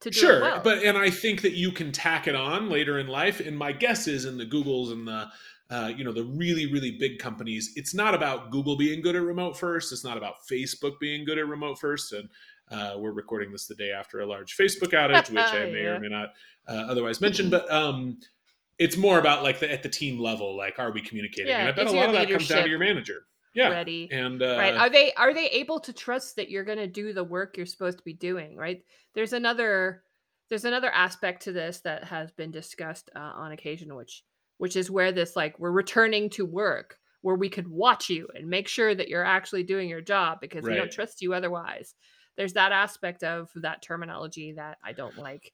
to 0.00 0.10
do 0.10 0.18
sure, 0.18 0.40
well. 0.40 0.60
but 0.62 0.82
and 0.84 0.96
I 0.98 1.10
think 1.10 1.42
that 1.42 1.52
you 1.52 1.72
can 1.72 1.90
tack 1.92 2.26
it 2.28 2.34
on 2.34 2.68
later 2.68 2.98
in 2.98 3.06
life. 3.08 3.40
And 3.40 3.56
my 3.56 3.72
guess 3.72 4.06
is 4.06 4.24
in 4.24 4.36
the 4.38 4.46
Googles 4.46 4.92
and 4.92 5.06
the 5.08 5.28
uh, 5.70 5.88
you 5.96 6.04
know 6.04 6.12
the 6.12 6.24
really 6.24 6.70
really 6.70 6.92
big 6.98 7.18
companies, 7.18 7.72
it's 7.76 7.94
not 7.94 8.14
about 8.14 8.50
Google 8.50 8.76
being 8.76 9.00
good 9.00 9.16
at 9.16 9.22
remote 9.22 9.56
first. 9.58 9.92
It's 9.92 10.04
not 10.04 10.16
about 10.18 10.34
Facebook 10.50 11.00
being 11.00 11.24
good 11.24 11.38
at 11.38 11.46
remote 11.48 11.78
first. 11.78 12.12
And 12.12 12.28
uh, 12.70 12.96
we're 12.98 13.12
recording 13.12 13.50
this 13.52 13.66
the 13.66 13.74
day 13.74 13.90
after 13.90 14.20
a 14.20 14.26
large 14.26 14.56
Facebook 14.56 14.92
outage, 14.92 15.30
which 15.30 15.38
I 15.38 15.70
may 15.70 15.82
Yeah. 15.84 15.88
or 15.96 16.00
may 16.00 16.08
not 16.08 16.34
uh, 16.68 16.72
otherwise 16.88 17.20
mention, 17.20 17.50
but. 17.50 17.70
um 17.72 18.18
it's 18.76 18.96
more 18.96 19.20
about 19.20 19.44
like 19.44 19.60
the 19.60 19.70
at 19.70 19.84
the 19.84 19.88
team 19.88 20.18
level, 20.18 20.56
like 20.56 20.80
are 20.80 20.90
we 20.90 21.00
communicating? 21.00 21.46
Yeah, 21.46 21.60
and 21.60 21.68
I 21.68 21.72
bet 21.72 21.86
a 21.86 21.92
lot 21.92 22.06
of 22.08 22.12
that 22.14 22.28
comes 22.28 22.48
down 22.48 22.64
to 22.64 22.68
your 22.68 22.80
manager. 22.80 23.24
Yeah, 23.54 23.68
ready. 23.68 24.08
and 24.10 24.42
uh, 24.42 24.56
right 24.58 24.74
are 24.74 24.90
they 24.90 25.12
are 25.14 25.32
they 25.32 25.46
able 25.46 25.80
to 25.80 25.92
trust 25.92 26.36
that 26.36 26.50
you're 26.50 26.64
going 26.64 26.78
to 26.78 26.88
do 26.88 27.12
the 27.12 27.24
work 27.24 27.56
you're 27.56 27.66
supposed 27.66 27.98
to 27.98 28.04
be 28.04 28.12
doing 28.12 28.56
right 28.56 28.82
there's 29.14 29.32
another 29.32 30.02
there's 30.48 30.64
another 30.64 30.90
aspect 30.90 31.42
to 31.42 31.52
this 31.52 31.80
that 31.80 32.04
has 32.04 32.32
been 32.32 32.50
discussed 32.50 33.10
uh, 33.14 33.18
on 33.18 33.52
occasion 33.52 33.94
which 33.94 34.24
which 34.58 34.76
is 34.76 34.90
where 34.90 35.12
this 35.12 35.36
like 35.36 35.58
we're 35.58 35.70
returning 35.70 36.28
to 36.30 36.44
work 36.44 36.98
where 37.22 37.36
we 37.36 37.48
could 37.48 37.68
watch 37.68 38.10
you 38.10 38.28
and 38.34 38.48
make 38.48 38.68
sure 38.68 38.94
that 38.94 39.08
you're 39.08 39.24
actually 39.24 39.62
doing 39.62 39.88
your 39.88 40.02
job 40.02 40.38
because 40.40 40.64
we 40.64 40.74
don't 40.74 40.92
trust 40.92 41.22
you 41.22 41.32
otherwise 41.32 41.94
there's 42.36 42.54
that 42.54 42.72
aspect 42.72 43.22
of 43.22 43.48
that 43.54 43.82
terminology 43.82 44.52
that 44.52 44.78
i 44.84 44.92
don't 44.92 45.16
like 45.16 45.52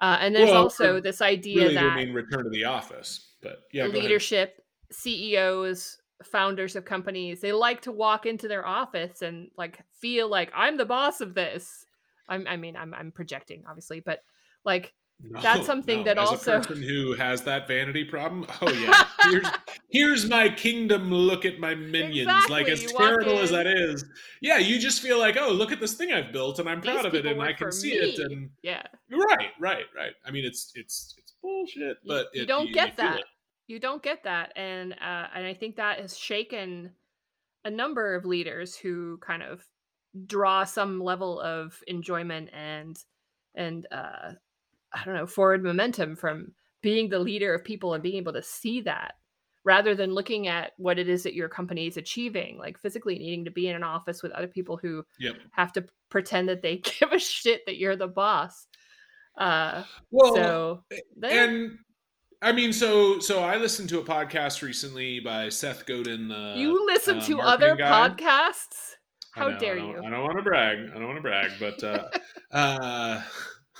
uh, 0.00 0.18
and 0.20 0.34
there's 0.34 0.50
Well, 0.50 0.64
also 0.64 1.00
this 1.00 1.20
idea 1.20 1.62
really 1.62 1.74
that 1.74 1.96
mean 1.96 2.12
return 2.12 2.42
to 2.42 2.50
the 2.50 2.64
office. 2.64 3.34
But 3.40 3.62
yeah, 3.72 3.86
leadership 3.86 4.60
ceos 4.90 5.98
founders 6.22 6.76
of 6.76 6.84
companies 6.84 7.40
they 7.40 7.52
like 7.52 7.80
to 7.82 7.92
walk 7.92 8.26
into 8.26 8.48
their 8.48 8.66
office 8.66 9.22
and 9.22 9.48
like 9.56 9.80
feel 10.00 10.28
like 10.28 10.50
i'm 10.54 10.76
the 10.76 10.84
boss 10.86 11.20
of 11.20 11.34
this 11.34 11.84
I'm, 12.28 12.46
i 12.48 12.56
mean 12.56 12.76
I'm, 12.76 12.92
I'm 12.94 13.12
projecting 13.12 13.64
obviously 13.68 14.00
but 14.00 14.20
like 14.64 14.92
that's 15.40 15.66
something 15.66 16.02
that 16.04 16.18
As 16.18 16.28
also- 16.30 16.56
a 16.56 16.58
person 16.58 16.82
who 16.82 17.14
has 17.14 17.42
that 17.42 17.68
vanity 17.68 18.02
problem. 18.04 18.44
Oh 18.60 18.72
yeah, 18.72 19.04
here's 19.30 19.46
here's 19.88 20.28
my 20.28 20.48
kingdom. 20.48 21.12
Look 21.12 21.44
at 21.44 21.60
my 21.60 21.76
minions. 21.76 22.48
Like 22.50 22.66
as 22.68 22.82
you 22.82 22.88
terrible 22.88 23.38
as 23.38 23.50
that 23.50 23.68
is, 23.68 24.04
yeah, 24.40 24.58
you 24.58 24.80
just 24.80 25.00
feel 25.00 25.20
like, 25.20 25.36
oh, 25.38 25.52
look 25.52 25.70
at 25.70 25.78
this 25.78 25.94
thing 25.94 26.10
I've 26.12 26.32
built, 26.32 26.58
and 26.58 26.68
I'm 26.68 26.80
These 26.80 26.90
proud 26.90 27.06
of 27.06 27.14
it, 27.14 27.24
and 27.24 27.40
I 27.40 27.52
can 27.52 27.70
see 27.70 27.92
it, 27.92 28.18
and 28.18 28.50
yeah 28.62 28.82
right, 29.12 29.50
right, 29.60 29.84
right. 29.96 30.12
I 30.26 30.32
mean, 30.32 30.44
it's 30.44 30.72
it's 30.74 31.14
it's 31.18 31.34
bullshit, 31.40 31.98
You- 32.02 32.08
but 32.08 32.26
you 32.34 32.42
it- 32.42 32.46
don't 32.46 32.66
you 32.66 32.74
get 32.74 32.96
feel 32.96 33.04
that. 33.06 33.20
You 33.66 33.78
don't 33.78 34.02
get 34.02 34.24
that 34.24 34.52
and 34.56 34.92
uh, 34.94 35.26
and 35.34 35.46
i 35.46 35.54
think 35.54 35.76
that 35.76 36.00
has 36.00 36.16
shaken 36.16 36.90
a 37.64 37.70
number 37.70 38.14
of 38.14 38.24
leaders 38.24 38.76
who 38.76 39.18
kind 39.18 39.42
of 39.42 39.64
draw 40.26 40.64
some 40.64 41.00
level 41.00 41.40
of 41.40 41.78
enjoyment 41.86 42.50
and 42.52 42.98
and 43.54 43.86
uh 43.92 44.32
i 44.92 45.04
don't 45.04 45.14
know 45.14 45.26
forward 45.26 45.62
momentum 45.62 46.16
from 46.16 46.52
being 46.82 47.08
the 47.08 47.18
leader 47.18 47.54
of 47.54 47.64
people 47.64 47.94
and 47.94 48.02
being 48.02 48.16
able 48.16 48.32
to 48.32 48.42
see 48.42 48.80
that 48.80 49.14
rather 49.64 49.94
than 49.94 50.12
looking 50.12 50.48
at 50.48 50.72
what 50.76 50.98
it 50.98 51.08
is 51.08 51.22
that 51.22 51.34
your 51.34 51.48
company 51.48 51.86
is 51.86 51.96
achieving 51.96 52.58
like 52.58 52.78
physically 52.78 53.18
needing 53.18 53.44
to 53.44 53.50
be 53.50 53.68
in 53.68 53.76
an 53.76 53.84
office 53.84 54.22
with 54.22 54.32
other 54.32 54.48
people 54.48 54.76
who 54.76 55.04
Yep. 55.18 55.36
have 55.52 55.72
to 55.72 55.84
pretend 56.10 56.48
that 56.48 56.62
they 56.62 56.76
give 57.00 57.12
a 57.12 57.18
shit 57.18 57.64
that 57.66 57.78
you're 57.78 57.96
the 57.96 58.08
boss 58.08 58.66
uh 59.38 59.84
Well, 60.10 60.34
so 60.34 60.84
and 61.22 61.78
I 62.42 62.50
mean, 62.50 62.72
so 62.72 63.20
so 63.20 63.44
I 63.44 63.56
listened 63.56 63.88
to 63.90 64.00
a 64.00 64.04
podcast 64.04 64.62
recently 64.62 65.20
by 65.20 65.48
Seth 65.48 65.86
Godin. 65.86 66.26
The 66.26 66.54
you 66.56 66.84
listen 66.86 67.18
uh, 67.18 67.22
to 67.22 67.40
other 67.40 67.76
guy. 67.76 68.08
podcasts 68.08 68.96
How 69.32 69.48
know, 69.48 69.58
dare 69.60 69.78
I 69.78 69.82
you? 69.82 70.02
I 70.04 70.10
don't 70.10 70.22
want 70.22 70.36
to 70.38 70.42
brag. 70.42 70.78
I 70.90 70.98
don't 70.98 71.06
want 71.06 71.18
to 71.18 71.22
brag, 71.22 71.52
but 71.60 71.84
uh, 71.84 72.08
uh, 72.52 73.22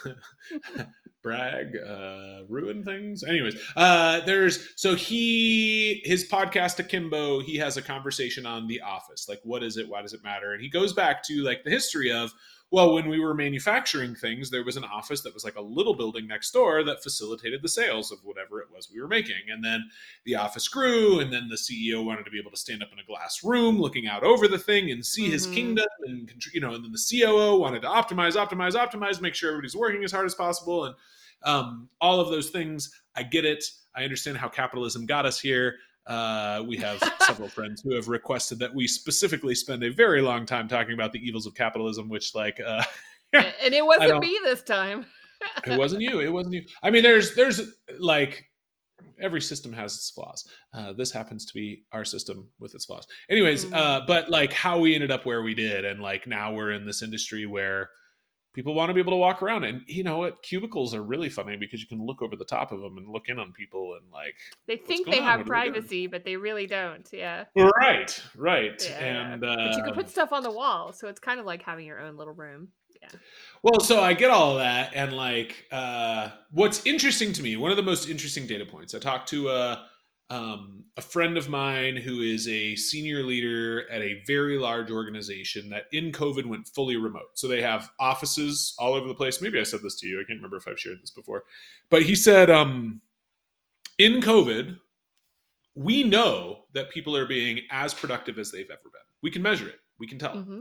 brag, 1.25 1.77
uh, 1.77 2.43
ruin 2.49 2.85
things. 2.85 3.25
Anyways, 3.25 3.57
uh, 3.75 4.21
there's 4.21 4.69
so 4.77 4.95
he 4.95 6.01
his 6.05 6.31
podcast 6.31 6.79
Akimbo. 6.79 7.41
He 7.41 7.57
has 7.57 7.77
a 7.77 7.83
conversation 7.83 8.47
on 8.47 8.69
The 8.69 8.81
Office, 8.81 9.29
like 9.29 9.41
what 9.43 9.65
is 9.65 9.77
it? 9.77 9.89
Why 9.89 10.03
does 10.03 10.15
it 10.15 10.23
matter? 10.23 10.53
And 10.53 10.63
he 10.63 10.71
goes 10.71 10.93
back 10.93 11.25
to 11.25 11.43
like 11.43 11.65
the 11.65 11.71
history 11.71 12.13
of 12.13 12.33
well, 12.73 12.95
when 12.95 13.07
we 13.07 13.21
were 13.21 13.35
manufacturing 13.35 14.15
things, 14.15 14.49
there 14.49 14.65
was 14.65 14.79
an 14.79 14.85
office 14.85 15.21
that 15.21 15.35
was 15.35 15.45
like 15.45 15.57
a 15.57 15.61
little 15.61 15.95
building 15.95 16.27
next 16.27 16.53
door 16.53 16.83
that 16.83 17.03
facilitated 17.03 17.61
the 17.61 17.69
sales 17.69 18.11
of 18.11 18.19
whatever 18.25 18.63
it 18.63 18.69
was 18.75 18.91
we 18.91 18.99
were 18.99 19.07
making. 19.07 19.43
And 19.51 19.63
then 19.63 19.91
the 20.25 20.37
office 20.37 20.69
grew, 20.69 21.21
and 21.21 21.31
then 21.31 21.49
the 21.51 21.57
CEO 21.57 22.03
wanted 22.03 22.25
to 22.25 22.31
be 22.31 22.39
able 22.41 22.51
to 22.51 22.57
stand 22.57 22.83
up 22.83 22.89
in 22.91 22.99
a 22.99 23.05
glass 23.05 23.45
room 23.45 23.79
looking 23.79 24.07
out 24.09 24.25
over 24.25 24.49
the 24.49 24.59
thing 24.59 24.91
and 24.91 25.05
see 25.05 25.29
his 25.29 25.47
Mhm. 25.47 25.53
kingdom. 25.53 25.87
And, 26.07 26.33
you 26.55 26.61
know, 26.63 26.73
and 26.73 26.83
then 26.83 26.93
the 26.93 26.99
COO 26.99 27.57
wanted 27.57 27.83
to 27.83 27.89
optimize, 27.89 28.37
optimize, 28.37 28.73
optimize, 28.73 29.21
make 29.21 29.35
sure 29.35 29.51
everybody's 29.51 29.77
working 29.77 30.03
as 30.03 30.11
hard 30.13 30.25
as 30.25 30.35
possible. 30.35 30.87
And 30.87 30.95
um, 31.43 31.91
all 32.01 32.21
of 32.21 32.31
those 32.31 32.49
things, 32.49 32.91
I 33.15 33.23
get 33.23 33.45
it. 33.45 33.65
I 33.95 34.05
understand 34.05 34.39
how 34.39 34.49
capitalism 34.49 35.05
got 35.05 35.27
us 35.27 35.39
here. 35.39 35.77
Uh, 36.07 36.63
we 36.67 36.77
have 36.77 37.01
several 37.21 37.49
friends 37.49 37.81
who 37.83 37.95
have 37.95 38.09
requested 38.09 38.59
that 38.59 38.75
we 38.75 38.87
specifically 38.87 39.55
spend 39.55 39.83
a 39.85 39.91
very 39.91 40.21
long 40.21 40.47
time 40.47 40.69
talking 40.69 40.95
about 40.95 41.13
the 41.13 41.21
evils 41.21 41.47
of 41.47 41.55
capitalism, 41.55 42.09
which, 42.09 42.35
like, 42.35 42.61
uh, 42.65 42.83
and 43.33 43.75
it 43.75 43.85
wasn't 43.85 44.21
me 44.21 44.39
this 44.45 44.63
time. 44.63 45.07
it 45.67 45.79
wasn't 45.79 46.03
you. 46.03 46.21
It 46.21 46.33
wasn't 46.33 46.55
you. 46.55 46.65
I 46.83 46.91
mean, 46.91 47.03
there's, 47.03 47.35
there's 47.35 47.61
like, 47.99 48.45
every 49.21 49.41
system 49.41 49.73
has 49.73 49.95
its 49.95 50.11
flaws. 50.11 50.49
Uh, 50.75 50.93
this 50.93 51.13
happens 51.13 51.45
to 51.47 51.55
be 51.55 51.85
our 51.93 52.05
system 52.05 52.49
with 52.59 52.75
its 52.75 52.85
flaws. 52.85 53.07
Anyways, 53.31 53.67
Mhm. 53.67 53.75
uh, 53.75 54.01
but 54.07 54.31
like 54.31 54.53
how 54.53 54.79
we 54.79 54.95
ended 54.95 55.11
up 55.11 55.25
where 55.27 55.43
we 55.43 55.55
did, 55.55 55.85
and 55.85 56.01
like 56.01 56.27
now 56.27 56.53
we're 56.53 56.73
in 56.73 56.87
this 56.87 57.03
industry 57.03 57.47
where 57.47 57.91
people 58.53 58.75
want 58.75 58.91
to 58.91 58.95
be 58.95 59.01
able 59.01 59.13
to 59.13 59.17
walk 59.17 59.43
around, 59.43 59.65
and 59.65 59.83
you 59.87 60.03
know 60.05 60.19
what? 60.19 60.43
Cubicles 60.43 60.95
are 60.95 61.03
really 61.03 61.29
funny 61.29 61.57
because 61.57 61.81
you 61.81 61.87
can 61.87 62.05
look 62.05 62.23
over 62.23 62.37
the 62.37 62.45
top 62.45 62.73
of 62.73 62.81
them 62.81 62.99
and 62.99 63.09
look 63.09 63.29
in 63.29 63.39
on 63.39 63.53
people, 63.53 63.95
and 64.01 64.11
like, 64.13 64.35
They 64.67 64.77
think 64.77 65.07
they 65.07 65.19
on? 65.19 65.25
have 65.25 65.41
What 65.41 65.51
are 65.51 65.61
we 65.61 65.63
doing? 65.65 65.73
privacy, 65.73 66.07
but 66.07 66.25
they 66.25 66.37
really 66.37 66.67
don't. 66.67 67.09
Yeah. 67.13 67.45
right, 67.57 68.23
right, 68.37 68.87
yeah. 68.89 69.33
and 69.33 69.45
uh, 69.45 69.57
but 69.57 69.77
you 69.77 69.83
can 69.85 69.95
put 69.95 70.09
stuff 70.11 70.33
on 70.33 70.43
the 70.43 70.51
wall, 70.51 70.93
so 70.93 71.09
it's 71.09 71.21
kind 71.21 71.41
of 71.41 71.47
like 71.47 71.63
having 71.63 71.87
your 71.87 72.01
own 72.01 72.17
little 72.17 72.35
room. 72.35 72.69
Yeah. 73.01 73.09
Well, 73.65 73.81
so 73.81 74.01
I 74.01 74.13
get 74.15 74.31
all 74.31 74.53
of 74.53 74.59
that, 74.59 74.93
and 74.95 75.13
like, 75.13 75.67
uh, 75.73 76.31
what's 76.51 76.87
interesting 76.87 77.33
to 77.33 77.43
me, 77.43 77.57
one 77.57 77.71
of 77.73 77.77
the 77.77 77.83
most 77.83 78.09
interesting 78.09 78.47
data 78.47 78.65
points. 78.65 78.95
I 78.95 78.99
talked 79.01 79.29
to 79.31 79.49
a 79.49 79.87
um, 80.33 80.85
a 80.97 81.03
friend 81.03 81.37
of 81.37 81.51
mine 81.51 81.95
who 81.95 82.23
is 82.23 82.49
a 82.49 82.75
senior 82.75 83.23
leader 83.23 83.87
at 83.91 84.01
a 84.01 84.23
very 84.27 84.57
large 84.57 84.91
organization 84.91 85.69
that 85.69 85.85
in 85.93 86.11
COVID 86.11 86.47
went 86.47 86.67
fully 86.69 86.97
remote. 86.97 87.33
So 87.35 87.49
they 87.49 87.61
have 87.61 87.91
offices 88.01 88.75
all 88.79 88.95
over 88.95 89.07
the 89.07 89.15
place. 89.15 89.43
Maybe 89.43 89.61
I 89.61 89.63
said 89.63 89.81
this 89.83 90.01
to 90.01 90.07
you. 90.07 90.19
I 90.19 90.25
can't 90.25 90.39
remember 90.39 90.57
if 90.57 90.67
I've 90.67 90.81
shared 90.81 91.03
this 91.03 91.11
before, 91.11 91.45
but 91.91 92.03
he 92.03 92.15
said, 92.15 92.49
um, 92.49 93.03
in 93.99 94.23
COVID, 94.23 94.79
we 95.75 96.03
know 96.03 96.65
that 96.73 96.91
people 96.91 97.15
are 97.15 97.27
being 97.27 97.61
as 97.71 97.93
productive 97.93 98.39
as 98.39 98.51
they've 98.51 98.71
ever 98.71 98.81
been. 98.85 99.03
We 99.21 99.31
can 99.31 99.43
measure 99.43 99.69
it. 99.69 99.81
We 99.99 100.07
can 100.07 100.19
tell. 100.19 100.33
hmm 100.33 100.61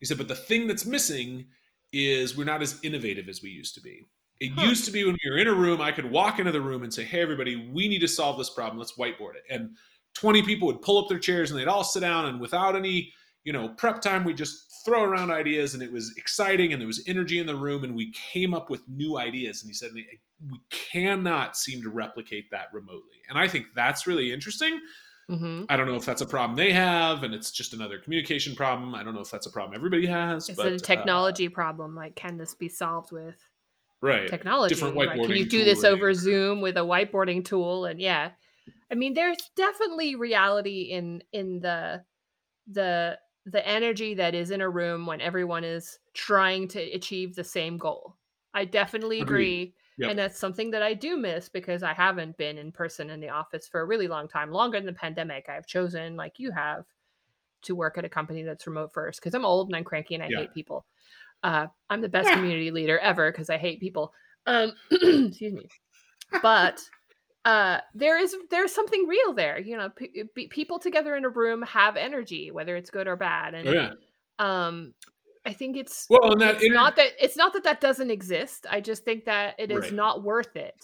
He 0.00 0.06
said, 0.06 0.16
but 0.16 0.28
the 0.28 0.34
thing 0.34 0.66
that's 0.66 0.86
missing 0.86 1.48
is 1.92 2.34
we're 2.34 2.44
not 2.44 2.62
as 2.62 2.80
innovative 2.82 3.28
as 3.28 3.42
we 3.42 3.50
used 3.50 3.74
to 3.74 3.82
be. 3.82 4.06
It 4.42 4.50
Huh. 4.56 4.68
used 4.68 4.84
to 4.86 4.90
be 4.90 5.04
when 5.04 5.16
we 5.22 5.30
were 5.30 5.38
in 5.38 5.46
a 5.46 5.54
room, 5.54 5.80
I 5.80 5.92
could 5.92 6.10
walk 6.10 6.40
into 6.40 6.50
the 6.50 6.60
room 6.60 6.82
and 6.82 6.92
say, 6.92 7.04
hey, 7.04 7.20
everybody, 7.20 7.70
we 7.72 7.86
need 7.86 8.00
to 8.00 8.08
solve 8.08 8.38
this 8.38 8.50
problem. 8.50 8.76
Let's 8.76 8.98
whiteboard 8.98 9.36
it. 9.36 9.44
And 9.48 9.76
20 10.14 10.42
people 10.42 10.66
would 10.66 10.82
pull 10.82 10.98
up 10.98 11.08
their 11.08 11.20
chairs 11.20 11.50
and 11.52 11.60
they'd 11.60 11.68
all 11.68 11.84
sit 11.84 12.00
down 12.00 12.26
and 12.26 12.40
without 12.40 12.74
any, 12.74 13.12
you 13.44 13.52
know, 13.52 13.68
prep 13.68 14.00
time, 14.02 14.24
we 14.24 14.34
just 14.34 14.84
throw 14.84 15.04
around 15.04 15.30
ideas 15.30 15.74
and 15.74 15.82
it 15.82 15.92
was 15.92 16.12
exciting 16.16 16.72
and 16.72 16.82
there 16.82 16.88
was 16.88 17.04
energy 17.06 17.38
in 17.38 17.46
the 17.46 17.54
room 17.54 17.84
and 17.84 17.94
we 17.94 18.10
came 18.12 18.52
up 18.52 18.68
with 18.68 18.82
new 18.88 19.16
ideas. 19.16 19.62
And 19.62 19.70
he 19.70 19.74
said, 19.74 19.90
we 19.94 20.04
cannot 20.70 21.56
seem 21.56 21.80
to 21.82 21.90
replicate 21.90 22.50
that 22.50 22.66
remotely. 22.72 23.18
And 23.28 23.38
I 23.38 23.46
think 23.46 23.66
that's 23.76 24.08
really 24.08 24.32
interesting. 24.32 24.80
hmm 25.28 25.66
I 25.68 25.76
don't 25.76 25.86
know 25.86 25.94
if 25.94 26.04
that's 26.04 26.20
a 26.20 26.26
problem 26.26 26.56
they 26.56 26.72
have, 26.72 27.22
and 27.22 27.32
it's 27.32 27.52
just 27.52 27.72
another 27.72 27.98
communication 28.00 28.56
problem. 28.56 28.96
I 28.96 29.04
don't 29.04 29.14
know 29.14 29.20
if 29.20 29.30
that's 29.30 29.46
a 29.46 29.50
problem 29.50 29.76
everybody 29.76 30.06
has. 30.06 30.48
It's 30.48 30.58
but, 30.58 30.72
a 30.72 30.74
uh, 30.74 30.78
technology 30.78 31.48
problem. 31.48 31.94
Like, 31.94 32.16
can 32.16 32.36
this 32.36 32.54
be 32.54 32.68
solved 32.68 33.12
with 33.12 33.36
right? 34.02 34.28
technology? 34.28 34.74
Different 34.74 34.96
right? 34.96 35.22
Can 35.22 35.36
you 35.36 35.44
whiteboarding 35.44 35.50
do 35.50 35.64
this 35.64 35.84
over 35.84 36.12
Zoom 36.14 36.60
with 36.60 36.76
a 36.76 36.80
whiteboarding 36.80 37.44
tool? 37.44 37.86
And 37.86 38.00
yeah, 38.00 38.32
I 38.90 38.94
mean, 38.94 39.14
there's 39.14 39.38
definitely 39.56 40.14
reality 40.16 40.82
in 40.90 41.22
in 41.32 41.60
the 41.60 42.04
the 42.70 43.18
the 43.46 43.66
energy 43.66 44.14
that 44.14 44.34
is 44.34 44.50
in 44.50 44.60
a 44.60 44.70
room 44.70 45.06
when 45.06 45.20
everyone 45.20 45.64
is 45.64 45.98
trying 46.14 46.68
to 46.68 46.80
achieve 46.80 47.34
the 47.34 47.44
same 47.44 47.76
goal. 47.76 48.16
I 48.54 48.64
definitely 48.64 49.20
Agreed. 49.20 49.44
agree. 49.44 49.74
Yep. 49.98 50.10
And 50.10 50.18
that's 50.18 50.38
something 50.38 50.70
that 50.70 50.82
I 50.82 50.94
do 50.94 51.16
miss 51.16 51.48
because 51.48 51.82
I 51.82 51.92
haven't 51.92 52.36
been 52.36 52.58
in 52.58 52.72
person 52.72 53.10
in 53.10 53.20
the 53.20 53.28
office 53.28 53.66
for 53.68 53.80
a 53.80 53.86
really 53.86 54.08
long 54.08 54.28
time, 54.28 54.50
longer 54.50 54.78
than 54.78 54.86
the 54.86 54.92
pandemic. 54.92 55.48
I've 55.48 55.66
chosen, 55.66 56.16
like 56.16 56.38
you 56.38 56.50
have, 56.50 56.84
to 57.62 57.74
work 57.74 57.96
at 57.98 58.04
a 58.04 58.08
company 58.08 58.42
that's 58.42 58.66
remote 58.66 58.92
first 58.92 59.20
because 59.20 59.34
I'm 59.34 59.44
old 59.44 59.68
and 59.68 59.76
I'm 59.76 59.84
cranky 59.84 60.14
and 60.14 60.24
I 60.24 60.28
Yeah. 60.28 60.38
hate 60.40 60.54
people. 60.54 60.86
Uh, 61.42 61.66
I'm 61.90 62.00
the 62.00 62.08
best 62.08 62.28
Yeah. 62.28 62.36
community 62.36 62.70
leader 62.70 62.98
ever 62.98 63.30
because 63.32 63.50
I 63.50 63.58
hate 63.58 63.80
people. 63.80 64.12
Um, 64.46 64.72
excuse 64.90 65.52
me. 65.52 65.66
But 66.40 66.80
uh, 67.44 67.78
there 67.94 68.18
is 68.18 68.34
there's 68.50 68.72
something 68.72 69.06
real 69.08 69.32
there. 69.34 69.58
You 69.58 69.76
know, 69.76 69.88
pe- 69.90 70.24
pe- 70.34 70.46
people 70.48 70.78
together 70.78 71.16
in 71.16 71.24
a 71.24 71.28
room 71.28 71.62
have 71.62 71.96
energy, 71.96 72.50
whether 72.50 72.76
it's 72.76 72.90
good 72.90 73.06
or 73.08 73.16
bad. 73.16 73.54
And 73.54 73.68
Oh, 73.68 73.72
yeah. 73.72 73.92
um, 74.38 74.94
I 75.44 75.52
think 75.52 75.76
it's 75.76 76.06
Well, 76.08 76.32
and 76.32 76.40
that 76.40 76.54
it's 76.56 76.64
inter- 76.64 76.74
not 76.76 76.96
that 76.96 77.12
it's 77.20 77.36
not 77.36 77.52
that 77.54 77.64
that 77.64 77.80
doesn't 77.80 78.10
exist. 78.10 78.66
I 78.70 78.80
just 78.80 79.04
think 79.04 79.24
that 79.24 79.56
it 79.58 79.70
is 79.72 79.82
Right. 79.84 79.92
not 79.92 80.22
worth 80.22 80.54
it 80.56 80.76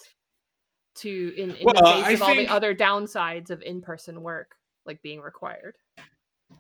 to 0.97 1.35
in, 1.37 1.55
in 1.55 1.65
Well, 1.65 1.75
the 1.75 1.85
face 1.85 2.05
I 2.05 2.11
of 2.13 2.23
all 2.23 2.35
the 2.35 2.49
other 2.49 2.75
downsides 2.75 3.51
of 3.51 3.63
in-person 3.63 4.21
work 4.21 4.57
like 4.85 5.01
being 5.03 5.21
required. 5.21 5.77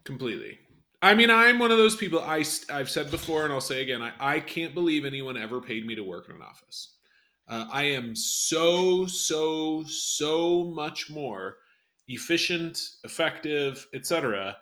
completely. 0.04 0.58
I 1.00 1.14
mean, 1.14 1.30
I'm 1.30 1.58
one 1.58 1.70
of 1.70 1.78
those 1.78 1.96
people. 1.96 2.20
I 2.20 2.44
I've 2.70 2.90
said 2.90 3.10
before, 3.10 3.44
and 3.44 3.52
I'll 3.52 3.60
say 3.60 3.82
again. 3.82 4.02
I, 4.02 4.12
I 4.18 4.40
can't 4.40 4.74
believe 4.74 5.04
anyone 5.04 5.36
ever 5.36 5.60
paid 5.60 5.86
me 5.86 5.94
to 5.94 6.02
work 6.02 6.28
in 6.28 6.36
an 6.36 6.42
office. 6.42 6.94
Uh, 7.48 7.66
I 7.72 7.84
am 7.84 8.14
so 8.16 9.06
so 9.06 9.84
so 9.86 10.64
much 10.64 11.08
more 11.08 11.56
efficient, 12.08 12.80
effective, 13.04 13.86
etc. 13.94 14.56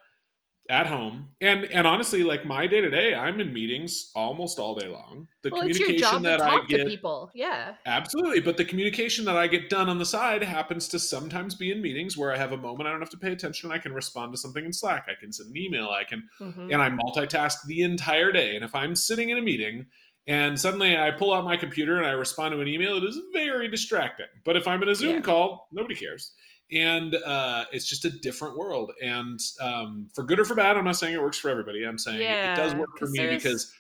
at 0.69 0.87
home, 0.87 1.29
and 1.41 1.64
and 1.67 1.87
honestly, 1.87 2.23
like 2.23 2.45
my 2.45 2.67
day 2.67 2.81
to 2.81 2.91
day, 2.91 3.14
I'm 3.14 3.41
in 3.41 3.53
meetings 3.53 4.11
almost 4.14 4.59
all 4.59 4.75
day 4.75 4.89
long. 4.89 5.29
The 5.43 5.51
well, 5.51 5.62
communication 5.62 6.23
that 6.23 6.41
I 6.43 6.64
get, 6.67 6.87
people. 6.87 7.31
Yeah. 7.35 7.75
Absolutely. 7.87 8.41
But 8.41 8.57
the 8.57 8.64
communication 8.64 9.25
that 9.27 9.37
I 9.37 9.47
get 9.47 9.69
done 9.69 9.89
on 9.89 9.99
the 9.99 10.05
side 10.05 10.43
happens 10.43 10.89
to 10.89 10.99
sometimes 10.99 11.55
be 11.55 11.71
in 11.71 11.81
meetings 11.81 12.17
where 12.17 12.33
I 12.33 12.37
have 12.37 12.53
a 12.53 12.57
moment 12.57 12.89
I 12.89 12.93
don't 12.93 13.01
have 13.01 13.11
to 13.11 13.17
pay 13.19 13.33
attention. 13.33 13.71
I 13.71 13.79
can 13.79 13.93
respond 13.93 14.33
to 14.33 14.39
something 14.39 14.64
in 14.64 14.73
Slack. 14.73 15.07
I 15.09 15.19
can 15.19 15.33
send 15.33 15.51
an 15.51 15.57
email. 15.57 15.89
I 15.89 16.05
can, 16.05 16.29
Mhm. 16.41 16.73
and 16.73 16.83
I 16.83 16.91
multitask 16.91 17.64
the 17.67 17.83
entire 17.83 18.33
day. 18.33 18.57
And 18.57 18.64
if 18.64 18.75
I'm 18.75 18.95
sitting 18.95 19.31
in 19.31 19.39
a 19.39 19.43
meeting 19.43 19.87
and 20.27 20.59
suddenly 20.59 20.97
I 20.97 21.12
pull 21.12 21.33
out 21.33 21.45
my 21.45 21.57
computer 21.57 21.99
and 21.99 22.07
I 22.07 22.11
respond 22.12 22.53
to 22.53 22.61
an 22.61 22.67
email, 22.69 22.97
it 22.97 23.05
is 23.05 23.21
very 23.33 23.69
distracting. 23.69 24.27
But 24.45 24.57
if 24.57 24.67
I'm 24.67 24.83
in 24.83 24.89
a 24.89 24.95
Zoom 24.95 25.17
Yeah. 25.17 25.21
call, 25.21 25.69
nobody 25.71 25.95
cares. 25.95 26.33
And 26.73 27.14
uh, 27.14 27.64
it's 27.73 27.87
just 27.87 28.05
a 28.05 28.11
different 28.11 28.57
world. 28.59 28.93
And 29.03 29.39
um, 29.61 30.09
for 30.14 30.25
good 30.25 30.41
or 30.41 30.45
for 30.45 30.55
bad, 30.57 30.77
I'm 30.77 30.85
not 30.85 30.97
saying 30.97 31.14
it 31.14 31.21
works 31.23 31.39
for 31.39 31.49
everybody. 31.49 31.85
I'm 31.85 31.99
saying 31.99 32.21
it 32.21 32.57
does 32.57 32.75
work 32.75 32.99
for 32.99 33.07
me 33.07 33.19
there's- 33.19 33.43
because 33.43 33.73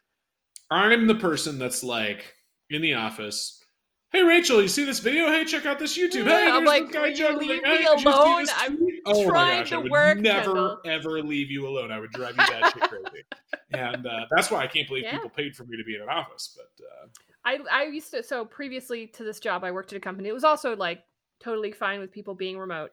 I'm 0.70 1.06
the 1.06 1.14
person 1.16 1.58
that's 1.58 1.82
like 1.82 2.34
in 2.70 2.82
the 2.82 2.94
office. 2.94 3.62
Hey 4.12 4.22
Rachel, 4.22 4.62
you 4.62 4.68
see 4.68 4.84
this 4.84 5.00
video? 5.00 5.26
Hey, 5.26 5.44
check 5.44 5.66
out 5.66 5.78
this 5.80 5.98
YouTube. 5.98 6.24
Hey, 6.26 6.48
I'm 6.48 6.64
like, 6.64 6.92
guy 6.92 7.06
you 7.08 7.16
juggling. 7.16 7.48
leave 7.48 7.64
Hey, 7.64 7.80
me 7.80 7.84
alone? 7.86 8.46
I'm 8.56 8.78
oh 9.04 9.24
my 9.24 9.28
trying 9.28 9.58
gosh, 9.62 9.68
to 9.70 9.74
I 9.74 9.78
would 9.78 9.90
work, 9.90 10.18
never 10.18 10.44
Kendall. 10.44 10.78
ever 10.86 11.22
leave 11.22 11.50
you 11.50 11.66
alone. 11.66 11.90
I 11.90 11.98
would 11.98 12.12
drive 12.12 12.30
you 12.36 12.42
batshit 12.42 12.80
crazy, 12.88 13.24
and 13.72 14.06
uh, 14.06 14.26
that's 14.30 14.50
why 14.50 14.60
I 14.62 14.68
can't 14.68 14.86
believe 14.88 15.02
Yeah. 15.04 15.12
people 15.12 15.30
paid 15.30 15.56
for 15.56 15.64
me 15.64 15.76
to 15.76 15.82
be 15.84 15.96
in 15.96 16.02
an 16.02 16.08
office. 16.08 16.56
But 16.56 16.84
uh, 16.84 17.06
I 17.44 17.58
I 17.70 17.84
used 17.86 18.12
to 18.12 18.22
so 18.22 18.44
previously 18.44 19.08
to 19.08 19.24
this 19.24 19.40
job 19.40 19.64
I 19.64 19.72
worked 19.72 19.92
at 19.92 19.96
a 19.96 20.00
company. 20.00 20.28
It 20.28 20.32
was 20.34 20.44
also 20.44 20.76
like 20.76 21.02
totally 21.40 21.72
fine 21.72 22.00
with 22.00 22.12
people 22.12 22.34
being 22.34 22.58
remote, 22.58 22.90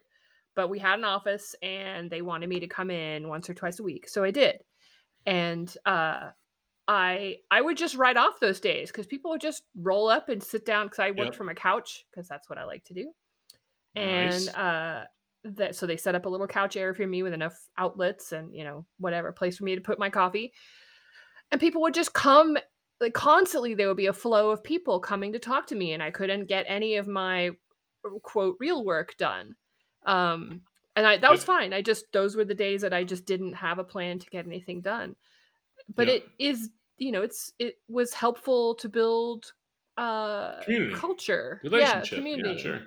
but 0.55 0.69
we 0.69 0.79
had 0.79 0.99
an 0.99 1.05
office 1.05 1.55
and 1.61 2.09
they 2.09 2.21
wanted 2.21 2.49
me 2.49 2.59
to 2.59 2.67
come 2.67 2.91
in 2.91 3.27
once 3.27 3.49
or 3.49 3.53
twice 3.53 3.79
a 3.79 3.83
week, 3.83 4.07
so 4.07 4.23
I 4.23 4.31
did. 4.31 4.57
And 5.25 5.73
uh, 5.85 6.29
I 6.87 7.37
I 7.49 7.61
would 7.61 7.77
just 7.77 7.95
write 7.95 8.17
off 8.17 8.39
those 8.39 8.59
days 8.59 8.91
because 8.91 9.07
people 9.07 9.31
would 9.31 9.41
just 9.41 9.63
roll 9.75 10.09
up 10.09 10.29
and 10.29 10.43
sit 10.43 10.65
down 10.65 10.87
because 10.87 10.99
I 10.99 11.11
worked 11.11 11.19
Yep. 11.19 11.35
from 11.35 11.49
a 11.49 11.55
couch 11.55 12.05
because 12.11 12.27
that's 12.27 12.49
what 12.49 12.59
I 12.59 12.65
like 12.65 12.83
to 12.85 12.93
do. 12.93 13.11
Nice. 13.95 14.47
And 14.47 14.55
uh, 14.55 15.03
that 15.45 15.75
so 15.75 15.85
they 15.85 15.97
set 15.97 16.15
up 16.15 16.25
a 16.25 16.29
little 16.29 16.47
couch 16.47 16.75
area 16.75 16.93
for 16.93 17.05
me 17.07 17.23
with 17.23 17.33
enough 17.33 17.57
outlets 17.77 18.31
and 18.31 18.53
you 18.55 18.63
know 18.63 18.85
whatever 18.97 19.31
place 19.31 19.57
for 19.57 19.63
me 19.63 19.75
to 19.75 19.81
put 19.81 19.99
my 19.99 20.09
coffee. 20.09 20.53
And 21.51 21.61
people 21.61 21.81
would 21.81 21.93
just 21.93 22.13
come 22.13 22.57
like 22.99 23.13
constantly 23.13 23.73
there 23.75 23.87
would 23.87 23.97
be 23.97 24.07
a 24.07 24.13
flow 24.13 24.49
of 24.51 24.63
people 24.63 24.99
coming 24.99 25.33
to 25.33 25.39
talk 25.39 25.67
to 25.67 25.75
me 25.75 25.93
and 25.93 26.01
I 26.01 26.11
couldn't 26.11 26.47
get 26.47 26.65
any 26.67 26.95
of 26.95 27.07
my 27.07 27.51
quote 28.21 28.57
real 28.59 28.83
work 28.83 29.15
done. 29.17 29.55
Um 30.05 30.61
and 30.95 31.07
I 31.07 31.17
that 31.17 31.31
was 31.31 31.43
fine. 31.43 31.73
I 31.73 31.81
just 31.81 32.11
those 32.11 32.35
were 32.35 32.45
the 32.45 32.53
days 32.55 32.81
that 32.81 32.93
I 32.93 33.03
just 33.03 33.25
didn't 33.25 33.53
have 33.53 33.79
a 33.79 33.83
plan 33.83 34.19
to 34.19 34.29
get 34.29 34.45
anything 34.45 34.81
done. 34.81 35.15
but 35.93 36.07
Yep. 36.07 36.15
it 36.15 36.29
is 36.39 36.69
you 36.97 37.11
know 37.11 37.21
it's 37.23 37.51
it 37.59 37.75
was 37.89 38.13
helpful 38.13 38.75
to 38.75 38.87
build 38.89 39.51
uh 39.97 40.61
Community. 40.63 40.95
culture 40.95 41.59
Relationship. 41.63 42.11
yeah 42.11 42.17
community 42.17 42.49
Yeah, 42.55 42.57
sure. 42.61 42.79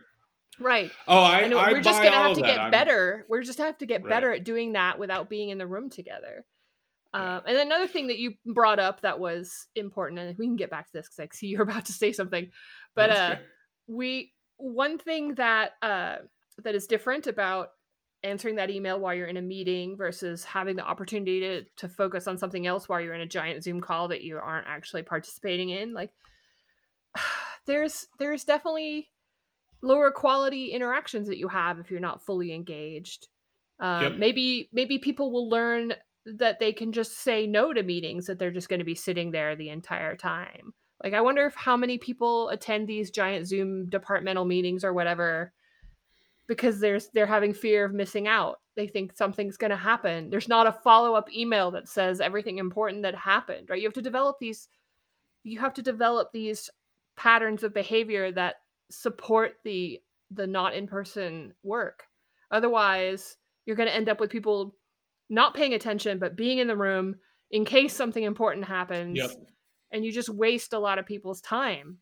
right 0.58 0.90
Oh, 1.06 1.18
I, 1.18 1.40
and 1.40 1.54
I 1.54 1.72
we're 1.72 1.80
just 1.80 2.02
gonna 2.02 2.16
have 2.16 2.34
to 2.36 2.40
get 2.42 2.58
I'm- 2.58 2.70
better 2.70 3.26
we're 3.28 3.42
just 3.42 3.58
gonna 3.58 3.68
have 3.68 3.78
to 3.78 3.86
get 3.86 4.02
Right. 4.02 4.08
better 4.10 4.32
at 4.32 4.44
doing 4.44 4.72
that 4.72 4.98
without 4.98 5.28
being 5.28 5.50
in 5.50 5.58
the 5.58 5.66
room 5.66 5.90
together 5.90 6.44
um, 7.14 7.42
and 7.46 7.56
another 7.58 7.86
thing 7.86 8.08
that 8.08 8.18
you 8.18 8.34
brought 8.44 8.78
up 8.78 9.00
that 9.02 9.18
was 9.20 9.68
important 9.74 10.18
and 10.20 10.36
we 10.38 10.46
can 10.46 10.56
get 10.56 10.70
back 10.70 10.86
to 10.86 10.92
this 10.94 11.06
because 11.08 11.20
i 11.20 11.28
see 11.36 11.46
you're 11.52 11.62
about 11.62 11.84
to 11.86 11.92
say 11.92 12.12
something 12.12 12.50
but 12.94 13.10
uh 13.10 13.36
we 13.86 14.32
one 14.58 14.98
thing 14.98 15.34
that 15.34 15.72
uh 15.82 16.16
that 16.62 16.74
is 16.74 16.86
different 16.86 17.26
about 17.26 17.70
answering 18.22 18.56
that 18.56 18.70
email 18.70 18.98
while 18.98 19.14
you're 19.14 19.26
in 19.26 19.36
a 19.36 19.42
meeting 19.42 19.96
versus 19.96 20.44
having 20.44 20.76
the 20.76 20.84
opportunity 20.84 21.40
to 21.40 21.64
to 21.76 21.88
focus 21.88 22.26
on 22.26 22.38
something 22.38 22.66
else 22.66 22.88
while 22.88 23.00
you're 23.00 23.14
in 23.14 23.20
a 23.20 23.26
giant 23.26 23.62
zoom 23.62 23.80
call 23.80 24.08
that 24.08 24.22
you 24.22 24.38
aren't 24.38 24.66
actually 24.66 25.02
participating 25.02 25.70
in 25.70 25.92
like 25.92 26.10
there's 27.66 28.06
there's 28.18 28.44
definitely 28.44 29.08
lower 29.82 30.10
quality 30.10 30.72
interactions 30.72 31.28
that 31.28 31.38
you 31.38 31.48
have 31.48 31.78
if 31.78 31.90
you're 31.90 32.00
not 32.00 32.24
fully 32.24 32.52
engaged 32.52 33.28
um, 33.78 34.02
Yep. 34.02 34.12
maybe 34.18 34.68
maybe 34.72 34.98
people 34.98 35.30
will 35.30 35.48
learn 35.50 35.92
that 36.24 36.58
they 36.58 36.72
can 36.72 36.92
just 36.92 37.18
say 37.18 37.46
no 37.46 37.72
to 37.72 37.82
meetings 37.82 38.26
that 38.26 38.38
they're 38.38 38.50
just 38.50 38.68
going 38.68 38.80
to 38.80 38.84
be 38.84 38.94
sitting 38.94 39.30
there 39.30 39.54
the 39.54 39.68
entire 39.68 40.16
time 40.16 40.72
like 41.02 41.14
i 41.14 41.20
wonder 41.20 41.46
if 41.46 41.54
how 41.54 41.76
many 41.76 41.98
people 41.98 42.48
attend 42.50 42.86
these 42.86 43.10
giant 43.10 43.46
zoom 43.46 43.88
departmental 43.88 44.44
meetings 44.44 44.84
or 44.84 44.92
whatever 44.92 45.52
because 46.46 46.80
there's 46.80 47.08
they're 47.08 47.26
having 47.26 47.52
fear 47.52 47.84
of 47.84 47.92
missing 47.92 48.28
out. 48.28 48.60
They 48.76 48.86
think 48.86 49.16
something's 49.16 49.56
going 49.56 49.70
to 49.70 49.76
happen. 49.76 50.30
There's 50.30 50.48
not 50.48 50.66
a 50.66 50.72
follow-up 50.72 51.32
email 51.32 51.70
that 51.72 51.88
says 51.88 52.20
everything 52.20 52.58
important 52.58 53.02
that 53.02 53.14
happened 53.14 53.68
right? 53.70 53.80
You 53.80 53.86
have 53.86 53.94
to 53.94 54.02
develop 54.02 54.36
these 54.40 54.68
you 55.44 55.60
have 55.60 55.74
to 55.74 55.82
develop 55.82 56.32
these 56.32 56.70
patterns 57.16 57.62
of 57.62 57.74
behavior 57.74 58.32
that 58.32 58.56
support 58.90 59.54
the 59.64 60.00
the 60.30 60.46
not 60.46 60.74
in 60.74 60.86
person 60.86 61.54
work. 61.62 62.04
Otherwise 62.50 63.36
you're 63.64 63.76
going 63.76 63.88
to 63.88 63.94
end 63.94 64.08
up 64.08 64.20
with 64.20 64.30
people 64.30 64.76
not 65.28 65.54
paying 65.54 65.74
attention 65.74 66.18
but 66.18 66.36
being 66.36 66.58
in 66.58 66.68
the 66.68 66.76
room 66.76 67.16
in 67.50 67.64
case 67.64 67.94
something 67.94 68.22
important 68.22 68.64
happens. 68.64 69.18
Yep. 69.18 69.30
And 69.92 70.04
you 70.04 70.12
just 70.12 70.28
waste 70.28 70.72
a 70.72 70.78
lot 70.78 70.98
of 70.98 71.06
people's 71.06 71.40
time 71.40 71.98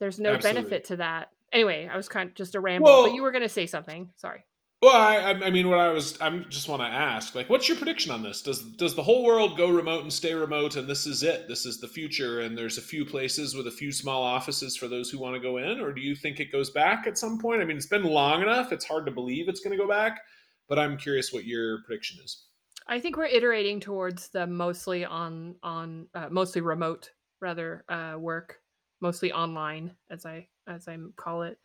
there's 0.00 0.18
no 0.20 0.34
Absolutely. 0.34 0.60
benefit 0.62 0.84
to 0.86 0.96
that 0.96 1.28
anyway 1.52 1.88
i 1.92 1.96
was 1.96 2.08
kind 2.08 2.28
of 2.28 2.34
just 2.34 2.54
a 2.54 2.60
ramble 2.60 2.86
Well- 2.90 3.06
but 3.06 3.14
you 3.14 3.22
were 3.22 3.32
going 3.32 3.42
to 3.42 3.48
say 3.48 3.66
something 3.66 4.10
sorry 4.16 4.44
Well, 4.80 4.94
I, 4.94 5.16
I- 5.16 5.46
I 5.46 5.50
mean, 5.50 5.68
what 5.68 5.80
I 5.80 5.88
was, 5.88 6.20
I 6.20 6.30
just 6.48 6.68
want 6.68 6.82
to 6.82 6.86
ask, 6.86 7.34
like, 7.34 7.50
what's 7.50 7.68
your 7.68 7.76
prediction 7.76 8.12
on 8.12 8.22
this? 8.22 8.42
Does 8.42 8.62
does 8.76 8.94
the 8.94 9.02
whole 9.02 9.24
world 9.24 9.56
go 9.56 9.68
remote 9.68 10.04
and 10.04 10.12
stay 10.12 10.32
remote, 10.34 10.76
and 10.76 10.86
this 10.86 11.04
is 11.04 11.24
it? 11.24 11.48
This 11.48 11.66
is 11.66 11.80
the 11.80 11.88
future, 11.88 12.42
and 12.42 12.56
there's 12.56 12.78
a 12.78 12.80
few 12.92 13.04
places 13.04 13.56
with 13.56 13.66
a 13.66 13.72
few 13.72 13.90
small 13.90 14.22
offices 14.22 14.76
for 14.76 14.86
those 14.86 15.10
who 15.10 15.18
want 15.18 15.34
to 15.34 15.40
go 15.40 15.56
in, 15.56 15.80
or 15.80 15.92
do 15.92 16.00
you 16.00 16.14
think 16.14 16.38
it 16.38 16.52
goes 16.52 16.70
back 16.70 17.08
at 17.08 17.18
some 17.18 17.40
point? 17.40 17.60
I 17.60 17.64
mean, 17.64 17.76
it's 17.76 17.86
been 17.88 18.04
long 18.04 18.40
enough; 18.40 18.70
it's 18.70 18.84
hard 18.84 19.04
to 19.06 19.10
believe 19.10 19.48
it's 19.48 19.58
going 19.58 19.76
to 19.76 19.82
go 19.84 19.88
back. 19.88 20.20
But 20.68 20.78
I'm 20.78 20.96
curious 20.96 21.32
what 21.32 21.44
your 21.44 21.82
prediction 21.82 22.20
is. 22.24 22.44
I 22.88 23.00
think 23.00 23.16
we're 23.16 23.26
iterating 23.26 23.80
towards 23.80 24.30
the 24.30 24.46
mostly 24.46 25.04
on 25.04 25.56
on 25.62 26.06
uh, 26.14 26.28
mostly 26.30 26.62
remote 26.62 27.10
rather 27.40 27.84
uh, 27.88 28.16
work, 28.18 28.60
mostly 29.00 29.32
online 29.32 29.94
as 30.10 30.24
I 30.24 30.48
as 30.66 30.88
I 30.88 30.96
call 31.16 31.42
it, 31.42 31.58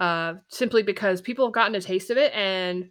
uh, 0.00 0.34
simply 0.48 0.82
because 0.82 1.20
people 1.20 1.46
have 1.46 1.54
gotten 1.54 1.74
a 1.74 1.80
taste 1.80 2.10
of 2.10 2.16
it 2.16 2.32
and 2.34 2.90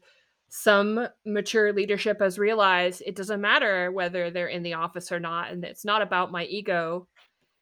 some 0.49 1.07
mature 1.25 1.71
leadership 1.73 2.19
has 2.19 2.39
realized 2.39 3.03
it 3.05 3.15
doesn't 3.15 3.41
matter 3.41 3.91
whether 3.91 4.31
they're 4.31 4.47
in 4.47 4.63
the 4.63 4.73
office 4.73 5.11
or 5.11 5.19
not, 5.19 5.51
and 5.51 5.63
it's 5.63 5.85
not 5.85 6.01
about 6.01 6.31
my 6.31 6.45
ego. 6.45 7.07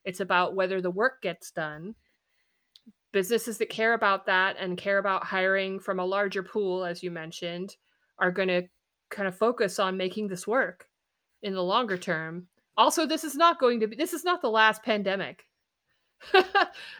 It's 0.05 0.21
about 0.21 0.55
whether 0.55 0.81
the 0.81 0.91
work 0.91 1.21
gets 1.21 1.51
done. 1.51 1.95
Businesses 3.11 3.57
that 3.57 3.69
care 3.69 3.93
about 3.93 4.25
that 4.27 4.55
and 4.57 4.77
care 4.77 4.99
about 4.99 5.25
hiring 5.25 5.79
from 5.79 5.99
a 5.99 6.05
larger 6.05 6.43
pool, 6.43 6.85
as 6.85 7.03
you 7.03 7.11
mentioned, 7.11 7.75
are 8.19 8.31
going 8.31 8.47
to 8.47 8.63
kind 9.09 9.27
of 9.27 9.37
focus 9.37 9.79
on 9.79 9.97
making 9.97 10.27
this 10.27 10.47
work 10.47 10.87
in 11.41 11.53
the 11.53 11.63
longer 11.63 11.97
term. 11.97 12.47
Also, 12.75 13.05
this 13.05 13.23
is 13.23 13.35
not 13.35 13.59
going 13.59 13.79
to 13.79 13.87
be 13.87 13.95
this 13.95 14.13
is 14.13 14.23
not 14.23 14.41
the 14.41 14.49
last 14.49 14.83
pandemic. 14.83 15.43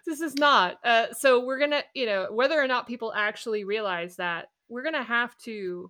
this 0.05 0.21
is 0.21 0.35
not. 0.35 0.77
Uh, 0.83 1.07
so 1.13 1.43
we're 1.45 1.59
gonna, 1.59 1.81
you 1.95 2.05
know, 2.05 2.27
whether 2.31 2.61
or 2.61 2.67
not 2.67 2.87
people 2.87 3.11
actually 3.15 3.63
realize 3.63 4.15
that, 4.17 4.47
we're 4.69 4.83
gonna 4.83 5.03
have 5.03 5.35
to 5.39 5.89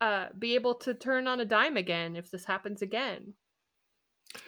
uh, 0.00 0.26
be 0.38 0.54
able 0.54 0.74
to 0.74 0.94
turn 0.94 1.26
on 1.28 1.40
a 1.40 1.44
dime 1.44 1.76
again 1.76 2.16
if 2.16 2.30
this 2.30 2.44
happens 2.44 2.80
again. 2.82 3.34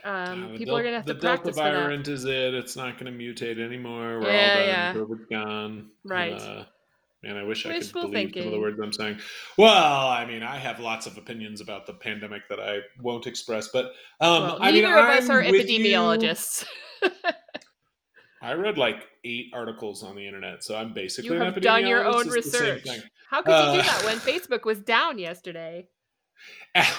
Um, 0.05 0.45
Uh, 0.45 0.53
the 0.53 0.59
people 0.59 0.77
are 0.77 0.83
gonna 0.83 0.97
have 0.97 1.07
to 1.07 1.15
practice 1.15 1.57
Delta 1.57 1.71
for 1.71 1.77
that. 1.77 1.83
variant 1.83 2.09
is 2.09 2.25
it. 2.25 2.55
It's 2.55 2.77
not 2.77 2.99
going 2.99 3.13
to 3.13 3.19
mutate 3.19 3.59
anymore. 3.63 4.21
We're 4.21 4.33
Yeah, 4.33 4.49
all 4.51 4.57
done. 4.59 4.67
yeah. 4.69 4.95
COVID's 4.95 5.27
gone. 5.29 5.91
Right. 6.05 6.67
Uh, 7.25 7.29
man, 7.29 7.37
I 7.37 7.43
wish 7.45 7.67
I 7.67 7.79
could 7.79 7.93
believe 7.93 8.33
some 8.35 8.47
of 8.47 8.53
the 8.53 8.61
words 8.61 8.79
I'm 8.81 8.93
saying. 8.93 9.19
Well, 9.57 10.09
I 10.09 10.25
mean, 10.25 10.43
I 10.43 10.57
have 10.59 10.81
lots 10.81 11.07
of 11.07 11.17
opinions 11.19 11.61
about 11.61 11.87
the 11.87 11.95
pandemic 11.95 12.49
that 12.49 12.61
I 12.61 12.81
won't 13.01 13.27
express, 13.27 13.69
but 13.69 13.87
um, 14.21 14.43
well, 14.43 14.59
I 14.61 14.73
mean, 14.73 14.83
neither 14.83 14.99
of 14.99 15.05
us 15.05 15.25
I'm 15.29 15.37
are 15.37 15.41
with 15.51 15.69
you. 15.69 15.79
epidemiologists. 15.81 16.65
I 18.43 18.55
read 18.55 18.77
like 18.77 19.07
eight 19.25 19.51
articles 19.53 20.03
on 20.03 20.17
the 20.17 20.27
internet, 20.27 20.65
so 20.65 20.77
I'm 20.77 20.93
basically 20.93 21.31
you 21.31 21.37
an 21.37 21.43
have 21.53 21.61
done 21.63 21.87
your 21.87 22.05
own 22.05 22.29
research. 22.29 22.87
How 23.31 23.41
could 23.43 23.51
you 23.53 23.57
Uh, 23.57 23.77
do 23.77 23.83
that 23.83 24.05
when 24.05 24.17
Facebook 24.19 24.65
was 24.65 24.81
down 24.81 25.19
yesterday? 25.19 25.87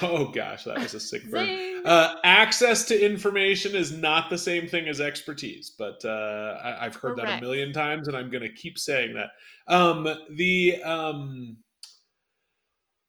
Oh 0.01 0.31
gosh, 0.33 0.63
that 0.63 0.79
was 0.79 0.93
a 0.93 0.99
sick 1.01 1.29
burn. 1.29 1.45
Uh, 1.85 2.15
access 2.23 2.85
to 2.85 3.05
information 3.05 3.75
is 3.75 3.91
not 3.91 4.29
the 4.29 4.37
same 4.37 4.67
thing 4.67 4.87
as 4.87 5.01
expertise, 5.01 5.69
but 5.69 6.03
uh, 6.05 6.57
I, 6.63 6.85
I've 6.85 6.95
heard 6.95 7.17
that 7.17 7.27
a 7.37 7.41
million 7.41 7.73
times, 7.73 8.07
and 8.07 8.15
I'm 8.15 8.29
going 8.29 8.43
to 8.43 8.53
keep 8.53 8.77
saying 8.79 9.15
that. 9.15 9.29
Um, 9.67 10.07
the 10.31 10.81
um, 10.83 11.57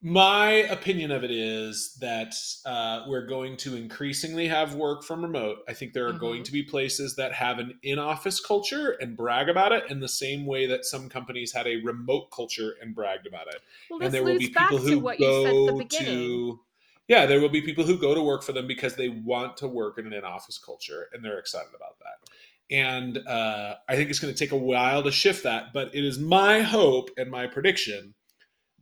my 0.02 0.50
opinion 0.50 1.10
of 1.10 1.24
it 1.24 1.30
is 1.30 1.96
that 2.00 2.34
uh, 2.66 3.04
we're 3.08 3.26
going 3.26 3.56
to 3.56 3.74
increasingly 3.74 4.46
have 4.46 4.74
work 4.74 5.02
from 5.02 5.22
remote. 5.22 5.58
I 5.66 5.72
think 5.72 5.94
there 5.94 6.06
are 6.06 6.12
going 6.12 6.42
Mhm. 6.42 6.44
to 6.44 6.52
be 6.52 6.62
places 6.62 7.16
that 7.16 7.32
have 7.32 7.58
an 7.58 7.78
in-office 7.82 8.40
culture 8.40 8.90
and 9.00 9.16
brag 9.16 9.48
about 9.48 9.72
it, 9.72 9.84
in 9.90 10.00
the 10.00 10.08
same 10.08 10.44
way 10.44 10.66
that 10.66 10.84
some 10.84 11.08
companies 11.08 11.52
had 11.52 11.66
a 11.66 11.76
remote 11.76 12.30
culture 12.30 12.74
and 12.82 12.94
bragged 12.94 13.26
about 13.26 13.46
it 13.48 13.62
well, 13.88 13.98
and 13.98 14.06
this 14.08 14.12
there 14.12 14.22
will 14.22 14.32
leads 14.32 14.48
be 14.48 14.52
back 14.52 14.68
people 14.70 14.78
to 14.78 14.84
who 14.90 14.98
what 15.00 15.18
you 15.20 15.32
said 15.42 15.56
at 15.56 15.66
the 15.66 15.72
go 15.72 15.78
beginning. 15.78 16.06
to 16.06 16.60
yeah 17.08 17.26
there 17.26 17.40
will 17.40 17.48
be 17.48 17.60
people 17.60 17.84
who 17.84 17.98
go 17.98 18.14
to 18.14 18.22
work 18.22 18.42
for 18.42 18.52
them 18.52 18.66
because 18.66 18.94
they 18.96 19.08
want 19.08 19.56
to 19.56 19.68
work 19.68 19.98
in 19.98 20.06
an 20.06 20.12
in-office 20.12 20.58
culture 20.58 21.08
and 21.12 21.24
they're 21.24 21.38
excited 21.38 21.70
about 21.74 21.98
that 21.98 22.74
and 22.74 23.18
uh, 23.26 23.74
i 23.88 23.94
think 23.96 24.10
it's 24.10 24.18
going 24.18 24.32
to 24.32 24.38
take 24.38 24.52
a 24.52 24.56
while 24.56 25.02
to 25.02 25.10
shift 25.12 25.42
that 25.44 25.72
but 25.72 25.94
it 25.94 26.04
is 26.04 26.18
my 26.18 26.60
hope 26.60 27.10
and 27.16 27.30
my 27.30 27.46
prediction 27.46 28.14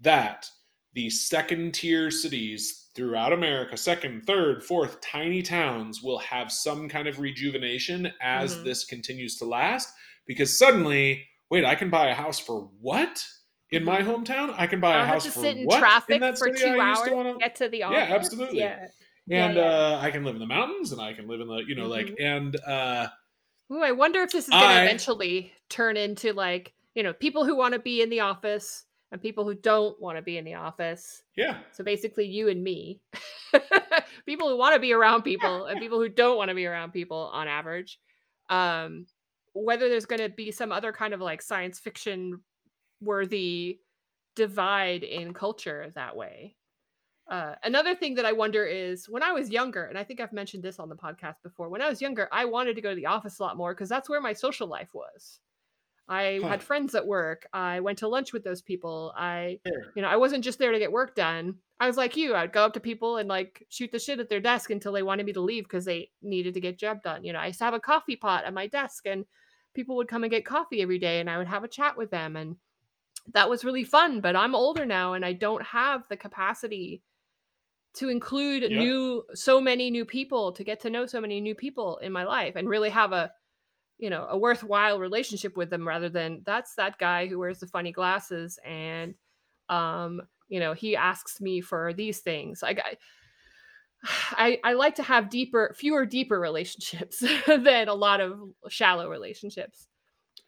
that 0.00 0.48
the 0.94 1.08
second 1.10 1.72
tier 1.74 2.10
cities 2.10 2.90
throughout 2.94 3.32
america 3.32 3.76
second 3.76 4.22
third 4.26 4.62
fourth 4.62 5.00
tiny 5.00 5.42
towns 5.42 6.02
will 6.02 6.18
have 6.18 6.52
some 6.52 6.88
kind 6.88 7.08
of 7.08 7.18
rejuvenation 7.18 8.12
as 8.20 8.54
Mhm. 8.56 8.64
this 8.64 8.84
continues 8.84 9.36
to 9.38 9.44
last 9.44 9.88
because 10.26 10.56
suddenly 10.56 11.26
wait 11.50 11.64
i 11.64 11.74
can 11.74 11.90
buy 11.90 12.08
a 12.08 12.14
house 12.14 12.38
for 12.38 12.70
what 12.80 13.24
in 13.72 13.84
my 13.84 14.00
hometown 14.02 14.54
i 14.58 14.66
can 14.66 14.80
buy 14.80 14.90
I 14.92 14.94
a 14.94 14.98
don't 14.98 15.06
have 15.06 15.14
house 15.14 15.24
to 15.24 15.30
for 15.32 15.40
sit 15.40 15.56
in 15.56 15.64
what 15.66 15.78
traffic 15.80 16.14
in 16.16 16.20
that 16.20 16.38
for 16.38 16.50
two 16.50 16.66
I 16.66 16.78
hours 16.80 17.02
to 17.08 17.14
wanna- 17.14 17.38
get 17.38 17.54
to 17.56 17.68
the 17.68 17.78
Yeah, 17.78 17.86
office. 17.88 18.10
absolutely. 18.14 18.58
Yeah. 18.58 18.86
Yeah, 19.26 19.46
and 19.46 19.56
yeah. 19.56 19.62
uh 19.62 19.98
i 20.02 20.10
can 20.10 20.24
live 20.24 20.34
in 20.34 20.40
the 20.40 20.46
mountains 20.46 20.92
and 20.92 21.00
i 21.00 21.12
can 21.12 21.26
live 21.28 21.40
in 21.40 21.46
the 21.48 21.58
you 21.66 21.74
know 21.74 21.86
like 21.86 22.06
Mm-hmm. 22.06 22.22
and 22.24 22.56
uh 22.66 23.08
Ooh, 23.72 23.80
I 23.82 23.92
wonder 23.92 24.20
if 24.20 24.32
this 24.32 24.44
is 24.44 24.50
going 24.50 24.68
to 24.76 24.82
eventually 24.84 25.50
turn 25.70 25.96
into 25.96 26.32
like 26.34 26.74
you 26.94 27.02
know 27.02 27.12
people 27.14 27.46
who 27.46 27.56
want 27.56 27.72
to 27.72 27.80
be 27.80 28.02
in 28.02 28.10
the 28.10 28.20
office 28.20 28.84
and 29.10 29.20
people 29.22 29.44
who 29.44 29.54
don't 29.54 29.98
want 30.00 30.18
to 30.18 30.22
be 30.22 30.36
in 30.36 30.44
the 30.44 30.54
office. 30.54 31.22
yeah 31.36 31.58
So 31.72 31.82
basically, 31.84 32.26
you 32.26 32.48
and 32.48 32.62
me, 32.62 33.00
people 34.26 34.48
who 34.48 34.56
want 34.58 34.74
to 34.74 34.80
be 34.80 34.92
around 34.92 35.22
people 35.22 35.66
and 35.66 35.80
people 35.80 35.98
who 35.98 36.08
don't 36.08 36.36
want 36.36 36.48
to 36.50 36.54
be 36.54 36.66
around 36.66 36.92
people 36.92 37.30
on 37.32 37.48
average. 37.48 37.98
Um, 38.50 39.06
whether 39.54 39.88
there's 39.88 40.06
going 40.06 40.20
to 40.20 40.28
be 40.30 40.50
some 40.50 40.72
other 40.72 40.92
kind 40.92 41.12
of 41.14 41.20
like 41.20 41.40
science 41.42 41.78
fiction 41.78 42.40
worthy 43.03 43.80
divide 44.36 45.03
in 45.03 45.34
culture 45.34 45.90
that 45.94 46.16
way. 46.16 46.57
Uh, 47.30 47.55
another 47.62 47.94
thing 47.94 48.14
that 48.16 48.26
I 48.26 48.32
wonder 48.32 48.64
is 48.64 49.09
when 49.09 49.22
I 49.22 49.32
was 49.32 49.50
younger, 49.50 49.84
and 49.84 49.96
I 49.96 50.05
think 50.05 50.20
I've 50.20 50.32
mentioned 50.32 50.62
this 50.62 50.78
on 50.78 50.88
the 50.88 50.96
podcast 50.96 51.36
before, 51.42 51.68
when 51.68 51.80
I 51.82 51.88
was 51.88 52.00
younger, 52.03 52.28
I 52.32 52.44
wanted 52.44 52.74
to 52.76 52.82
go 52.82 52.90
to 52.90 52.96
the 52.96 53.07
office 53.07 53.38
a 53.38 53.42
lot 53.42 53.57
more 53.57 53.74
because 53.74 53.88
that's 53.88 54.09
where 54.09 54.20
my 54.20 54.32
social 54.32 54.66
life 54.66 54.90
was. 54.94 55.40
I 56.09 56.40
Huh. 56.42 56.48
had 56.48 56.62
friends 56.62 56.94
at 56.94 57.07
work. 57.07 57.46
I 57.53 57.80
went 57.80 57.98
to 57.98 58.09
lunch 58.09 58.32
with 58.32 58.42
those 58.44 58.61
people. 58.61 59.14
I 59.16 59.61
Sure. 59.66 59.92
you 59.94 60.03
know, 60.03 60.09
I 60.09 60.16
wasn't 60.16 60.44
just 60.44 60.59
there 60.59 60.72
to 60.72 60.78
get 60.78 60.92
work 60.92 61.14
done. 61.14 61.59
I 61.78 61.86
was 61.86 61.96
like 61.96 62.16
you. 62.16 62.34
I'd 62.34 62.53
go 62.53 62.64
up 62.64 62.72
to 62.74 62.80
people 62.80 63.18
and 63.18 63.28
like 63.28 63.64
shoot 63.70 63.92
the 63.92 63.98
shit 63.98 64.18
at 64.20 64.28
their 64.28 64.40
desk 64.40 64.70
until 64.70 64.92
they 64.92 65.03
wanted 65.03 65.26
me 65.26 65.32
to 65.34 65.40
leave 65.40 65.64
because 65.64 65.84
they 65.84 66.11
needed 66.20 66.55
to 66.55 66.61
get 66.61 66.78
job 66.78 67.03
done. 67.03 67.24
You 67.24 67.32
know, 67.32 67.38
I 67.38 67.46
used 67.46 67.59
to 67.61 67.64
have 67.64 67.74
a 67.74 67.80
coffee 67.80 68.16
pot 68.16 68.44
at 68.44 68.53
my 68.55 68.66
desk 68.66 69.07
and 69.07 69.24
people 69.74 69.96
would 69.96 70.09
come 70.09 70.24
and 70.24 70.30
get 70.30 70.44
coffee 70.44 70.82
every 70.82 70.98
day 70.98 71.20
and 71.20 71.30
I 71.30 71.38
would 71.38 71.46
have 71.46 71.64
a 71.64 71.68
chat 71.68 71.96
with 71.96 72.11
them 72.11 72.36
and 72.36 72.57
that 73.32 73.48
was 73.50 73.64
really 73.64 73.84
fun. 73.84 74.20
But 74.20 74.36
I'm 74.36 74.54
older 74.54 74.84
now 74.84 75.14
and 75.14 75.24
I 75.24 75.32
don't 75.32 75.62
have 75.64 76.08
the 76.08 76.16
capacity 76.16 77.02
to 77.94 78.08
include 78.08 78.64
Yeah. 78.66 78.72
new 78.72 79.24
so 79.34 79.60
many 79.60 79.90
new 79.90 80.04
people 80.04 80.52
to 80.52 80.64
get 80.64 80.80
to 80.80 80.90
know 80.90 81.06
so 81.06 81.20
many 81.20 81.40
new 81.40 81.54
people 81.54 81.98
in 81.98 82.12
my 82.12 82.24
life 82.24 82.56
and 82.56 82.68
really 82.68 82.88
have 82.90 83.12
a 83.12 83.32
you 83.98 84.10
know 84.10 84.26
a 84.30 84.38
worthwhile 84.38 85.00
relationship 85.00 85.56
with 85.56 85.70
them 85.70 85.86
rather 85.86 86.08
than 86.08 86.42
that's 86.46 86.74
that 86.76 86.98
guy 86.98 87.26
who 87.26 87.38
wears 87.38 87.60
the 87.60 87.66
funny 87.66 87.92
glasses 87.92 88.58
and 88.64 89.14
um 89.68 90.22
you 90.48 90.60
know 90.60 90.72
he 90.74 90.96
asks 90.96 91.40
me 91.40 91.60
for 91.60 91.92
these 91.94 92.20
things 92.20 92.62
like 92.62 92.80
i 92.80 92.96
I, 94.32 94.60
I 94.64 94.72
like 94.74 94.96
to 94.96 95.02
have 95.02 95.30
deeper 95.30 95.74
fewer 95.76 96.06
deeper 96.06 96.38
relationships 96.40 97.18
than 97.46 97.88
a 97.88 97.94
lot 97.94 98.20
of 98.20 98.40
shallow 98.68 99.08
relationships 99.08 99.86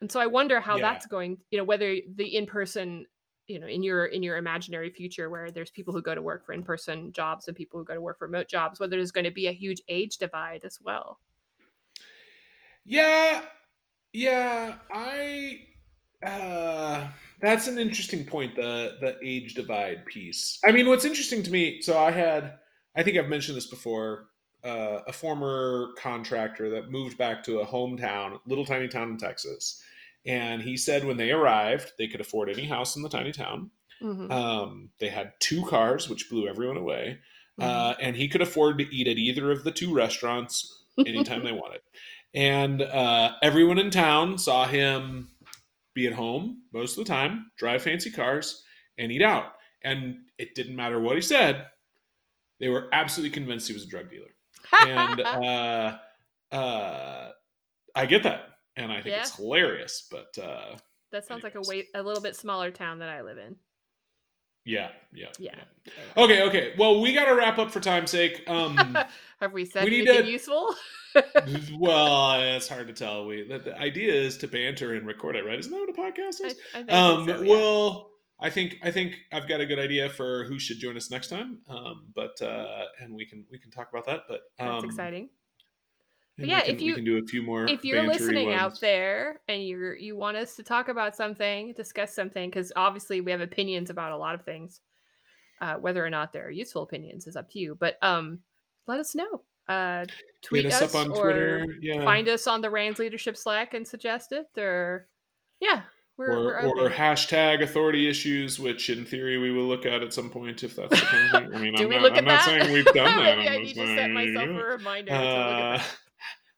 and 0.01 0.11
so 0.11 0.21
i 0.21 0.27
wonder 0.27 0.61
how 0.61 0.77
Yeah. 0.77 0.83
that's 0.93 1.07
going 1.07 1.39
you 1.51 1.59
know 1.59 1.65
whether 1.65 1.97
the 2.17 2.37
in-person 2.37 3.07
you 3.47 3.59
know 3.61 3.67
in 3.67 3.83
your 3.83 4.07
in 4.07 4.23
your 4.23 4.37
imaginary 4.37 4.91
future 4.91 5.29
where 5.31 5.51
there's 5.51 5.71
people 5.71 5.93
who 5.93 6.03
go 6.03 6.15
to 6.15 6.23
work 6.23 6.45
for 6.47 6.53
in-person 6.53 7.13
jobs 7.13 7.47
and 7.49 7.57
people 7.57 7.79
who 7.79 7.85
go 7.85 7.95
to 7.95 8.01
work 8.01 8.19
for 8.19 8.27
remote 8.27 8.49
jobs 8.49 8.81
whether 8.81 8.97
there's 8.97 9.13
going 9.13 9.25
to 9.25 9.31
be 9.31 9.47
a 9.47 9.53
huge 9.53 9.83
age 9.89 10.17
divide 10.19 10.65
as 10.65 10.79
well 10.83 11.19
Yeah, 12.85 13.43
yeah. 14.13 14.75
I 14.93 15.61
uh, 16.25 17.09
that's 17.41 17.67
an 17.67 17.79
interesting 17.79 18.25
point. 18.25 18.57
The 18.57 18.97
the 19.01 19.17
age 19.23 19.55
divide 19.55 20.05
piece. 20.07 20.59
I 20.65 20.73
mean, 20.73 20.89
what's 20.89 21.05
interesting 21.05 21.43
to 21.45 21.51
me. 21.51 21.81
So 21.83 21.99
I 21.99 22.11
had, 22.11 22.59
I 22.97 23.03
think 23.03 23.17
I've 23.19 23.29
mentioned 23.29 23.57
this 23.57 23.67
before. 23.67 24.27
Uh, 24.65 25.03
a 25.07 25.13
former 25.13 25.89
contractor 25.99 26.71
that 26.71 26.91
moved 26.91 27.19
back 27.19 27.45
to 27.45 27.61
a 27.61 27.67
hometown, 27.67 28.39
little 28.47 28.65
tiny 28.65 28.89
town 28.89 29.11
in 29.11 29.19
Texas, 29.19 29.83
and 30.25 30.63
he 30.63 30.75
said 30.77 31.05
when 31.05 31.19
they 31.19 31.33
arrived, 31.33 31.93
they 31.99 32.07
could 32.09 32.21
afford 32.23 32.49
any 32.49 32.65
house 32.65 32.97
in 32.97 33.03
the 33.03 33.09
tiny 33.11 33.31
town. 33.31 33.71
Mhm. 34.03 34.31
Um, 34.31 34.91
they 35.01 35.09
had 35.11 35.33
two 35.39 35.65
cars, 35.67 36.09
which 36.09 36.31
blew 36.31 36.49
everyone 36.49 36.79
away, 36.79 37.19
Mm-hmm. 37.61 37.71
uh, 37.71 37.95
and 38.01 38.17
he 38.17 38.27
could 38.27 38.41
afford 38.43 38.79
to 38.79 38.93
eat 38.95 39.07
at 39.07 39.17
either 39.19 39.53
of 39.53 39.63
the 39.65 39.71
two 39.71 39.95
restaurants 39.95 40.85
anytime 40.99 41.45
they 41.45 41.53
wanted. 41.63 41.83
And 42.35 42.83
uh, 42.83 43.33
everyone 43.43 43.79
in 43.79 43.91
town 43.91 44.39
saw 44.39 44.67
him 44.67 45.29
be 45.95 46.07
at 46.09 46.15
home 46.15 46.63
most 46.73 46.99
of 46.99 47.05
the 47.05 47.09
time, 47.13 47.51
drive 47.57 47.83
fancy 47.83 48.11
cars, 48.11 48.65
and 48.99 49.13
eat 49.13 49.23
out. 49.23 49.53
And 49.83 50.17
it 50.39 50.55
didn't 50.57 50.75
matter 50.75 50.99
what 50.99 51.15
he 51.17 51.23
said; 51.23 51.67
they 52.59 52.69
were 52.71 52.89
absolutely 52.93 53.31
convinced 53.35 53.69
he 53.69 53.75
was 53.75 53.85
a 53.85 53.89
drug 53.89 54.11
dealer. 54.11 54.34
And 54.73 55.21
uh, 55.23 55.97
uh, 56.53 57.31
I 57.95 58.07
get 58.07 58.23
that, 58.25 58.49
and 58.77 58.91
I 58.91 58.97
think 58.97 59.15
Yeah. 59.15 59.21
it's 59.21 59.37
hilarious. 59.37 60.07
But 60.11 60.37
uh, 60.43 60.77
that 61.13 61.27
sounds 61.27 61.43
like 61.45 61.55
a 61.55 61.59
anyways. 61.59 61.69
way 61.69 61.89
a 61.95 62.03
little 62.03 62.23
bit 62.23 62.37
smaller 62.37 62.71
town 62.71 62.99
that 62.99 63.09
i 63.09 63.23
live 63.23 63.39
in 63.39 63.57
yeah, 64.67 64.89
yeah, 65.13 65.27
Yeah. 65.39 65.55
Okay, 66.17 66.43
okay. 66.45 66.73
Well, 66.79 67.03
we 67.03 67.13
got 67.13 67.27
to 67.27 67.35
wrap 67.35 67.59
up 67.59 67.71
for 67.71 67.81
time's 67.81 68.11
sake. 68.11 68.45
Um, 68.47 68.77
have 69.41 69.53
we 69.53 69.67
said 69.67 69.85
we 69.85 69.99
anything 70.01 70.25
to- 70.25 70.31
useful 70.31 70.75
well, 71.79 72.41
it's 72.57 72.67
hard 72.69 72.89
to 72.89 72.93
tell. 72.93 73.27
We 73.27 73.47
the, 73.47 73.59
the 73.59 73.79
idea 73.79 74.13
is 74.13 74.39
to 74.39 74.49
banter 74.49 74.95
and 74.95 75.07
record 75.07 75.37
it, 75.37 75.45
right? 75.45 75.59
Isn't 75.59 75.71
that 75.71 75.81
what 75.81 75.91
a 75.91 75.93
podcast 75.93 76.41
I, 76.43 76.47
is? 76.47 76.55
I 76.75 76.79
think 76.79 76.93
um, 76.93 77.27
so, 77.27 77.43
yeah. 77.43 77.51
well, 77.51 78.11
I 78.41 78.51
think 78.51 78.77
I 78.83 78.91
think 78.91 79.15
I've 79.33 79.49
got 79.49 79.61
a 79.61 79.67
good 79.67 79.79
idea 79.79 80.09
for 80.11 80.45
who 80.45 80.59
should 80.59 80.79
join 80.79 80.97
us 80.97 81.11
next 81.11 81.29
time. 81.29 81.59
Um, 81.69 82.07
but 82.15 82.41
uh, 82.43 82.85
and 83.01 83.15
we 83.15 83.27
can 83.27 83.45
we 83.51 83.59
can 83.59 83.71
talk 83.71 83.89
about 83.91 84.07
that. 84.07 84.23
But 84.29 84.41
um, 84.59 84.81
that's 84.81 84.85
exciting 84.85 85.29
yeah, 86.39 86.61
can, 86.63 86.75
if 86.75 86.81
you- 86.81 86.95
can 86.95 87.05
do 87.05 87.19
a 87.19 87.27
few 87.27 87.43
more. 87.43 87.67
if 87.67 87.85
you're 87.85 88.03
listening 88.03 88.53
out 88.53 88.81
there 88.81 89.41
and 89.49 89.67
you're 89.67 89.95
you 89.95 90.17
want 90.17 90.37
us 90.37 90.57
to 90.57 90.63
talk 90.63 90.89
about 90.89 91.15
something 91.15 91.73
discuss 91.75 92.15
something 92.15 92.51
because 92.51 92.73
obviously 92.77 93.21
we 93.21 93.31
have 93.31 93.41
opinions 93.41 93.91
about 93.91 94.13
a 94.13 94.17
lot 94.17 94.35
of 94.35 94.43
things 94.43 94.81
uh, 95.61 95.75
whether 95.75 96.05
or 96.05 96.11
not 96.11 96.33
they're 96.33 96.51
useful 96.51 96.83
opinions 96.83 97.27
is 97.27 97.37
up 97.37 97.49
to 97.51 97.59
you 97.59 97.77
but 97.79 97.97
um 98.03 98.41
let 98.87 98.99
us 98.99 99.15
know 99.15 99.43
uh 99.69 100.05
tweet 100.43 100.67
us, 100.67 100.83
up 100.83 100.95
on 100.95 101.11
or 101.11 101.23
Twitter. 101.23 101.67
Yeah. 101.81 102.05
find 102.05 102.29
us 102.29 102.47
on 102.47 102.61
the 102.61 102.71
rands 102.71 102.99
leadership 102.99 103.37
slack 103.37 103.75
and 103.75 103.87
suggest 103.87 104.33
it 104.33 104.47
or 104.59 105.09
yeah 105.61 105.83
we're, 106.17 106.31
or, 106.31 106.69
we're 106.69 106.87
or 106.87 106.91
hashtag 106.91 107.63
authority 107.63 108.09
issues, 108.09 108.61
which 108.61 108.89
in 108.89 109.05
theory 109.05 109.37
we 109.39 109.51
will 109.51 109.65
look 109.65 109.85
at 109.85 110.03
at 110.03 110.13
some 110.13 110.31
point 110.31 110.63
if 110.63 110.77
that's 110.77 111.01
the 111.01 111.07
kind 111.07 111.25
of 111.25 111.43
thing. 111.43 111.55
I 111.55 111.59
mean, 111.59 111.75
do 111.77 111.93
I'm 111.93 112.03
not, 112.03 112.19
I'm 112.19 112.25
not 112.25 112.45
saying 112.45 112.73
we've 112.73 112.85
done 112.85 112.95
that. 113.05 113.39
maybe 113.39 113.49
I'm 113.49 113.63
i 113.63 113.65
just 113.65 113.77
need 113.77 113.83
to 113.83 113.89
set 113.89 113.97
saying, 113.97 114.15
myself 114.15 114.49
a 114.49 114.65
reminder 114.65 115.11
to 115.11 115.17
look 115.19 115.25
at 115.27 115.75
Uh, 115.75 115.83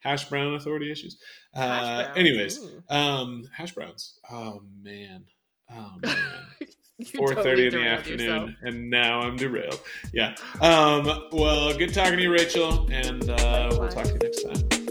hash 0.00 0.28
brown 0.28 0.54
authority 0.54 0.90
issues. 0.90 1.18
Uh, 1.56 2.02
browns, 2.04 2.18
anyways, 2.18 2.58
ooh. 2.58 2.82
um, 2.90 3.42
hash 3.50 3.72
browns. 3.72 4.18
Oh 4.30 4.60
man. 4.82 5.24
Oh 5.72 5.92
man. 6.02 6.16
Four 7.16 7.34
thirty 7.34 7.42
totally 7.44 7.66
in 7.68 7.72
the 7.72 7.86
afternoon, 7.88 8.26
yourself. 8.26 8.50
and 8.60 8.90
now 8.90 9.20
I'm 9.20 9.36
derailed. 9.38 9.80
Yeah. 10.12 10.34
Um. 10.60 11.28
Well, 11.32 11.74
good 11.78 11.94
talking 11.94 12.18
to 12.18 12.22
you, 12.22 12.30
Rachel, 12.30 12.86
and 12.90 13.30
uh, 13.30 13.68
we'll 13.70 13.88
talk 13.88 14.04
to 14.04 14.12
you 14.12 14.18
next 14.18 14.42
time. 14.42 14.85